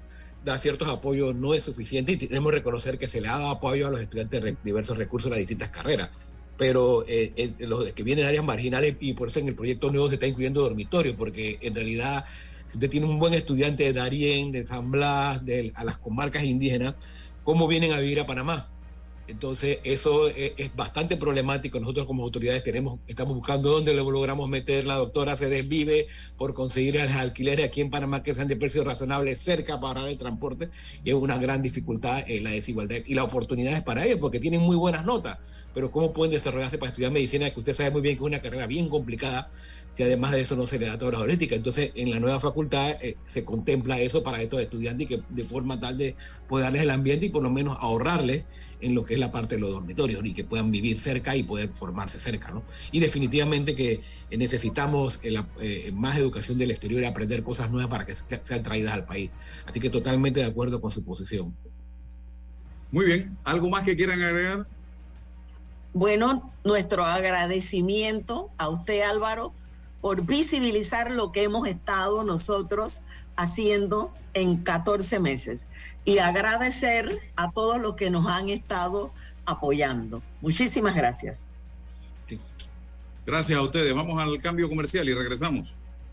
da 0.45 0.57
ciertos 0.59 0.87
apoyos, 0.87 1.35
no 1.35 1.53
es 1.53 1.63
suficiente 1.63 2.13
y 2.13 2.17
tenemos 2.17 2.51
que 2.51 2.59
reconocer 2.59 2.97
que 2.97 3.07
se 3.07 3.19
le 3.19 3.27
ha 3.27 3.37
dado 3.37 3.49
apoyo 3.49 3.87
a 3.87 3.91
los 3.91 3.99
estudiantes 3.99 4.41
de 4.41 4.55
diversos 4.63 4.97
recursos 4.97 5.29
de 5.29 5.37
las 5.37 5.39
distintas 5.39 5.69
carreras. 5.69 6.11
Pero 6.57 7.03
eh, 7.07 7.33
eh, 7.35 7.53
los 7.59 7.91
que 7.91 8.03
vienen 8.03 8.23
de 8.23 8.29
áreas 8.29 8.45
marginales, 8.45 8.95
y 9.01 9.13
por 9.13 9.27
eso 9.27 9.39
en 9.39 9.49
el 9.49 9.55
proyecto 9.55 9.91
nuevo 9.91 10.07
se 10.07 10.15
está 10.15 10.27
incluyendo 10.27 10.61
dormitorio, 10.61 11.17
porque 11.17 11.57
en 11.61 11.75
realidad, 11.75 12.23
si 12.67 12.77
usted 12.77 12.89
tiene 12.89 13.07
un 13.07 13.19
buen 13.19 13.33
estudiante 13.33 13.83
de 13.83 13.93
Darién, 13.93 14.51
de 14.51 14.65
San 14.65 14.91
Blas, 14.91 15.43
de, 15.45 15.73
a 15.75 15.83
las 15.83 15.97
comarcas 15.97 16.43
indígenas, 16.43 16.95
¿cómo 17.43 17.67
vienen 17.67 17.91
a 17.91 17.99
vivir 17.99 18.21
a 18.21 18.27
Panamá? 18.27 18.69
Entonces, 19.27 19.79
eso 19.83 20.27
es, 20.27 20.53
bastante 20.75 21.17
problemático. 21.17 21.79
Nosotros 21.79 22.05
como 22.05 22.23
autoridades 22.23 22.63
tenemos, 22.63 22.99
estamos 23.07 23.35
buscando 23.35 23.71
dónde 23.71 23.93
lo 23.93 24.09
logramos 24.09 24.47
meter. 24.49 24.85
La 24.85 24.95
doctora 24.95 25.35
se 25.35 25.49
desvive 25.49 26.07
por 26.37 26.53
conseguir 26.53 26.95
los 26.95 27.11
alquileres 27.11 27.65
aquí 27.65 27.81
en 27.81 27.89
Panamá 27.89 28.21
que 28.21 28.35
sean 28.35 28.47
de 28.47 28.55
precio 28.55 28.83
razonable 28.83 29.35
cerca 29.35 29.79
para 29.79 30.07
el 30.09 30.17
transporte. 30.17 30.69
Y 31.03 31.09
es 31.09 31.15
una 31.15 31.37
gran 31.37 31.61
dificultad 31.61 32.23
en 32.29 32.43
la 32.43 32.51
desigualdad 32.51 32.97
y 33.05 33.15
la 33.15 33.23
oportunidad 33.23 33.73
es 33.73 33.83
para 33.83 34.05
ellos 34.05 34.19
porque 34.19 34.39
tienen 34.39 34.61
muy 34.61 34.75
buenas 34.75 35.05
notas. 35.05 35.39
Pero 35.73 35.91
¿cómo 35.91 36.13
pueden 36.13 36.31
desarrollarse 36.31 36.77
para 36.77 36.91
estudiar 36.91 37.11
medicina? 37.11 37.49
Que 37.49 37.59
usted 37.59 37.73
sabe 37.73 37.91
muy 37.91 38.01
bien 38.01 38.15
que 38.15 38.23
es 38.23 38.27
una 38.27 38.39
carrera 38.39 38.67
bien 38.67 38.89
complicada 38.89 39.49
si 39.95 40.03
además 40.03 40.33
de 40.33 40.41
eso 40.41 40.57
no 40.57 40.67
se 40.67 40.77
le 40.77 40.87
da 40.87 40.99
toda 40.99 41.13
la 41.13 41.19
holística. 41.19 41.55
Entonces, 41.55 41.91
en 41.95 42.11
la 42.11 42.19
nueva 42.19 42.41
facultad 42.41 42.97
eh, 43.01 43.15
se 43.25 43.45
contempla 43.45 43.97
eso 43.99 44.23
para 44.23 44.41
estos 44.41 44.61
estudiantes 44.61 45.05
y 45.05 45.07
que 45.07 45.23
de 45.29 45.43
forma 45.45 45.79
tal 45.79 45.97
de 45.97 46.15
poder 46.49 46.75
el 46.75 46.89
ambiente 46.89 47.27
y 47.27 47.29
por 47.29 47.41
lo 47.41 47.49
menos 47.49 47.77
ahorrarles 47.79 48.43
en 48.81 48.95
lo 48.95 49.05
que 49.05 49.15
es 49.15 49.19
la 49.19 49.31
parte 49.31 49.55
de 49.55 49.61
los 49.61 49.71
dormitorios 49.71 50.23
y 50.25 50.33
que 50.33 50.43
puedan 50.43 50.71
vivir 50.71 50.99
cerca 50.99 51.35
y 51.35 51.43
poder 51.43 51.69
formarse 51.69 52.19
cerca. 52.19 52.51
¿no? 52.51 52.63
Y 52.91 52.99
definitivamente 52.99 53.75
que 53.75 54.01
necesitamos 54.31 55.19
eh, 55.23 55.35
eh, 55.59 55.91
más 55.93 56.17
educación 56.17 56.57
del 56.57 56.71
exterior 56.71 57.01
y 57.01 57.05
aprender 57.05 57.43
cosas 57.43 57.71
nuevas 57.71 57.89
para 57.89 58.05
que 58.05 58.15
sean 58.15 58.63
traídas 58.63 58.93
al 58.93 59.05
país. 59.05 59.31
Así 59.65 59.79
que 59.79 59.89
totalmente 59.89 60.39
de 60.39 60.45
acuerdo 60.45 60.81
con 60.81 60.91
su 60.91 61.03
posición. 61.03 61.55
Muy 62.91 63.05
bien, 63.05 63.37
¿algo 63.43 63.69
más 63.69 63.83
que 63.83 63.95
quieran 63.95 64.21
agregar? 64.21 64.67
Bueno, 65.93 66.53
nuestro 66.63 67.05
agradecimiento 67.05 68.49
a 68.57 68.69
usted 68.69 69.01
Álvaro 69.01 69.53
por 70.01 70.25
visibilizar 70.25 71.09
lo 71.09 71.31
que 71.31 71.43
hemos 71.43 71.67
estado 71.67 72.23
nosotros 72.23 73.01
haciendo 73.35 74.13
en 74.35 74.57
14 74.57 75.19
meses 75.19 75.67
y 76.03 76.19
agradecer 76.19 77.09
a 77.35 77.51
todos 77.51 77.81
los 77.81 77.95
que 77.95 78.11
nos 78.11 78.27
han 78.27 78.49
estado 78.49 79.11
apoyando. 79.45 80.21
Muchísimas 80.41 80.93
gracias. 80.93 81.45
Gracias 83.25 83.57
a 83.57 83.61
ustedes. 83.63 83.93
Vamos 83.95 84.21
al 84.21 84.39
cambio 84.41 84.69
comercial 84.69 85.09
y 85.09 85.13
regresamos. 85.13 85.77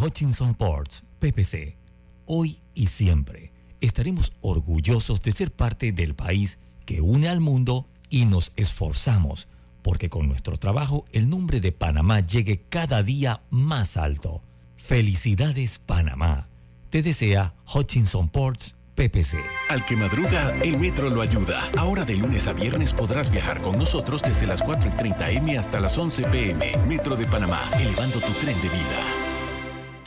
Hutchinson 0.00 0.54
Ports, 0.54 1.04
PPC, 1.18 1.76
hoy 2.24 2.60
y 2.74 2.86
siempre 2.86 3.52
estaremos 3.82 4.32
orgullosos 4.40 5.20
de 5.20 5.32
ser 5.32 5.52
parte 5.52 5.92
del 5.92 6.14
país 6.14 6.60
que 6.86 7.02
une 7.02 7.28
al 7.28 7.40
mundo 7.40 7.86
y 8.08 8.24
nos 8.24 8.52
esforzamos 8.56 9.46
porque 9.82 10.08
con 10.08 10.26
nuestro 10.26 10.56
trabajo 10.56 11.04
el 11.12 11.28
nombre 11.28 11.60
de 11.60 11.72
Panamá 11.72 12.20
llegue 12.20 12.62
cada 12.68 13.02
día 13.02 13.42
más 13.50 13.98
alto. 13.98 14.42
Felicidades 14.76 15.78
Panamá. 15.78 16.48
Te 16.88 17.02
desea 17.02 17.54
Hutchinson 17.74 18.28
Ports 18.30 18.76
PPC. 18.94 19.36
Al 19.68 19.84
que 19.84 19.96
madruga, 19.96 20.54
el 20.62 20.78
metro 20.78 21.10
lo 21.10 21.20
ayuda. 21.20 21.70
Ahora 21.76 22.04
de 22.06 22.16
lunes 22.16 22.46
a 22.46 22.54
viernes 22.54 22.92
podrás 22.92 23.30
viajar 23.30 23.60
con 23.60 23.78
nosotros 23.78 24.22
desde 24.22 24.46
las 24.46 24.62
4 24.62 24.90
y 24.90 24.96
30 24.96 25.30
M 25.30 25.58
hasta 25.58 25.78
las 25.78 25.96
11 25.96 26.24
PM. 26.24 26.76
Metro 26.86 27.16
de 27.16 27.26
Panamá, 27.26 27.60
elevando 27.78 28.18
tu 28.18 28.32
tren 28.32 28.56
de 28.60 28.68
vida. 28.68 29.19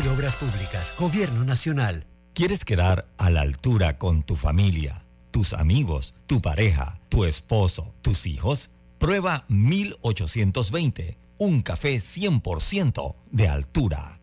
de 0.00 0.08
Obras 0.08 0.36
Públicas, 0.36 0.94
Gobierno 0.98 1.44
Nacional. 1.44 2.06
¿Quieres 2.32 2.64
quedar 2.64 3.06
a 3.18 3.28
la 3.28 3.42
altura 3.42 3.98
con 3.98 4.22
tu 4.22 4.36
familia, 4.36 5.04
tus 5.30 5.52
amigos, 5.52 6.14
tu 6.24 6.40
pareja, 6.40 6.98
tu 7.10 7.26
esposo, 7.26 7.94
tus 8.00 8.24
hijos? 8.24 8.70
Prueba 8.98 9.44
1820, 9.48 11.18
un 11.36 11.60
café 11.60 11.96
100% 11.96 13.16
de 13.32 13.48
altura. 13.48 14.18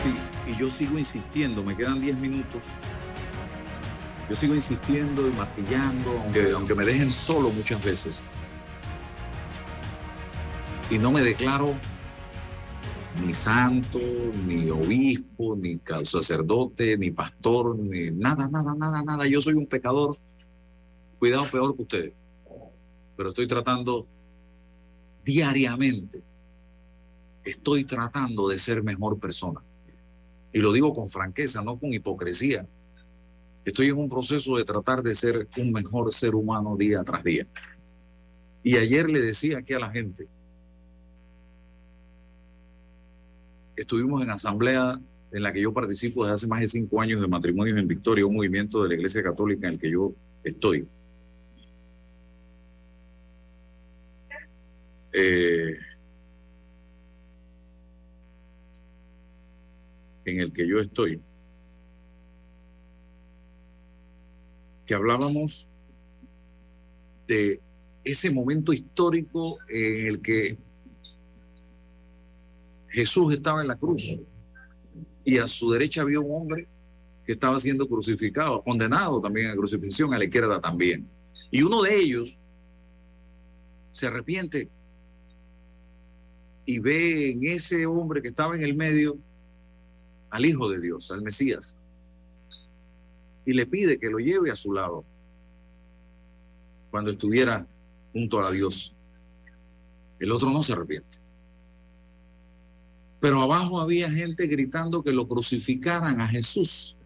Sí, 0.00 0.14
y 0.46 0.56
yo 0.56 0.70
sigo 0.70 0.96
insistiendo, 0.96 1.64
me 1.64 1.76
quedan 1.76 2.00
10 2.00 2.18
minutos 2.18 2.66
yo 4.28 4.34
sigo 4.34 4.54
insistiendo 4.54 5.26
y 5.26 5.32
martillando, 5.32 6.10
aunque, 6.22 6.50
aunque 6.52 6.74
me 6.74 6.84
dejen 6.84 7.10
solo 7.10 7.50
muchas 7.50 7.82
veces. 7.82 8.20
Y 10.90 10.98
no 10.98 11.12
me 11.12 11.22
declaro 11.22 11.74
ni 13.20 13.34
santo, 13.34 13.98
ni 14.46 14.70
obispo, 14.70 15.56
ni 15.56 15.80
sacerdote, 16.04 16.96
ni 16.96 17.10
pastor, 17.10 17.76
ni 17.78 18.10
nada, 18.10 18.48
nada, 18.48 18.74
nada, 18.74 19.02
nada. 19.02 19.26
Yo 19.26 19.40
soy 19.40 19.54
un 19.54 19.66
pecador, 19.66 20.16
cuidado 21.18 21.46
peor 21.50 21.74
que 21.74 21.82
ustedes. 21.82 22.12
Pero 23.16 23.30
estoy 23.30 23.46
tratando 23.46 24.06
diariamente, 25.24 26.22
estoy 27.44 27.84
tratando 27.84 28.48
de 28.48 28.58
ser 28.58 28.82
mejor 28.82 29.18
persona. 29.18 29.60
Y 30.52 30.60
lo 30.60 30.72
digo 30.72 30.94
con 30.94 31.10
franqueza, 31.10 31.62
no 31.62 31.78
con 31.78 31.92
hipocresía. 31.92 32.66
Estoy 33.68 33.88
en 33.88 33.98
un 33.98 34.08
proceso 34.08 34.56
de 34.56 34.64
tratar 34.64 35.02
de 35.02 35.14
ser 35.14 35.46
un 35.58 35.72
mejor 35.72 36.10
ser 36.10 36.34
humano 36.34 36.74
día 36.74 37.04
tras 37.04 37.22
día. 37.22 37.46
Y 38.62 38.78
ayer 38.78 39.10
le 39.10 39.20
decía 39.20 39.58
aquí 39.58 39.74
a 39.74 39.78
la 39.78 39.90
gente, 39.90 40.26
estuvimos 43.76 44.22
en 44.22 44.30
asamblea 44.30 44.98
en 45.30 45.42
la 45.42 45.52
que 45.52 45.60
yo 45.60 45.70
participo 45.74 46.24
desde 46.24 46.32
hace 46.32 46.46
más 46.46 46.60
de 46.60 46.66
cinco 46.66 46.98
años 47.02 47.20
de 47.20 47.28
matrimonios 47.28 47.78
en 47.78 47.86
Victoria, 47.86 48.24
un 48.24 48.36
movimiento 48.36 48.82
de 48.82 48.88
la 48.88 48.94
Iglesia 48.94 49.22
Católica 49.22 49.68
en 49.68 49.74
el 49.74 49.80
que 49.80 49.90
yo 49.90 50.14
estoy. 50.42 50.88
Eh, 55.12 55.76
en 60.24 60.40
el 60.40 60.54
que 60.54 60.66
yo 60.66 60.80
estoy, 60.80 61.20
que 64.88 64.94
hablábamos 64.94 65.68
de 67.26 67.60
ese 68.02 68.30
momento 68.30 68.72
histórico 68.72 69.58
en 69.68 70.06
el 70.06 70.22
que 70.22 70.56
Jesús 72.88 73.34
estaba 73.34 73.60
en 73.60 73.68
la 73.68 73.76
cruz 73.76 74.18
y 75.26 75.36
a 75.36 75.46
su 75.46 75.70
derecha 75.70 76.00
había 76.00 76.20
un 76.20 76.34
hombre 76.34 76.66
que 77.26 77.32
estaba 77.32 77.58
siendo 77.58 77.86
crucificado, 77.86 78.62
condenado 78.62 79.20
también 79.20 79.50
a 79.50 79.56
crucifixión, 79.56 80.14
a 80.14 80.18
la 80.18 80.24
izquierda 80.24 80.58
también. 80.58 81.06
Y 81.50 81.60
uno 81.60 81.82
de 81.82 81.94
ellos 81.94 82.38
se 83.92 84.06
arrepiente 84.06 84.70
y 86.64 86.78
ve 86.78 87.32
en 87.32 87.44
ese 87.44 87.84
hombre 87.84 88.22
que 88.22 88.28
estaba 88.28 88.56
en 88.56 88.62
el 88.62 88.74
medio 88.74 89.18
al 90.30 90.46
Hijo 90.46 90.70
de 90.70 90.80
Dios, 90.80 91.10
al 91.10 91.20
Mesías, 91.20 91.77
y 93.48 93.54
le 93.54 93.64
pide 93.64 93.98
que 93.98 94.10
lo 94.10 94.18
lleve 94.18 94.50
a 94.50 94.54
su 94.54 94.74
lado 94.74 95.06
cuando 96.90 97.10
estuviera 97.10 97.66
junto 98.12 98.44
a 98.44 98.50
Dios. 98.50 98.94
El 100.20 100.32
otro 100.32 100.50
no 100.50 100.62
se 100.62 100.74
arrepiente. 100.74 101.16
Pero 103.20 103.40
abajo 103.40 103.80
había 103.80 104.10
gente 104.10 104.46
gritando 104.48 105.02
que 105.02 105.14
lo 105.14 105.26
crucificaran 105.26 106.20
a 106.20 106.28
Jesús. 106.28 106.98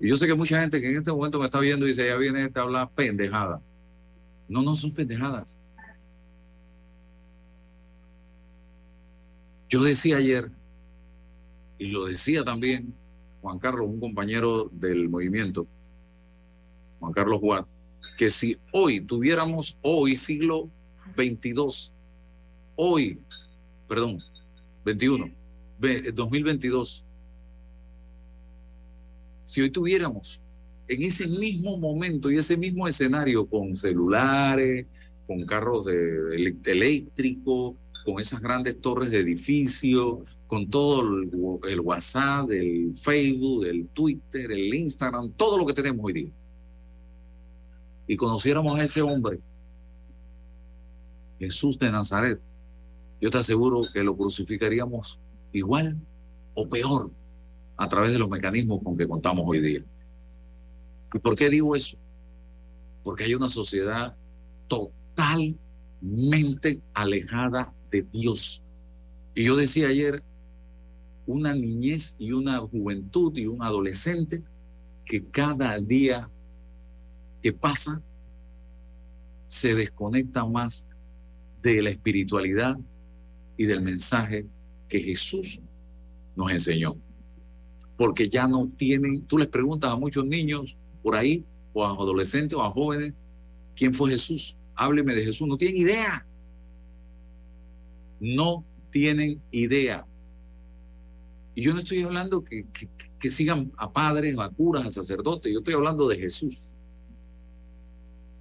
Y 0.00 0.08
yo 0.08 0.16
sé 0.16 0.26
que 0.26 0.34
mucha 0.34 0.60
gente 0.60 0.80
que 0.80 0.90
en 0.90 0.96
este 0.96 1.12
momento 1.12 1.38
me 1.38 1.44
está 1.44 1.60
viendo 1.60 1.86
dice, 1.86 2.08
ya 2.08 2.16
viene 2.16 2.46
este 2.46 2.58
a 2.58 2.64
hablar 2.64 2.90
pendejada. 2.90 3.62
No, 4.48 4.64
no 4.64 4.74
son 4.74 4.92
pendejadas. 4.92 5.60
Yo 9.68 9.80
decía 9.80 10.16
ayer, 10.16 10.50
y 11.78 11.92
lo 11.92 12.06
decía 12.06 12.42
también 12.42 12.92
Juan 13.44 13.58
Carlos, 13.58 13.86
un 13.90 14.00
compañero 14.00 14.70
del 14.72 15.06
movimiento, 15.10 15.66
Juan 16.98 17.12
Carlos 17.12 17.40
Juan, 17.40 17.66
que 18.16 18.30
si 18.30 18.56
hoy 18.72 19.02
tuviéramos, 19.02 19.76
hoy 19.82 20.16
siglo 20.16 20.70
22, 21.14 21.92
hoy, 22.74 23.20
perdón, 23.86 24.16
21, 24.86 25.30
2022, 26.14 27.04
si 29.44 29.60
hoy 29.60 29.68
tuviéramos 29.68 30.40
en 30.88 31.02
ese 31.02 31.28
mismo 31.28 31.76
momento 31.76 32.30
y 32.30 32.38
ese 32.38 32.56
mismo 32.56 32.88
escenario 32.88 33.44
con 33.44 33.76
celulares, 33.76 34.86
con 35.26 35.44
carros 35.44 35.84
de, 35.84 36.54
eléctricos, 36.64 37.74
con 38.06 38.20
esas 38.20 38.40
grandes 38.40 38.80
torres 38.80 39.10
de 39.10 39.20
edificios, 39.20 40.20
con 40.46 40.68
todo 40.68 41.00
el, 41.00 41.80
WhatsApp, 41.80 42.50
el 42.50 42.96
Facebook, 42.96 43.64
el 43.64 43.88
Twitter, 43.88 44.52
el 44.52 44.74
Instagram, 44.74 45.32
todo 45.32 45.58
lo 45.58 45.66
que 45.66 45.72
tenemos 45.72 46.04
hoy 46.04 46.12
día. 46.12 46.30
Y 48.06 48.16
conociéramos 48.16 48.78
a 48.78 48.84
ese 48.84 49.00
hombre, 49.02 49.40
Jesús 51.38 51.78
de 51.78 51.90
Nazaret, 51.90 52.40
yo 53.20 53.30
te 53.30 53.38
aseguro 53.38 53.80
que 53.92 54.04
lo 54.04 54.16
crucificaríamos 54.16 55.18
igual 55.52 55.96
o 56.54 56.68
peor 56.68 57.10
a 57.76 57.88
través 57.88 58.12
de 58.12 58.18
los 58.18 58.28
mecanismos 58.28 58.82
con 58.82 58.96
que 58.96 59.08
contamos 59.08 59.44
hoy 59.46 59.60
día. 59.60 59.84
¿Y 61.12 61.18
por 61.18 61.34
qué 61.34 61.48
digo 61.48 61.74
eso? 61.74 61.96
Porque 63.02 63.24
hay 63.24 63.34
una 63.34 63.48
sociedad 63.48 64.14
totalmente 64.68 65.62
alejada 66.92 67.72
de 67.90 68.02
Dios. 68.02 68.62
Y 69.34 69.44
yo 69.44 69.56
decía 69.56 69.88
ayer, 69.88 70.22
una 71.26 71.54
niñez 71.54 72.16
y 72.18 72.32
una 72.32 72.58
juventud 72.58 73.36
y 73.36 73.46
un 73.46 73.62
adolescente 73.62 74.42
que 75.04 75.24
cada 75.24 75.78
día 75.78 76.30
que 77.42 77.52
pasa 77.52 78.02
se 79.46 79.74
desconecta 79.74 80.44
más 80.46 80.86
de 81.62 81.82
la 81.82 81.90
espiritualidad 81.90 82.76
y 83.56 83.64
del 83.64 83.82
mensaje 83.82 84.46
que 84.88 85.00
Jesús 85.00 85.60
nos 86.36 86.50
enseñó. 86.50 86.96
Porque 87.96 88.28
ya 88.28 88.48
no 88.48 88.68
tienen, 88.76 89.24
tú 89.26 89.38
les 89.38 89.48
preguntas 89.48 89.90
a 89.90 89.96
muchos 89.96 90.26
niños 90.26 90.76
por 91.02 91.14
ahí, 91.14 91.44
o 91.72 91.84
a 91.84 91.90
adolescentes 91.90 92.56
o 92.56 92.62
a 92.62 92.70
jóvenes, 92.70 93.12
¿quién 93.76 93.92
fue 93.92 94.10
Jesús? 94.10 94.56
Hábleme 94.74 95.14
de 95.14 95.24
Jesús, 95.24 95.46
no 95.46 95.56
tienen 95.56 95.78
idea. 95.78 96.26
No 98.20 98.64
tienen 98.90 99.42
idea. 99.50 100.06
Y 101.54 101.62
yo 101.62 101.72
no 101.72 101.80
estoy 101.80 102.02
hablando 102.02 102.44
que, 102.44 102.66
que, 102.72 102.88
que 103.18 103.30
sigan 103.30 103.72
a 103.76 103.92
padres, 103.92 104.36
a 104.38 104.48
curas, 104.48 104.86
a 104.86 104.90
sacerdotes, 104.90 105.52
yo 105.52 105.60
estoy 105.60 105.74
hablando 105.74 106.08
de 106.08 106.18
Jesús 106.18 106.74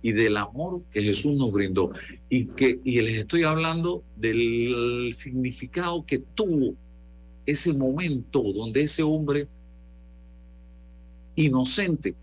y 0.04 0.12
del 0.12 0.36
amor 0.36 0.84
que 0.92 1.02
Jesús 1.02 1.36
nos 1.38 1.52
brindó. 1.52 1.92
Y, 2.30 2.48
que, 2.48 2.80
y 2.84 3.02
les 3.02 3.22
estoy 3.22 3.44
hablando 3.44 4.04
del 4.18 5.12
significado 5.16 6.06
que 6.06 6.20
tuvo 6.20 6.76
ese 7.46 7.74
momento 7.74 8.44
donde 8.54 8.84
ese 8.84 9.02
hombre 9.02 9.48
inocente 11.36 12.16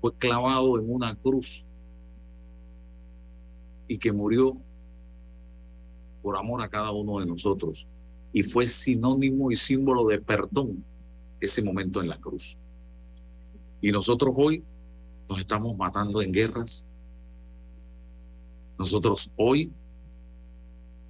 fue 0.00 0.14
clavado 0.14 0.78
en 0.78 0.90
una 0.90 1.14
cruz 1.14 1.66
y 3.86 3.98
que 3.98 4.10
murió 4.10 4.56
por 6.22 6.36
amor 6.36 6.62
a 6.62 6.68
cada 6.68 6.92
uno 6.92 7.20
de 7.20 7.26
nosotros. 7.26 7.86
Y 8.36 8.42
fue 8.42 8.66
sinónimo 8.66 9.50
y 9.50 9.56
símbolo 9.56 10.06
de 10.08 10.20
perdón 10.20 10.84
ese 11.40 11.62
momento 11.62 12.02
en 12.02 12.10
la 12.10 12.20
cruz. 12.20 12.58
Y 13.80 13.90
nosotros 13.90 14.34
hoy 14.36 14.62
nos 15.26 15.38
estamos 15.38 15.74
matando 15.74 16.20
en 16.20 16.32
guerras. 16.32 16.86
Nosotros 18.78 19.32
hoy 19.36 19.72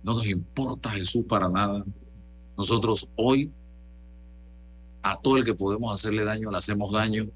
no 0.04 0.14
nos 0.14 0.24
importa 0.28 0.90
Jesús 0.90 1.24
para 1.24 1.48
nada. 1.48 1.84
Nosotros 2.56 3.08
hoy 3.16 3.50
a 5.02 5.20
todo 5.20 5.36
el 5.36 5.44
que 5.44 5.54
podemos 5.54 5.92
hacerle 5.92 6.22
daño 6.22 6.52
le 6.52 6.58
hacemos 6.58 6.92
daño. 6.92 7.28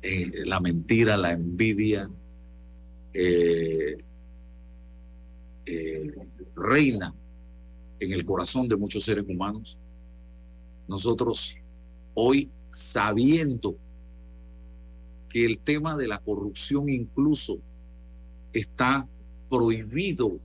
Eh, 0.00 0.46
la 0.46 0.58
mentira, 0.58 1.18
la 1.18 1.32
envidia, 1.32 2.08
eh, 3.12 3.98
eh, 5.66 6.14
reina 6.56 7.14
en 8.00 8.12
el 8.12 8.24
corazón 8.24 8.66
de 8.66 8.76
muchos 8.76 9.04
seres 9.04 9.24
humanos. 9.28 9.76
Nosotros 10.88 11.56
hoy 12.14 12.50
sabiendo 12.72 13.76
que 15.28 15.44
el 15.44 15.58
tema 15.58 15.96
de 15.96 16.08
la 16.08 16.18
corrupción 16.18 16.88
incluso 16.88 17.58
está 18.52 19.06
prohibido 19.48 20.38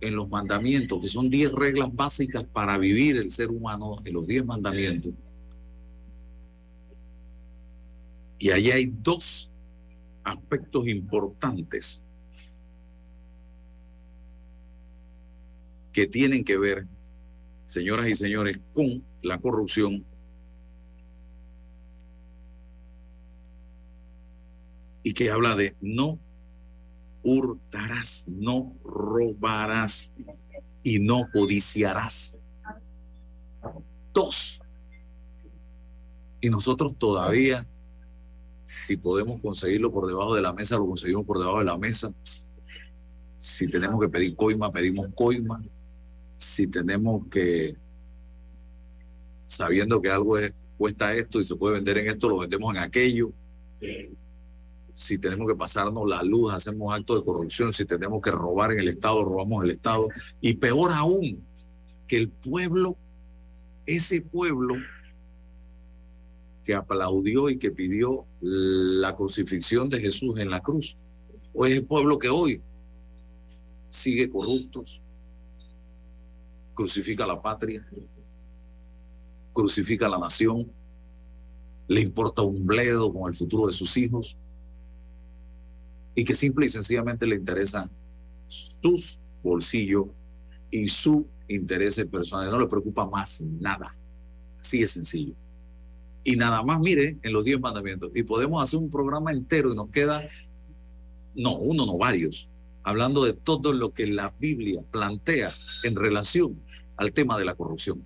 en 0.00 0.14
los 0.14 0.28
mandamientos, 0.28 1.00
que 1.00 1.08
son 1.08 1.30
10 1.30 1.52
reglas 1.52 1.94
básicas 1.94 2.44
para 2.44 2.76
vivir 2.76 3.16
el 3.16 3.30
ser 3.30 3.50
humano, 3.50 3.96
en 4.04 4.12
los 4.12 4.26
10 4.26 4.44
mandamientos. 4.44 5.12
Y 8.38 8.50
ahí 8.50 8.70
hay 8.70 8.92
dos 9.02 9.50
aspectos 10.22 10.86
importantes 10.88 12.02
que 15.96 16.06
tienen 16.06 16.44
que 16.44 16.58
ver 16.58 16.86
señoras 17.64 18.06
y 18.06 18.14
señores, 18.14 18.58
con 18.74 19.02
la 19.22 19.38
corrupción 19.38 20.04
y 25.02 25.14
que 25.14 25.30
habla 25.30 25.56
de 25.56 25.74
no 25.80 26.18
hurtarás, 27.22 28.26
no 28.28 28.76
robarás 28.84 30.12
y 30.82 30.98
no 30.98 31.30
codiciarás. 31.32 32.36
Dos. 34.12 34.60
Y 36.42 36.50
nosotros 36.50 36.94
todavía, 36.98 37.66
si 38.64 38.98
podemos 38.98 39.40
conseguirlo 39.40 39.90
por 39.90 40.06
debajo 40.06 40.34
de 40.34 40.42
la 40.42 40.52
mesa, 40.52 40.76
lo 40.76 40.86
conseguimos 40.86 41.24
por 41.24 41.38
debajo 41.38 41.60
de 41.60 41.64
la 41.64 41.78
mesa. 41.78 42.12
Si 43.38 43.66
tenemos 43.66 43.98
que 43.98 44.10
pedir 44.10 44.36
coima, 44.36 44.70
pedimos 44.70 45.08
coima. 45.14 45.58
Si 46.36 46.66
tenemos 46.66 47.26
que, 47.28 47.76
sabiendo 49.46 50.00
que 50.00 50.10
algo 50.10 50.38
es- 50.38 50.52
cuesta 50.76 51.14
esto 51.14 51.40
y 51.40 51.44
se 51.44 51.56
puede 51.56 51.74
vender 51.76 51.98
en 51.98 52.08
esto, 52.08 52.28
lo 52.28 52.38
vendemos 52.38 52.74
en 52.74 52.82
aquello 52.82 53.30
si 54.96 55.18
tenemos 55.18 55.46
que 55.46 55.54
pasarnos 55.54 56.08
la 56.08 56.22
luz, 56.22 56.54
hacemos 56.54 56.94
actos 56.94 57.20
de 57.20 57.24
corrupción, 57.26 57.70
si 57.70 57.84
tenemos 57.84 58.22
que 58.22 58.30
robar 58.30 58.72
en 58.72 58.80
el 58.80 58.88
Estado, 58.88 59.22
robamos 59.22 59.62
el 59.62 59.72
Estado. 59.72 60.08
Y 60.40 60.54
peor 60.54 60.90
aún, 60.90 61.46
que 62.08 62.16
el 62.16 62.30
pueblo, 62.30 62.96
ese 63.84 64.22
pueblo 64.22 64.76
que 66.64 66.74
aplaudió 66.74 67.50
y 67.50 67.58
que 67.58 67.70
pidió 67.70 68.24
la 68.40 69.14
crucifixión 69.14 69.90
de 69.90 70.00
Jesús 70.00 70.38
en 70.38 70.48
la 70.48 70.62
cruz, 70.62 70.96
o 71.52 71.66
es 71.66 71.74
el 71.74 71.84
pueblo 71.84 72.18
que 72.18 72.30
hoy 72.30 72.62
sigue 73.90 74.30
corruptos, 74.30 75.02
crucifica 76.76 77.26
la 77.26 77.40
patria, 77.40 77.84
crucifica 79.52 80.08
la 80.08 80.18
nación, 80.18 80.70
le 81.88 82.00
importa 82.02 82.42
un 82.42 82.66
bledo 82.66 83.12
con 83.12 83.28
el 83.28 83.34
futuro 83.34 83.66
de 83.66 83.72
sus 83.72 83.96
hijos 83.96 84.36
y 86.14 86.24
que 86.24 86.34
simple 86.34 86.66
y 86.66 86.68
sencillamente 86.68 87.26
le 87.26 87.36
interesan 87.36 87.90
sus 88.46 89.18
bolsillos 89.42 90.06
y 90.70 90.86
su 90.88 91.26
interés 91.48 91.96
personal. 92.10 92.50
No 92.50 92.60
le 92.60 92.66
preocupa 92.66 93.06
más 93.06 93.40
nada. 93.40 93.96
Así 94.60 94.82
es 94.82 94.90
sencillo. 94.90 95.34
Y 96.24 96.36
nada 96.36 96.62
más 96.62 96.80
mire 96.80 97.16
en 97.22 97.32
los 97.32 97.44
diez 97.44 97.58
mandamientos. 97.58 98.10
Y 98.14 98.22
podemos 98.22 98.62
hacer 98.62 98.78
un 98.78 98.90
programa 98.90 99.30
entero 99.30 99.72
y 99.72 99.76
nos 99.76 99.90
queda, 99.90 100.28
no, 101.34 101.56
uno, 101.56 101.86
no, 101.86 101.96
varios, 101.96 102.48
hablando 102.82 103.24
de 103.24 103.32
todo 103.32 103.72
lo 103.72 103.92
que 103.92 104.06
la 104.06 104.34
Biblia 104.38 104.82
plantea 104.90 105.52
en 105.84 105.96
relación 105.96 106.60
al 106.96 107.12
tema 107.12 107.38
de 107.38 107.44
la 107.44 107.54
corrupción. 107.54 108.04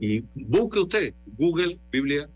Y 0.00 0.20
busque 0.34 0.78
usted 0.78 1.14
Google, 1.36 1.78
Biblia, 1.90 2.28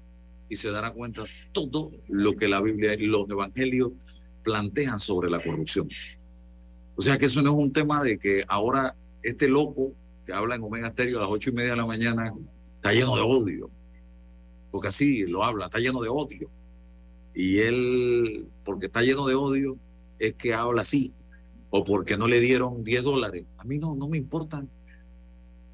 y 0.48 0.56
se 0.56 0.70
dará 0.70 0.92
cuenta 0.92 1.24
todo 1.52 1.92
lo 2.08 2.34
que 2.34 2.48
la 2.48 2.60
Biblia 2.60 2.94
y 2.94 3.06
los 3.06 3.28
evangelios 3.30 3.92
plantean 4.42 4.98
sobre 4.98 5.30
la 5.30 5.42
corrupción. 5.42 5.88
O 6.94 7.00
sea 7.00 7.16
que 7.16 7.26
eso 7.26 7.40
no 7.42 7.50
es 7.52 7.56
un 7.56 7.72
tema 7.72 8.02
de 8.02 8.18
que 8.18 8.44
ahora 8.48 8.94
este 9.22 9.48
loco 9.48 9.92
que 10.26 10.32
habla 10.32 10.56
en 10.56 10.62
Omega 10.62 10.90
Stereo 10.90 11.18
a 11.18 11.22
las 11.22 11.30
ocho 11.30 11.50
y 11.50 11.52
media 11.54 11.70
de 11.70 11.76
la 11.76 11.86
mañana 11.86 12.34
está 12.76 12.92
lleno 12.92 13.16
de 13.16 13.22
odio. 13.22 13.70
Porque 14.70 14.88
así 14.88 15.26
lo 15.26 15.44
habla, 15.44 15.66
está 15.66 15.78
lleno 15.78 16.02
de 16.02 16.08
odio. 16.08 16.50
Y 17.34 17.58
él, 17.58 18.46
porque 18.64 18.86
está 18.86 19.02
lleno 19.02 19.26
de 19.26 19.34
odio, 19.34 19.76
es 20.18 20.34
que 20.34 20.54
habla 20.54 20.82
así. 20.82 21.14
O 21.70 21.84
porque 21.84 22.16
no 22.16 22.28
le 22.28 22.40
dieron 22.40 22.84
10 22.84 23.04
dólares. 23.04 23.46
A 23.56 23.64
mí 23.64 23.78
no, 23.78 23.94
no 23.94 24.08
me 24.08 24.18
importan. 24.18 24.68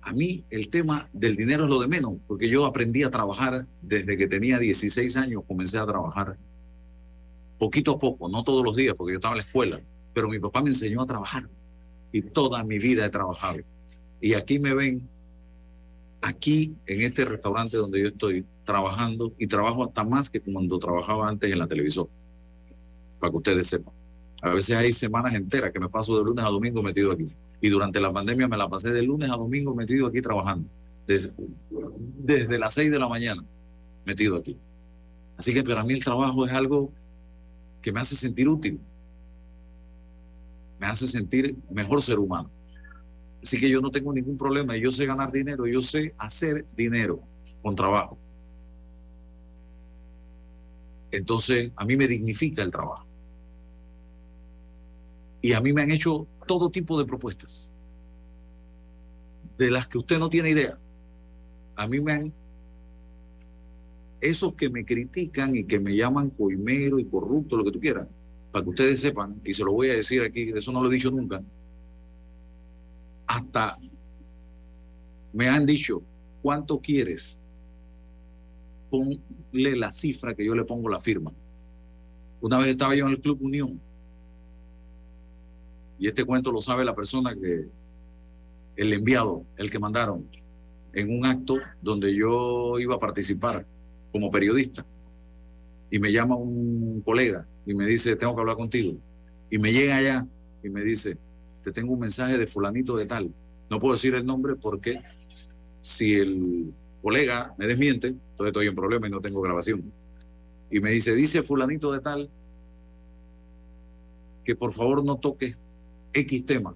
A 0.03 0.12
mí 0.12 0.44
el 0.51 0.68
tema 0.68 1.09
del 1.12 1.36
dinero 1.36 1.64
es 1.64 1.70
lo 1.70 1.80
de 1.80 1.88
menos, 1.88 2.14
porque 2.26 2.49
yo 2.49 2.66
aprendí 2.66 3.03
a 3.03 3.11
trabajar 3.11 3.66
desde 3.82 4.16
que 4.16 4.26
tenía 4.26 4.59
16 4.59 5.16
años, 5.16 5.42
comencé 5.46 5.78
a 5.78 5.86
trabajar 5.86 6.38
poquito 7.59 7.92
a 7.92 7.99
poco, 7.99 8.28
no 8.28 8.44
todos 8.44 8.64
los 8.64 8.76
días, 8.76 8.94
porque 8.96 9.12
yo 9.12 9.18
estaba 9.18 9.34
en 9.34 9.38
la 9.38 9.44
escuela, 9.44 9.80
pero 10.14 10.28
mi 10.28 10.38
papá 10.38 10.62
me 10.62 10.68
enseñó 10.68 11.03
a 11.03 11.07
trabajar 11.07 11.49
y 12.12 12.22
toda 12.22 12.62
mi 12.64 12.78
vida 12.78 13.05
he 13.05 13.11
trabajado. 13.11 13.59
Y 14.20 14.34
aquí 14.34 14.59
me 14.59 14.74
ven, 14.74 15.09
aquí 16.22 16.74
en 16.86 17.03
este 17.03 17.24
restaurante 17.24 17.76
donde 17.76 18.01
yo 18.01 18.09
estoy 18.09 18.44
trabajando 18.64 19.32
y 19.38 19.46
trabajo 19.46 19.84
hasta 19.84 20.05
más 20.05 20.30
que 20.30 20.40
cuando 20.40 20.78
trabajaba 20.78 21.28
antes 21.28 21.53
en 21.53 21.59
la 21.59 21.66
televisión, 21.66 22.07
para 23.18 23.30
que 23.30 23.36
ustedes 23.36 23.66
sepan. 23.66 23.94
A 24.40 24.51
veces 24.51 24.76
hay 24.76 24.92
semanas 24.92 25.34
enteras 25.34 25.72
que 25.72 25.80
me 25.80 25.88
paso 25.88 26.16
de 26.16 26.24
lunes 26.24 26.44
a 26.44 26.49
domingo 26.49 26.82
metido 26.82 27.11
aquí. 27.11 27.28
Y 27.61 27.68
durante 27.68 28.00
la 28.00 28.12
pandemia 28.12 28.46
me 28.48 28.56
la 28.56 28.68
pasé 28.68 28.92
de 28.92 29.02
lunes 29.02 29.30
a 29.30 29.36
domingo 29.36 29.74
metido 29.74 30.06
aquí 30.06 30.20
trabajando. 30.20 30.68
Desde, 31.06 31.32
desde 32.18 32.59
las 32.59 32.74
6 32.74 32.90
de 32.90 32.98
la 32.98 33.09
mañana 33.09 33.44
metido 34.04 34.36
aquí. 34.36 34.56
Así 35.36 35.54
que 35.54 35.62
para 35.62 35.84
mí 35.84 35.94
el 35.94 36.04
trabajo 36.04 36.46
es 36.46 36.52
algo 36.52 36.92
que 37.80 37.92
me 37.92 38.00
hace 38.00 38.16
sentir 38.16 38.48
útil, 38.48 38.80
me 40.78 40.86
hace 40.86 41.06
sentir 41.06 41.56
mejor 41.70 42.02
ser 42.02 42.18
humano. 42.18 42.50
Así 43.42 43.59
que 43.59 43.70
yo 43.70 43.80
no 43.80 43.90
tengo 43.90 44.12
ningún 44.12 44.36
problema, 44.36 44.76
yo 44.76 44.90
sé 44.90 45.06
ganar 45.06 45.30
dinero, 45.30 45.66
yo 45.66 45.80
sé 45.80 46.14
hacer 46.18 46.66
dinero 46.76 47.20
con 47.62 47.76
trabajo. 47.76 48.18
Entonces, 51.11 51.70
a 51.76 51.84
mí 51.84 51.96
me 51.96 52.06
dignifica 52.06 52.62
el 52.62 52.70
trabajo. 52.70 53.06
Y 55.40 55.52
a 55.52 55.61
mí 55.61 55.72
me 55.72 55.82
han 55.82 55.90
hecho 55.90 56.26
todo 56.49 56.68
tipo 56.68 56.99
de 56.99 57.05
propuestas, 57.05 57.70
de 59.57 59.70
las 59.70 59.86
que 59.86 59.99
usted 59.99 60.18
no 60.18 60.28
tiene 60.28 60.51
idea. 60.51 60.76
A 61.76 61.86
mí 61.86 62.01
me 62.01 62.12
han 62.12 62.32
esos 64.20 64.55
que 64.55 64.68
me 64.68 64.84
critican 64.84 65.55
y 65.55 65.64
que 65.64 65.78
me 65.78 65.94
llaman 65.94 66.30
coimero 66.30 66.99
y 66.99 67.05
corrupto, 67.05 67.57
lo 67.57 67.64
que 67.64 67.70
tú 67.70 67.78
quieras, 67.78 68.09
para 68.51 68.64
que 68.64 68.70
ustedes 68.70 69.01
sepan, 69.01 69.40
y 69.44 69.55
se 69.55 69.62
lo 69.62 69.72
voy 69.72 69.90
a 69.90 69.94
decir 69.94 70.22
aquí, 70.22 70.51
eso 70.55 70.72
no 70.72 70.82
lo 70.82 70.90
he 70.90 70.94
dicho 70.94 71.11
nunca, 71.11 71.40
hasta 73.26 73.78
me 75.32 75.49
han 75.49 75.66
dicho, 75.66 76.03
¿cuánto 76.42 76.80
quieres? 76.80 77.38
Ponle 78.90 79.76
la 79.76 79.92
cifra 79.92 80.34
que 80.34 80.44
yo 80.44 80.55
le 80.55 80.64
pongo 80.64 80.88
la 80.88 80.99
firma. 80.99 81.30
Una 82.40 82.59
vez 82.59 82.68
estaba 82.68 82.96
yo 82.96 83.07
en 83.07 83.12
el 83.12 83.20
Club 83.20 83.38
Unión, 83.42 83.80
y 85.99 86.07
este 86.07 86.24
cuento 86.24 86.53
lo 86.53 86.61
sabe 86.61 86.84
la 86.84 86.94
persona 86.94 87.34
que, 87.34 87.66
el 88.76 88.92
enviado, 88.92 89.44
el 89.57 89.70
que 89.70 89.78
mandaron, 89.78 90.24
en 90.92 91.11
un 91.11 91.26
acto 91.26 91.59
donde 91.82 92.14
yo 92.14 92.78
iba 92.78 92.94
a 92.94 93.01
participar 93.01 93.66
como 94.12 94.30
periodista. 94.30 94.86
Y 95.90 95.99
me 95.99 96.12
llama 96.12 96.36
un 96.36 97.03
colega 97.05 97.46
y 97.66 97.74
me 97.74 97.86
dice, 97.86 98.14
tengo 98.14 98.34
que 98.34 98.40
hablar 98.40 98.57
contigo. 98.57 98.96
Y 99.51 99.59
me 99.59 99.72
llega 99.72 99.96
allá 99.96 100.26
y 100.62 100.68
me 100.68 100.82
dice, 100.82 101.18
te 101.64 101.72
tengo 101.72 101.92
un 101.92 102.01
mensaje 102.01 102.38
de 102.38 102.46
fulanito 102.46 102.96
de 102.96 103.07
tal. 103.07 103.32
No 103.68 103.80
puedo 103.80 103.94
decir 103.94 104.14
el 104.14 104.24
nombre 104.24 104.55
porque 104.55 105.01
si 105.82 106.14
el 106.14 106.72
colega 107.03 107.55
me 107.59 107.66
desmiente, 107.66 108.09
entonces 108.09 108.46
estoy 108.46 108.66
en 108.68 108.74
problema 108.74 109.09
y 109.09 109.11
no 109.11 109.20
tengo 109.20 109.40
grabación. 109.40 109.92
Y 110.70 110.80
me 110.80 110.90
dice, 110.90 111.14
dice 111.14 111.42
fulanito 111.42 111.92
de 111.92 112.01
tal 112.01 112.30
que 114.44 114.55
por 114.55 114.72
favor 114.72 115.05
no 115.05 115.16
toques 115.16 115.57
X 116.12 116.46
tema. 116.46 116.74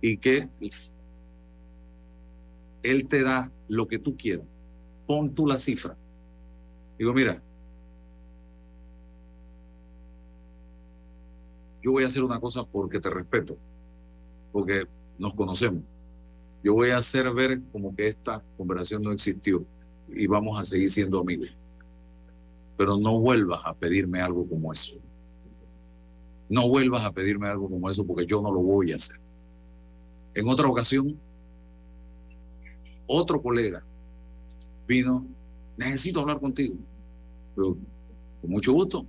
Y 0.00 0.16
que 0.16 0.48
él 2.82 3.08
te 3.08 3.22
da 3.22 3.52
lo 3.68 3.86
que 3.86 3.98
tú 3.98 4.16
quieras 4.16 4.46
pon 5.10 5.34
tú 5.34 5.44
la 5.44 5.58
cifra. 5.58 5.96
Digo, 6.96 7.12
mira, 7.12 7.42
yo 11.82 11.90
voy 11.90 12.04
a 12.04 12.06
hacer 12.06 12.22
una 12.22 12.38
cosa 12.38 12.62
porque 12.62 13.00
te 13.00 13.10
respeto, 13.10 13.56
porque 14.52 14.86
nos 15.18 15.34
conocemos. 15.34 15.82
Yo 16.62 16.74
voy 16.74 16.90
a 16.90 16.98
hacer 16.98 17.28
ver 17.32 17.60
como 17.72 17.92
que 17.92 18.06
esta 18.06 18.40
conversación 18.56 19.02
no 19.02 19.10
existió 19.10 19.64
y 20.06 20.28
vamos 20.28 20.60
a 20.60 20.64
seguir 20.64 20.88
siendo 20.88 21.18
amigos. 21.18 21.48
Pero 22.76 22.96
no 22.96 23.18
vuelvas 23.18 23.62
a 23.64 23.74
pedirme 23.74 24.20
algo 24.20 24.48
como 24.48 24.72
eso. 24.72 24.94
No 26.50 26.68
vuelvas 26.68 27.04
a 27.04 27.12
pedirme 27.12 27.48
algo 27.48 27.70
como 27.70 27.88
eso 27.88 28.04
porque 28.04 28.26
yo 28.26 28.42
no 28.42 28.52
lo 28.52 28.60
voy 28.60 28.92
a 28.92 28.96
hacer. 28.96 29.18
En 30.34 30.48
otra 30.48 30.68
ocasión, 30.68 31.16
otro 33.06 33.40
colega 33.40 33.82
vino, 34.86 35.24
necesito 35.76 36.20
hablar 36.20 36.40
contigo. 36.40 36.74
Con 37.54 37.78
mucho 38.42 38.72
gusto. 38.72 39.06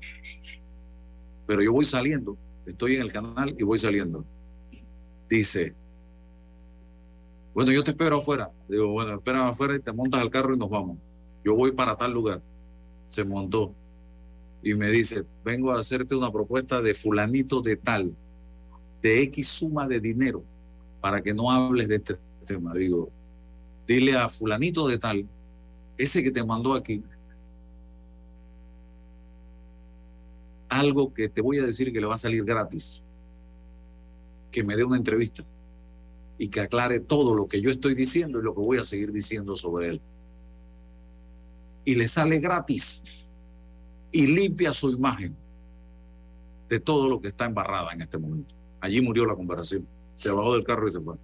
Pero 1.48 1.64
yo 1.64 1.74
voy 1.74 1.84
saliendo, 1.84 2.38
estoy 2.68 2.96
en 2.96 3.02
el 3.02 3.12
canal 3.12 3.56
y 3.58 3.64
voy 3.64 3.80
saliendo. 3.80 4.24
Dice, 5.28 5.74
bueno, 7.56 7.72
yo 7.72 7.84
te 7.84 7.92
espero 7.92 8.18
afuera. 8.18 8.52
Digo, 8.70 8.90
bueno, 8.90 9.16
espera 9.16 9.50
afuera 9.50 9.76
y 9.76 9.80
te 9.80 9.92
montas 9.92 10.22
al 10.22 10.30
carro 10.30 10.54
y 10.54 10.60
nos 10.60 10.70
vamos. 10.70 10.98
Yo 11.44 11.56
voy 11.56 11.72
para 11.72 11.96
tal 11.98 12.14
lugar. 12.14 12.42
Se 13.08 13.24
montó 13.24 13.74
y 14.64 14.74
me 14.76 14.90
dice, 14.90 15.24
vengo 15.44 15.72
a 15.72 15.80
hacerte 15.80 16.16
una 16.16 16.32
propuesta 16.32 16.82
de 16.82 16.94
fulanito 16.94 17.62
de 17.62 17.78
tal, 17.78 18.16
de 19.02 19.22
X 19.24 19.48
suma 19.48 19.88
de 19.88 20.00
dinero. 20.00 20.44
para 21.00 21.20
que 21.20 21.34
no 21.34 21.50
hables 21.50 21.88
de 21.88 21.96
este 21.96 22.16
tema. 22.46 22.76
Digo, 22.76 23.10
dile 23.88 24.16
a 24.16 24.30
fulanito 24.30 24.88
de 24.88 25.00
tal, 25.00 25.28
ese 25.98 26.22
que 26.22 26.30
te 26.30 26.44
mandó 26.44 26.76
aquí, 26.76 27.02
algo 30.70 31.12
que 31.12 31.28
te 31.28 31.42
voy 31.42 31.58
a 31.58 31.64
decir 31.64 31.92
que 31.92 32.00
le 32.00 32.06
va 32.06 32.14
a 32.14 32.20
salir 32.20 32.44
gratis, 32.46 33.04
que 34.52 34.64
me 34.64 34.76
dé 34.76 34.84
una 34.84 34.98
entrevista 34.98 35.44
y 36.38 36.48
que 36.50 36.62
aclare 36.62 37.00
todo 37.00 37.34
lo 37.34 37.48
que 37.48 37.62
yo 37.62 37.72
estoy 37.72 37.96
diciendo 37.96 38.40
y 38.40 38.44
lo 38.44 38.54
que 38.54 38.62
voy 38.62 38.78
a 38.78 38.84
seguir 38.84 39.12
diciendo 39.12 39.56
sobre 39.56 39.90
él. 39.90 40.02
Y 41.84 41.96
le 41.96 42.08
sale 42.08 42.40
gratis 42.40 43.26
y 44.12 44.28
limpia 44.28 44.74
su 44.74 44.92
imagen 44.92 45.36
de 46.70 46.80
todo 46.80 47.10
lo 47.10 47.22
que 47.22 47.30
está 47.30 47.46
embarrada 47.46 47.92
en 47.94 48.02
este 48.02 48.18
momento. 48.18 48.56
Allí 48.80 49.02
murió 49.02 49.26
la 49.26 49.36
conversación. 49.36 49.88
Se 50.16 50.32
bajó 50.32 50.54
del 50.54 50.64
carro 50.64 50.88
y 50.88 50.92
se 50.92 51.00
fue. 51.00 51.16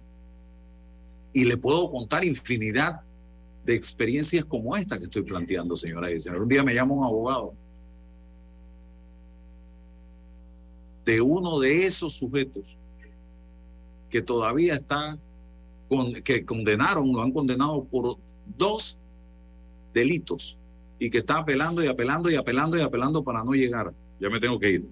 Y 1.32 1.44
le 1.44 1.56
puedo 1.56 1.90
contar 1.90 2.24
infinidad 2.24 3.00
de 3.64 3.74
experiencias 3.74 4.44
como 4.44 4.76
esta 4.76 4.98
que 4.98 5.04
estoy 5.04 5.22
planteando, 5.22 5.76
señora 5.76 6.10
y 6.10 6.20
señores. 6.20 6.42
Un 6.42 6.48
día 6.48 6.62
me 6.62 6.74
llama 6.74 6.94
un 6.94 7.04
abogado 7.04 7.54
de 11.04 11.20
uno 11.20 11.58
de 11.58 11.86
esos 11.86 12.12
sujetos 12.14 12.76
que 14.10 14.20
todavía 14.20 14.74
está, 14.74 15.18
con, 15.88 16.12
que 16.14 16.44
condenaron, 16.44 17.12
lo 17.12 17.22
han 17.22 17.32
condenado 17.32 17.84
por 17.84 18.18
dos 18.56 18.98
delitos 19.94 20.57
y 20.98 21.10
que 21.10 21.18
está 21.18 21.38
apelando 21.38 21.82
y 21.82 21.86
apelando 21.86 22.30
y 22.30 22.34
apelando 22.34 22.76
y 22.76 22.80
apelando 22.80 23.22
para 23.22 23.44
no 23.44 23.52
llegar. 23.52 23.92
Ya 24.20 24.28
me 24.28 24.40
tengo 24.40 24.58
que 24.58 24.70
ir. 24.70 24.88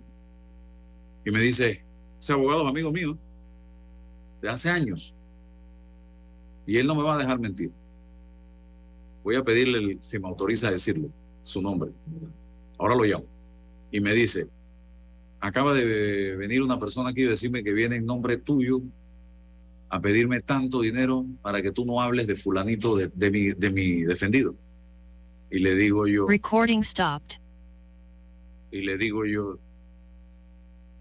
Y 1.24 1.30
me 1.30 1.40
dice, 1.40 1.82
ese 2.20 2.32
abogado 2.32 2.62
es 2.62 2.68
amigo 2.68 2.92
mío 2.92 3.18
de 4.40 4.48
hace 4.48 4.70
años. 4.70 5.14
Y 6.66 6.76
él 6.78 6.86
no 6.86 6.94
me 6.94 7.02
va 7.02 7.14
a 7.14 7.18
dejar 7.18 7.38
mentir. 7.38 7.70
Voy 9.24 9.36
a 9.36 9.42
pedirle, 9.42 9.98
si 10.00 10.18
me 10.18 10.28
autoriza 10.28 10.68
a 10.68 10.70
decirlo, 10.70 11.09
su 11.42 11.61
nombre. 11.61 11.90
Ahora 12.78 12.94
lo 12.94 13.04
llamo. 13.04 13.24
Y 13.90 14.00
me 14.00 14.12
dice, 14.12 14.48
acaba 15.40 15.74
de 15.74 16.36
venir 16.36 16.62
una 16.62 16.78
persona 16.78 17.11
aquí 17.11 17.22
y 17.22 17.26
decirme 17.26 17.64
que 17.64 17.72
viene 17.72 17.96
en 17.96 18.07
nombre 18.07 18.36
tuyo 18.36 18.82
a 19.88 20.00
pedirme 20.00 20.40
tanto 20.40 20.80
dinero 20.80 21.24
para 21.42 21.62
que 21.62 21.72
tú 21.72 21.84
no 21.84 22.00
hables 22.00 22.26
de 22.26 22.34
fulanito 22.34 22.96
de, 22.96 23.11
de 23.12 23.30
mi, 23.30 23.52
de 23.52 23.70
mi 23.70 24.02
defendido. 24.02 24.54
Y 25.51 25.61
le 25.61 25.74
digo 25.74 26.07
yo, 26.07 26.26
Recording 26.26 26.82
stopped. 26.82 27.38
y 28.70 28.82
le 28.82 28.97
digo 28.99 29.24
yo, 29.24 29.59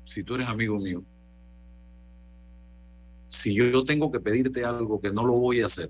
si 0.06 0.24
tú 0.24 0.36
eres 0.36 0.48
amigo 0.48 0.78
mío, 0.80 1.04
si 3.28 3.54
yo 3.56 3.84
tengo 3.84 4.12
que 4.12 4.20
pedirte 4.20 4.64
algo 4.64 5.02
que 5.02 5.12
no 5.12 5.26
lo 5.26 5.34
voy 5.34 5.62
a 5.62 5.66
hacer, 5.66 5.90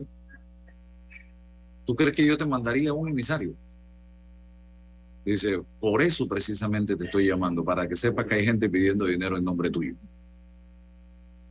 ¿tú 1.85 1.95
crees 1.95 2.15
que 2.15 2.25
yo 2.25 2.37
te 2.37 2.45
mandaría 2.45 2.93
un 2.93 3.09
emisario? 3.09 3.53
Dice, 5.25 5.61
por 5.79 6.01
eso 6.01 6.27
precisamente 6.27 6.95
te 6.95 7.05
estoy 7.05 7.27
llamando, 7.27 7.63
para 7.63 7.87
que 7.87 7.95
sepas 7.95 8.25
que 8.25 8.35
hay 8.35 8.45
gente 8.45 8.69
pidiendo 8.69 9.05
dinero 9.05 9.37
en 9.37 9.43
nombre 9.43 9.69
tuyo. 9.69 9.95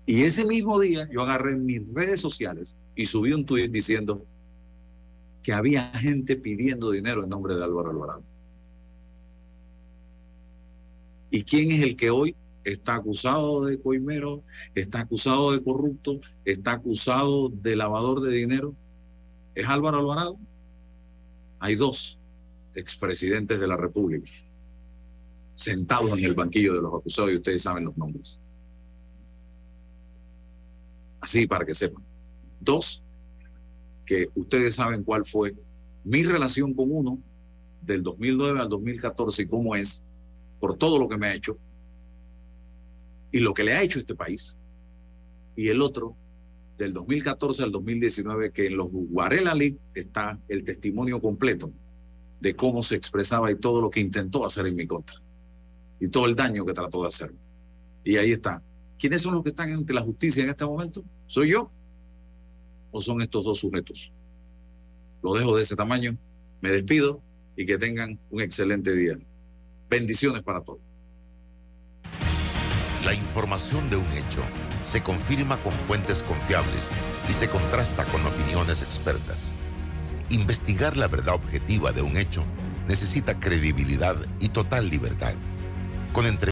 Y 0.06 0.22
ese 0.22 0.44
mismo 0.44 0.78
día 0.78 1.08
yo 1.10 1.22
agarré 1.22 1.56
mis 1.56 1.92
redes 1.92 2.20
sociales 2.20 2.76
y 2.94 3.06
subí 3.06 3.32
un 3.32 3.44
tuit 3.44 3.70
diciendo 3.70 4.24
que 5.44 5.52
había 5.52 5.82
gente 5.82 6.36
pidiendo 6.36 6.90
dinero 6.90 7.22
en 7.22 7.28
nombre 7.28 7.54
de 7.54 7.62
Álvaro 7.62 7.90
Alvarado. 7.90 8.24
¿Y 11.30 11.44
quién 11.44 11.70
es 11.70 11.84
el 11.84 11.94
que 11.94 12.10
hoy 12.10 12.34
está 12.64 12.94
acusado 12.94 13.66
de 13.66 13.78
coimero, 13.78 14.42
está 14.74 15.00
acusado 15.00 15.52
de 15.52 15.62
corrupto, 15.62 16.20
está 16.46 16.72
acusado 16.72 17.50
de 17.50 17.76
lavador 17.76 18.22
de 18.22 18.32
dinero? 18.32 18.74
¿Es 19.54 19.68
Álvaro 19.68 19.98
Alvarado? 19.98 20.38
Hay 21.60 21.74
dos 21.74 22.18
expresidentes 22.74 23.60
de 23.60 23.68
la 23.68 23.76
República 23.76 24.30
sentados 25.54 26.18
en 26.18 26.24
el 26.24 26.34
banquillo 26.34 26.74
de 26.74 26.82
los 26.82 26.94
acusados 26.94 27.30
y 27.30 27.36
ustedes 27.36 27.62
saben 27.62 27.84
los 27.84 27.96
nombres. 27.96 28.40
Así 31.20 31.46
para 31.46 31.64
que 31.64 31.74
sepan. 31.74 32.02
Dos, 32.60 33.03
que 34.04 34.28
ustedes 34.34 34.74
saben 34.74 35.02
cuál 35.02 35.24
fue 35.24 35.54
mi 36.04 36.24
relación 36.24 36.74
con 36.74 36.90
uno 36.90 37.18
del 37.80 38.02
2009 38.02 38.60
al 38.60 38.68
2014 38.68 39.42
y 39.42 39.46
cómo 39.46 39.74
es 39.74 40.02
por 40.60 40.76
todo 40.76 40.98
lo 40.98 41.08
que 41.08 41.16
me 41.16 41.26
ha 41.26 41.34
hecho 41.34 41.58
y 43.32 43.40
lo 43.40 43.52
que 43.52 43.64
le 43.64 43.72
ha 43.72 43.82
hecho 43.82 43.98
este 43.98 44.14
país. 44.14 44.56
Y 45.56 45.68
el 45.68 45.80
otro, 45.80 46.16
del 46.78 46.92
2014 46.92 47.64
al 47.64 47.72
2019, 47.72 48.52
que 48.52 48.66
en 48.68 48.76
los 48.76 48.88
Guarela 48.90 49.54
League 49.54 49.78
está 49.94 50.38
el 50.48 50.64
testimonio 50.64 51.20
completo 51.20 51.72
de 52.40 52.54
cómo 52.54 52.82
se 52.82 52.94
expresaba 52.94 53.50
y 53.50 53.56
todo 53.56 53.80
lo 53.80 53.90
que 53.90 54.00
intentó 54.00 54.44
hacer 54.44 54.66
en 54.66 54.76
mi 54.76 54.86
contra. 54.86 55.16
Y 55.98 56.08
todo 56.08 56.26
el 56.26 56.34
daño 56.34 56.64
que 56.64 56.72
trató 56.72 57.02
de 57.02 57.08
hacer. 57.08 57.34
Y 58.04 58.16
ahí 58.16 58.32
está. 58.32 58.62
¿Quiénes 58.98 59.22
son 59.22 59.34
los 59.34 59.42
que 59.42 59.50
están 59.50 59.72
ante 59.72 59.92
la 59.92 60.02
justicia 60.02 60.42
en 60.44 60.50
este 60.50 60.64
momento? 60.64 61.02
¿Soy 61.26 61.50
yo? 61.50 61.70
¿O 62.96 63.00
son 63.00 63.20
estos 63.20 63.44
dos 63.44 63.58
sujetos? 63.58 64.12
Lo 65.20 65.34
dejo 65.34 65.56
de 65.56 65.62
ese 65.62 65.74
tamaño. 65.74 66.16
Me 66.60 66.70
despido 66.70 67.20
y 67.56 67.66
que 67.66 67.76
tengan 67.76 68.20
un 68.30 68.40
excelente 68.40 68.94
día. 68.94 69.18
Bendiciones 69.90 70.44
para 70.44 70.60
todos. 70.60 70.80
La 73.04 73.12
información 73.12 73.90
de 73.90 73.96
un 73.96 74.06
hecho 74.12 74.42
se 74.84 75.02
confirma 75.02 75.60
con 75.64 75.72
fuentes 75.72 76.22
confiables 76.22 76.88
y 77.28 77.32
se 77.32 77.48
contrasta 77.48 78.04
con 78.04 78.24
opiniones 78.24 78.80
expertas. 78.80 79.52
Investigar 80.30 80.96
la 80.96 81.08
verdad 81.08 81.34
objetiva 81.34 81.90
de 81.90 82.02
un 82.02 82.16
hecho 82.16 82.44
necesita 82.86 83.40
credibilidad 83.40 84.14
y 84.38 84.50
total 84.50 84.88
libertad. 84.88 85.34
Con 86.12 86.26
entre 86.26 86.42